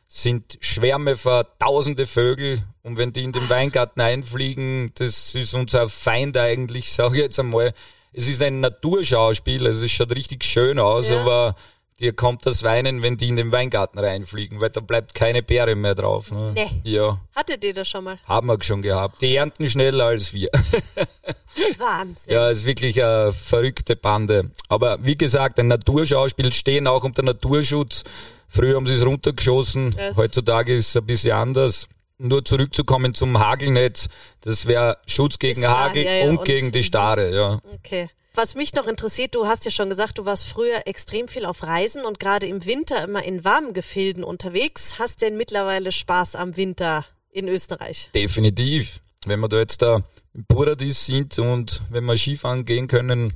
sind 0.08 0.60
Schwärme 0.62 1.16
von 1.16 1.46
tausende 1.58 2.06
Vögel 2.06 2.62
und 2.84 2.98
wenn 2.98 3.12
die 3.12 3.24
in 3.24 3.32
den 3.32 3.50
Weingarten 3.50 4.00
einfliegen, 4.00 4.92
das 4.96 5.34
ist 5.34 5.56
unser 5.56 5.90
Feind 5.90 6.38
eigentlich, 6.38 6.94
sage 6.94 7.16
ich 7.16 7.24
jetzt 7.24 7.40
einmal. 7.40 7.74
Es 8.14 8.28
ist 8.28 8.42
ein 8.42 8.60
Naturschauspiel, 8.60 9.66
also 9.68 9.86
es 9.86 9.92
schaut 9.92 10.16
richtig 10.16 10.44
schön 10.44 10.80
aus, 10.80 11.10
ja. 11.10 11.22
aber 11.22 11.56
dir 12.00 12.14
kommt 12.14 12.46
das 12.46 12.64
Weinen, 12.64 13.02
wenn 13.02 13.18
die 13.18 13.28
in 13.28 13.36
den 13.36 13.52
Weingarten 13.52 14.00
reinfliegen, 14.00 14.60
weil 14.60 14.70
da 14.70 14.80
bleibt 14.80 15.14
keine 15.14 15.44
Beere 15.44 15.76
mehr 15.76 15.96
drauf. 15.96 16.32
Ne? 16.32 16.54
Nee. 16.56 16.82
Ja. 16.84 17.20
Hattet 17.36 17.64
ihr 17.64 17.74
das 17.74 17.88
schon 17.88 18.06
mal? 18.06 18.18
Haben 18.26 18.48
wir 18.48 18.62
schon 18.64 18.82
gehabt. 18.82 19.22
Die 19.22 19.36
ernten 19.36 19.70
schneller 19.70 20.06
als 20.06 20.34
wir. 20.34 20.50
Wahnsinn. 21.78 22.34
Ja, 22.34 22.50
ist 22.50 22.66
wirklich 22.66 23.04
eine 23.04 23.32
verrückte 23.32 23.96
Bande. 23.96 24.52
Aber 24.70 25.04
wie 25.04 25.18
gesagt, 25.18 25.60
ein 25.60 25.68
Naturschauspiel 25.68 26.54
stehen 26.54 26.88
auch 26.88 27.04
unter 27.04 27.22
Naturschutz. 27.22 28.04
Früher 28.48 28.78
haben 28.78 28.88
sie 28.88 28.96
es 28.96 29.06
runtergeschossen, 29.06 29.96
yes. 29.96 30.18
heutzutage 30.18 30.76
ist 30.76 30.90
es 30.90 30.98
ein 30.98 31.06
bisschen 31.06 31.34
anders. 31.34 31.88
Nur 32.22 32.44
zurückzukommen 32.44 33.14
zum 33.14 33.40
Hagelnetz, 33.40 34.10
das 34.42 34.66
wäre 34.66 34.98
Schutz 35.08 35.40
gegen 35.40 35.66
Hagel 35.66 36.04
ja, 36.04 36.12
ja, 36.12 36.26
und, 36.26 36.40
und, 36.40 36.46
gegen 36.46 36.74
die 36.74 36.84
Starre, 36.84 37.34
ja. 37.34 37.62
Okay. 37.74 38.10
Was 38.34 38.56
mich 38.56 38.74
noch 38.74 38.88
interessiert, 38.88 39.36
du 39.36 39.48
hast 39.48 39.64
ja 39.64 39.72
schon 39.72 39.90
gesagt, 39.90 40.18
du 40.18 40.26
warst 40.26 40.46
früher 40.46 40.86
extrem 40.86 41.30
viel 41.30 41.46
auf 41.46 41.64
Reisen 41.64 42.04
und 42.06 42.20
gerade 42.20 42.46
im 42.46 42.66
Winter 42.66 43.04
immer 43.04 43.24
in 43.24 43.46
warmen 43.46 43.74
Gefilden 43.74 44.24
unterwegs. 44.24 45.00
Hast 45.00 45.22
denn 45.22 45.38
mittlerweile 45.38 45.94
Spaß 45.94 46.36
am 46.36 46.58
Winter 46.58 47.06
in 47.32 47.48
Österreich? 47.48 48.10
Definitiv. 48.14 49.00
Wenn 49.26 49.40
wir 49.40 49.48
da 49.48 49.58
jetzt 49.58 49.82
da 49.82 50.04
im 50.34 50.46
Paradies 50.46 51.06
sind 51.06 51.40
und 51.40 51.82
wenn 51.90 52.06
wir 52.06 52.18
Skifahren 52.18 52.66
gehen 52.66 52.88
können. 52.88 53.34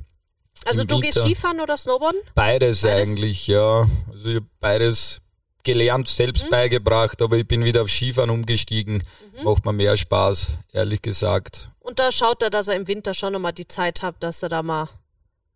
Also 0.66 0.84
du 0.84 0.96
Winter, 0.96 1.06
gehst 1.06 1.20
Skifahren 1.20 1.60
oder 1.60 1.76
Snowboarden? 1.76 2.20
Beides, 2.34 2.82
beides? 2.82 3.10
eigentlich, 3.10 3.46
ja. 3.46 3.86
Also 4.10 4.30
ich 4.30 4.36
habe 4.36 4.46
beides 4.60 5.20
gelernt, 5.64 6.08
selbst 6.08 6.44
mhm. 6.44 6.50
beigebracht, 6.50 7.20
aber 7.20 7.36
ich 7.36 7.48
bin 7.48 7.64
wieder 7.64 7.82
auf 7.82 7.90
Skifahren 7.90 8.30
umgestiegen. 8.30 9.02
Mhm. 9.36 9.44
Macht 9.44 9.64
mir 9.64 9.72
mehr 9.72 9.96
Spaß, 9.96 10.52
ehrlich 10.72 11.02
gesagt. 11.02 11.70
Und 11.80 11.98
da 11.98 12.12
schaut 12.12 12.42
er, 12.42 12.50
dass 12.50 12.68
er 12.68 12.76
im 12.76 12.86
Winter 12.86 13.14
schon 13.14 13.32
nochmal 13.32 13.52
die 13.52 13.68
Zeit 13.68 14.02
hat, 14.02 14.16
dass 14.20 14.42
er 14.42 14.48
da 14.48 14.62
mal 14.62 14.88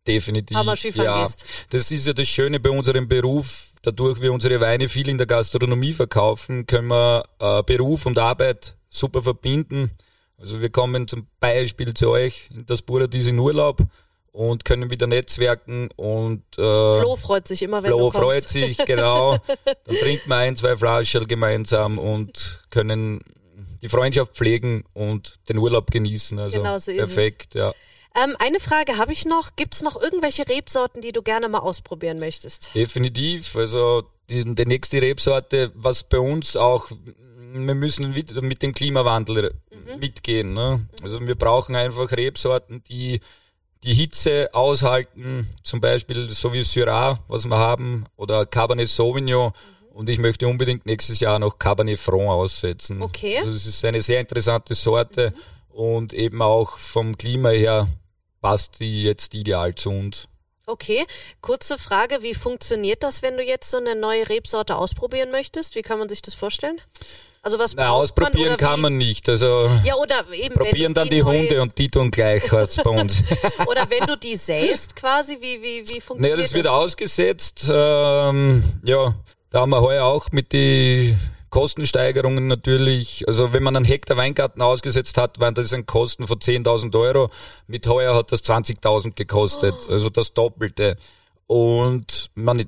Definitiv. 0.09 0.57
ja. 1.05 1.21
Gehst. 1.21 1.45
Das 1.71 1.91
ist 1.91 2.07
ja 2.07 2.15
das 2.15 2.29
Schöne 2.29 2.59
bei 2.59 2.71
unserem 2.71 3.07
Beruf. 3.07 3.73
Dadurch 3.83 4.21
wir 4.21 4.33
unsere 4.33 4.61
Weine 4.61 4.89
viel 4.89 5.09
in 5.09 5.19
der 5.19 5.27
Gastronomie 5.27 5.93
verkaufen, 5.93 6.67
können 6.67 6.89
wir 6.89 7.23
äh, 7.39 7.63
Beruf 7.63 8.07
und 8.07 8.19
Arbeit 8.19 8.77
super 8.89 9.23
verbinden. 9.23 9.91
Also 10.39 10.61
wir 10.61 10.71
kommen 10.71 11.07
zum 11.07 11.27
Beispiel 11.41 11.95
zu 11.95 12.11
euch 12.11 12.49
in 12.53 12.65
das 12.67 12.83
Paradies 12.83 13.27
in 13.27 13.39
Urlaub 13.39 13.83
und 14.39 14.65
können 14.65 14.89
wieder 14.89 15.09
netzwerken 15.09 15.89
und 15.97 16.45
äh, 16.59 17.01
Flo 17.01 17.17
freut 17.17 17.49
sich 17.49 17.61
immer, 17.61 17.83
wenn 17.83 17.91
Flo 17.91 17.99
du 17.99 18.11
kommst. 18.11 18.19
freut 18.19 18.49
sich, 18.49 18.79
genau. 18.87 19.37
Dann 19.65 19.97
trinken 19.97 20.31
wir 20.31 20.37
ein, 20.37 20.55
zwei 20.55 20.77
Flaschen 20.77 21.27
gemeinsam 21.27 21.99
und 21.99 22.65
können 22.71 23.21
die 23.83 23.89
Freundschaft 23.89 24.37
pflegen 24.37 24.85
und 24.95 25.41
den 25.49 25.59
Urlaub 25.59 25.91
genießen. 25.91 26.39
Also 26.39 26.59
Genau 26.59 26.79
so 26.79 26.93
ist 26.93 26.99
perfekt, 26.99 27.57
ja. 27.57 27.73
Ähm, 28.15 28.37
eine 28.39 28.61
Frage 28.61 28.97
habe 28.97 29.13
ich 29.13 29.25
noch. 29.25 29.57
Gibt's 29.57 29.83
noch 29.83 30.01
irgendwelche 30.01 30.49
Rebsorten, 30.49 31.03
die 31.03 31.11
du 31.11 31.23
gerne 31.23 31.49
mal 31.49 31.59
ausprobieren 31.59 32.21
möchtest? 32.21 32.71
Definitiv. 32.77 33.57
Also 33.57 34.05
die, 34.31 34.55
die 34.55 34.67
nächste 34.67 35.03
Rebsorte, 35.03 35.73
was 35.75 36.05
bei 36.05 36.21
uns 36.21 36.55
auch, 36.57 36.89
wir 36.91 37.75
müssen 37.75 38.15
mit, 38.15 38.41
mit 38.41 38.63
dem 38.63 38.73
Klimawandel 38.73 39.55
mitgehen. 39.99 40.53
Ne? 40.53 40.89
Also 41.03 41.27
wir 41.27 41.35
brauchen 41.35 41.75
einfach 41.75 42.13
Rebsorten, 42.13 42.85
die 42.85 43.21
die 43.85 43.95
Hitze 43.95 44.51
aushalten, 44.53 45.49
zum 45.63 45.81
Beispiel 45.81 46.29
so 46.31 46.53
wie 46.53 46.63
Syrah, 46.63 47.21
was 47.29 47.47
wir 47.47 47.57
haben, 47.57 48.05
oder 48.17 48.47
Cabernet 48.47 48.89
Sauvignon. 48.89 49.53
Und 49.93 50.09
ich 50.09 50.19
möchte 50.19 50.47
unbedingt 50.47 50.87
nächstes 50.87 51.21
Jahr 51.21 51.39
noch 51.39 51.59
Cabernet 51.59 51.99
Franc 51.99 52.29
aussetzen. 52.29 53.03
Okay. 53.03 53.39
Also 53.39 53.51
es 53.51 53.67
ist 53.67 53.85
eine 53.85 54.01
sehr 54.01 54.21
interessante 54.21 54.75
Sorte 54.75 55.33
und 55.71 56.13
eben 56.13 56.41
auch 56.41 56.79
vom 56.79 57.17
Klima 57.19 57.51
her 57.51 57.89
passt 58.41 58.81
die 58.81 59.03
jetzt 59.03 59.35
ideal 59.35 59.75
zu 59.75 59.91
uns. 59.91 60.29
Okay, 60.67 61.07
kurze 61.41 61.79
Frage, 61.79 62.19
wie 62.21 62.35
funktioniert 62.35 63.03
das, 63.03 63.23
wenn 63.23 63.39
du 63.39 63.43
jetzt 63.43 63.71
so 63.71 63.79
eine 63.79 63.97
neue 63.97 64.29
Rebsorte 64.29 64.77
ausprobieren 64.77 65.31
möchtest? 65.31 65.75
Wie 65.77 65.83
kann 65.83 65.99
man 65.99 66.11
sich 66.11 66.21
das 66.21 66.35
vorstellen? 66.35 66.79
Also 67.49 67.59
was 67.59 67.75
Na, 67.75 67.85
man 67.85 67.93
ausprobieren 67.93 68.49
oder 68.49 68.57
kann 68.59 68.79
man 68.79 68.99
nicht. 68.99 69.27
Also 69.27 69.71
Ja, 69.83 69.95
oder 69.95 70.23
eben 70.35 70.55
probieren 70.55 70.93
dann 70.93 71.09
die 71.09 71.23
neu- 71.23 71.39
Hunde 71.39 71.63
und 71.63 71.79
die 71.79 71.89
tun 71.89 72.11
gleich, 72.11 72.53
heißt 72.53 72.85
bei 72.85 72.91
uns. 72.91 73.23
Oder 73.67 73.89
wenn 73.89 74.07
du 74.07 74.19
die 74.19 74.37
säst 74.37 74.95
quasi, 74.95 75.39
wie, 75.41 75.63
wie, 75.63 75.89
wie 75.89 75.99
funktioniert 76.03 76.39
das 76.45 76.53
wird 76.53 76.67
ausgesetzt. 76.67 77.71
Ähm, 77.73 78.63
ja, 78.85 79.15
da 79.49 79.61
haben 79.61 79.71
wir 79.71 79.81
heuer 79.81 80.05
auch 80.05 80.31
mit 80.31 80.53
die 80.53 81.17
Kostensteigerungen 81.49 82.49
natürlich. 82.49 83.25
Also 83.27 83.55
wenn 83.55 83.63
man 83.63 83.77
einen 83.77 83.87
Hektar 83.87 84.19
Weingarten 84.19 84.61
ausgesetzt 84.61 85.17
hat, 85.17 85.41
waren 85.41 85.55
das 85.55 85.73
ein 85.73 85.87
Kosten 85.87 86.27
von 86.27 86.39
10.000 86.39 86.95
Euro. 87.01 87.31
Mit 87.67 87.87
heuer 87.87 88.15
hat 88.15 88.31
das 88.31 88.45
20.000 88.45 89.15
gekostet, 89.15 89.75
also 89.89 90.11
das 90.11 90.35
Doppelte. 90.35 90.99
Und 91.47 92.29
man, 92.35 92.67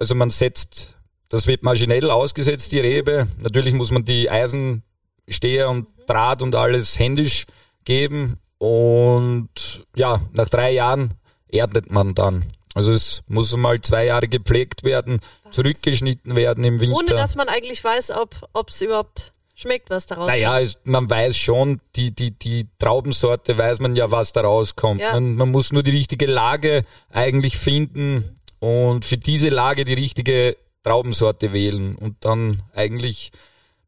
also 0.00 0.14
man 0.14 0.30
setzt, 0.30 0.93
das 1.34 1.46
wird 1.46 1.62
maschinell 1.62 2.10
ausgesetzt, 2.10 2.72
die 2.72 2.80
Rebe. 2.80 3.26
Natürlich 3.40 3.74
muss 3.74 3.90
man 3.90 4.04
die 4.04 4.30
Eisensteher 4.30 5.68
und 5.70 5.86
Draht 6.06 6.42
und 6.42 6.54
alles 6.54 6.98
händisch 6.98 7.46
geben. 7.84 8.38
Und 8.58 9.84
ja, 9.96 10.20
nach 10.32 10.48
drei 10.48 10.72
Jahren 10.72 11.14
erntet 11.48 11.90
man 11.90 12.14
dann. 12.14 12.44
Also 12.74 12.92
es 12.92 13.22
muss 13.28 13.54
mal 13.56 13.80
zwei 13.80 14.06
Jahre 14.06 14.26
gepflegt 14.28 14.82
werden, 14.82 15.20
zurückgeschnitten 15.50 16.34
werden 16.34 16.64
im 16.64 16.80
Winter. 16.80 16.96
Ohne 16.96 17.10
dass 17.10 17.36
man 17.36 17.48
eigentlich 17.48 17.82
weiß, 17.84 18.10
ob 18.52 18.68
es 18.68 18.80
überhaupt 18.80 19.32
schmeckt, 19.54 19.90
was 19.90 20.06
daraus 20.06 20.26
naja, 20.26 20.58
es- 20.60 20.78
man 20.84 21.08
weiß 21.08 21.36
schon, 21.36 21.80
die, 21.94 22.12
die, 22.12 22.32
die 22.32 22.66
Traubensorte 22.78 23.56
weiß 23.56 23.78
man 23.80 23.94
ja, 23.94 24.10
was 24.10 24.32
da 24.32 24.40
rauskommt. 24.40 25.00
Ja. 25.00 25.12
Man, 25.12 25.36
man 25.36 25.50
muss 25.52 25.72
nur 25.72 25.84
die 25.84 25.92
richtige 25.92 26.26
Lage 26.26 26.84
eigentlich 27.10 27.56
finden 27.56 28.36
und 28.58 29.04
für 29.04 29.18
diese 29.18 29.50
Lage 29.50 29.84
die 29.84 29.94
richtige 29.94 30.56
Traubensorte 30.84 31.52
wählen. 31.52 31.96
Und 31.96 32.24
dann 32.24 32.62
eigentlich, 32.74 33.32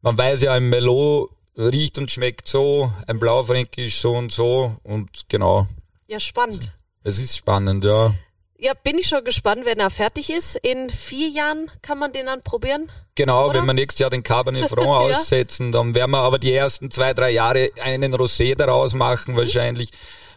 man 0.01 0.17
weiß 0.17 0.41
ja, 0.41 0.53
ein 0.53 0.67
Merlot 0.67 1.31
riecht 1.57 1.97
und 1.97 2.11
schmeckt 2.11 2.47
so, 2.47 2.91
ein 3.07 3.19
Blaufränkisch 3.19 3.99
so 3.99 4.11
und 4.11 4.31
so 4.31 4.75
und 4.83 5.29
genau. 5.29 5.67
Ja, 6.07 6.19
spannend. 6.19 6.71
Es 7.03 7.19
ist 7.19 7.37
spannend, 7.37 7.85
ja. 7.85 8.13
Ja, 8.59 8.73
bin 8.73 8.97
ich 8.97 9.07
schon 9.07 9.23
gespannt, 9.23 9.65
wenn 9.65 9.79
er 9.79 9.91
fertig 9.91 10.31
ist. 10.31 10.55
In 10.55 10.89
vier 10.89 11.29
Jahren 11.29 11.69
kann 11.83 11.99
man 11.99 12.11
den 12.11 12.25
dann 12.25 12.41
probieren. 12.41 12.91
Genau, 13.13 13.49
Oder? 13.49 13.59
wenn 13.59 13.65
wir 13.67 13.73
nächstes 13.73 13.99
Jahr 13.99 14.09
den 14.09 14.23
Cabernet 14.23 14.67
Franc 14.67 14.87
aussetzen, 14.87 15.71
dann 15.71 15.93
werden 15.93 16.11
wir 16.11 16.19
aber 16.19 16.39
die 16.39 16.53
ersten 16.53 16.89
zwei, 16.89 17.13
drei 17.13 17.31
Jahre 17.31 17.69
einen 17.81 18.15
Rosé 18.15 18.55
daraus 18.55 18.95
machen 18.95 19.35
wahrscheinlich. 19.35 19.91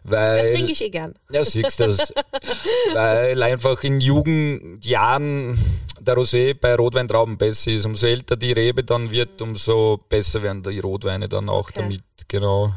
Weil, 0.04 0.48
Den 0.48 0.56
trinke 0.56 0.72
ich 0.72 0.82
eh 0.82 0.90
gern. 0.90 1.14
Ja, 1.30 1.44
siehst 1.44 1.80
du 1.80 1.86
das. 1.86 2.12
weil 2.94 3.42
einfach 3.42 3.82
in 3.84 4.00
Jugendjahren 4.00 5.58
der 6.00 6.16
Rosé 6.16 6.54
bei 6.54 6.74
Rotweintrauben 6.74 7.38
besser 7.38 7.70
ist. 7.70 7.86
Umso 7.86 8.06
älter 8.06 8.36
die 8.36 8.52
Rebe 8.52 8.82
dann 8.84 9.10
wird, 9.10 9.40
umso 9.42 9.98
besser 10.08 10.42
werden 10.42 10.62
die 10.62 10.78
Rotweine 10.80 11.28
dann 11.28 11.48
auch 11.48 11.68
Okay. 11.70 11.80
damit. 11.82 12.02
Genau. 12.28 12.72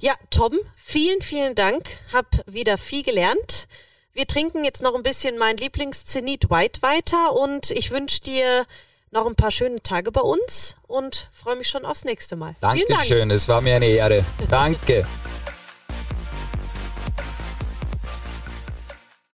Ja, 0.00 0.14
Tom, 0.30 0.58
vielen, 0.76 1.22
vielen 1.22 1.54
Dank. 1.54 1.84
Hab 2.12 2.26
wieder 2.46 2.76
viel 2.76 3.02
gelernt. 3.02 3.66
Wir 4.12 4.26
trinken 4.26 4.64
jetzt 4.64 4.82
noch 4.82 4.94
ein 4.94 5.02
bisschen 5.04 5.38
mein 5.38 5.56
Lieblingszenit 5.56 6.50
White 6.50 6.82
weiter 6.82 7.32
und 7.34 7.70
ich 7.70 7.90
wünsche 7.92 8.20
dir 8.20 8.64
noch 9.12 9.26
ein 9.26 9.36
paar 9.36 9.50
schöne 9.50 9.82
Tage 9.82 10.12
bei 10.12 10.20
uns 10.20 10.76
und 10.86 11.28
freue 11.32 11.56
mich 11.56 11.68
schon 11.68 11.84
aufs 11.84 12.04
nächste 12.04 12.36
Mal. 12.36 12.54
Vielen 12.60 12.60
Dank. 12.60 12.88
Dankeschön, 12.88 13.30
es 13.30 13.48
war 13.48 13.60
mir 13.60 13.76
eine 13.76 13.86
Ehre. 13.86 14.24
Danke. 14.48 15.06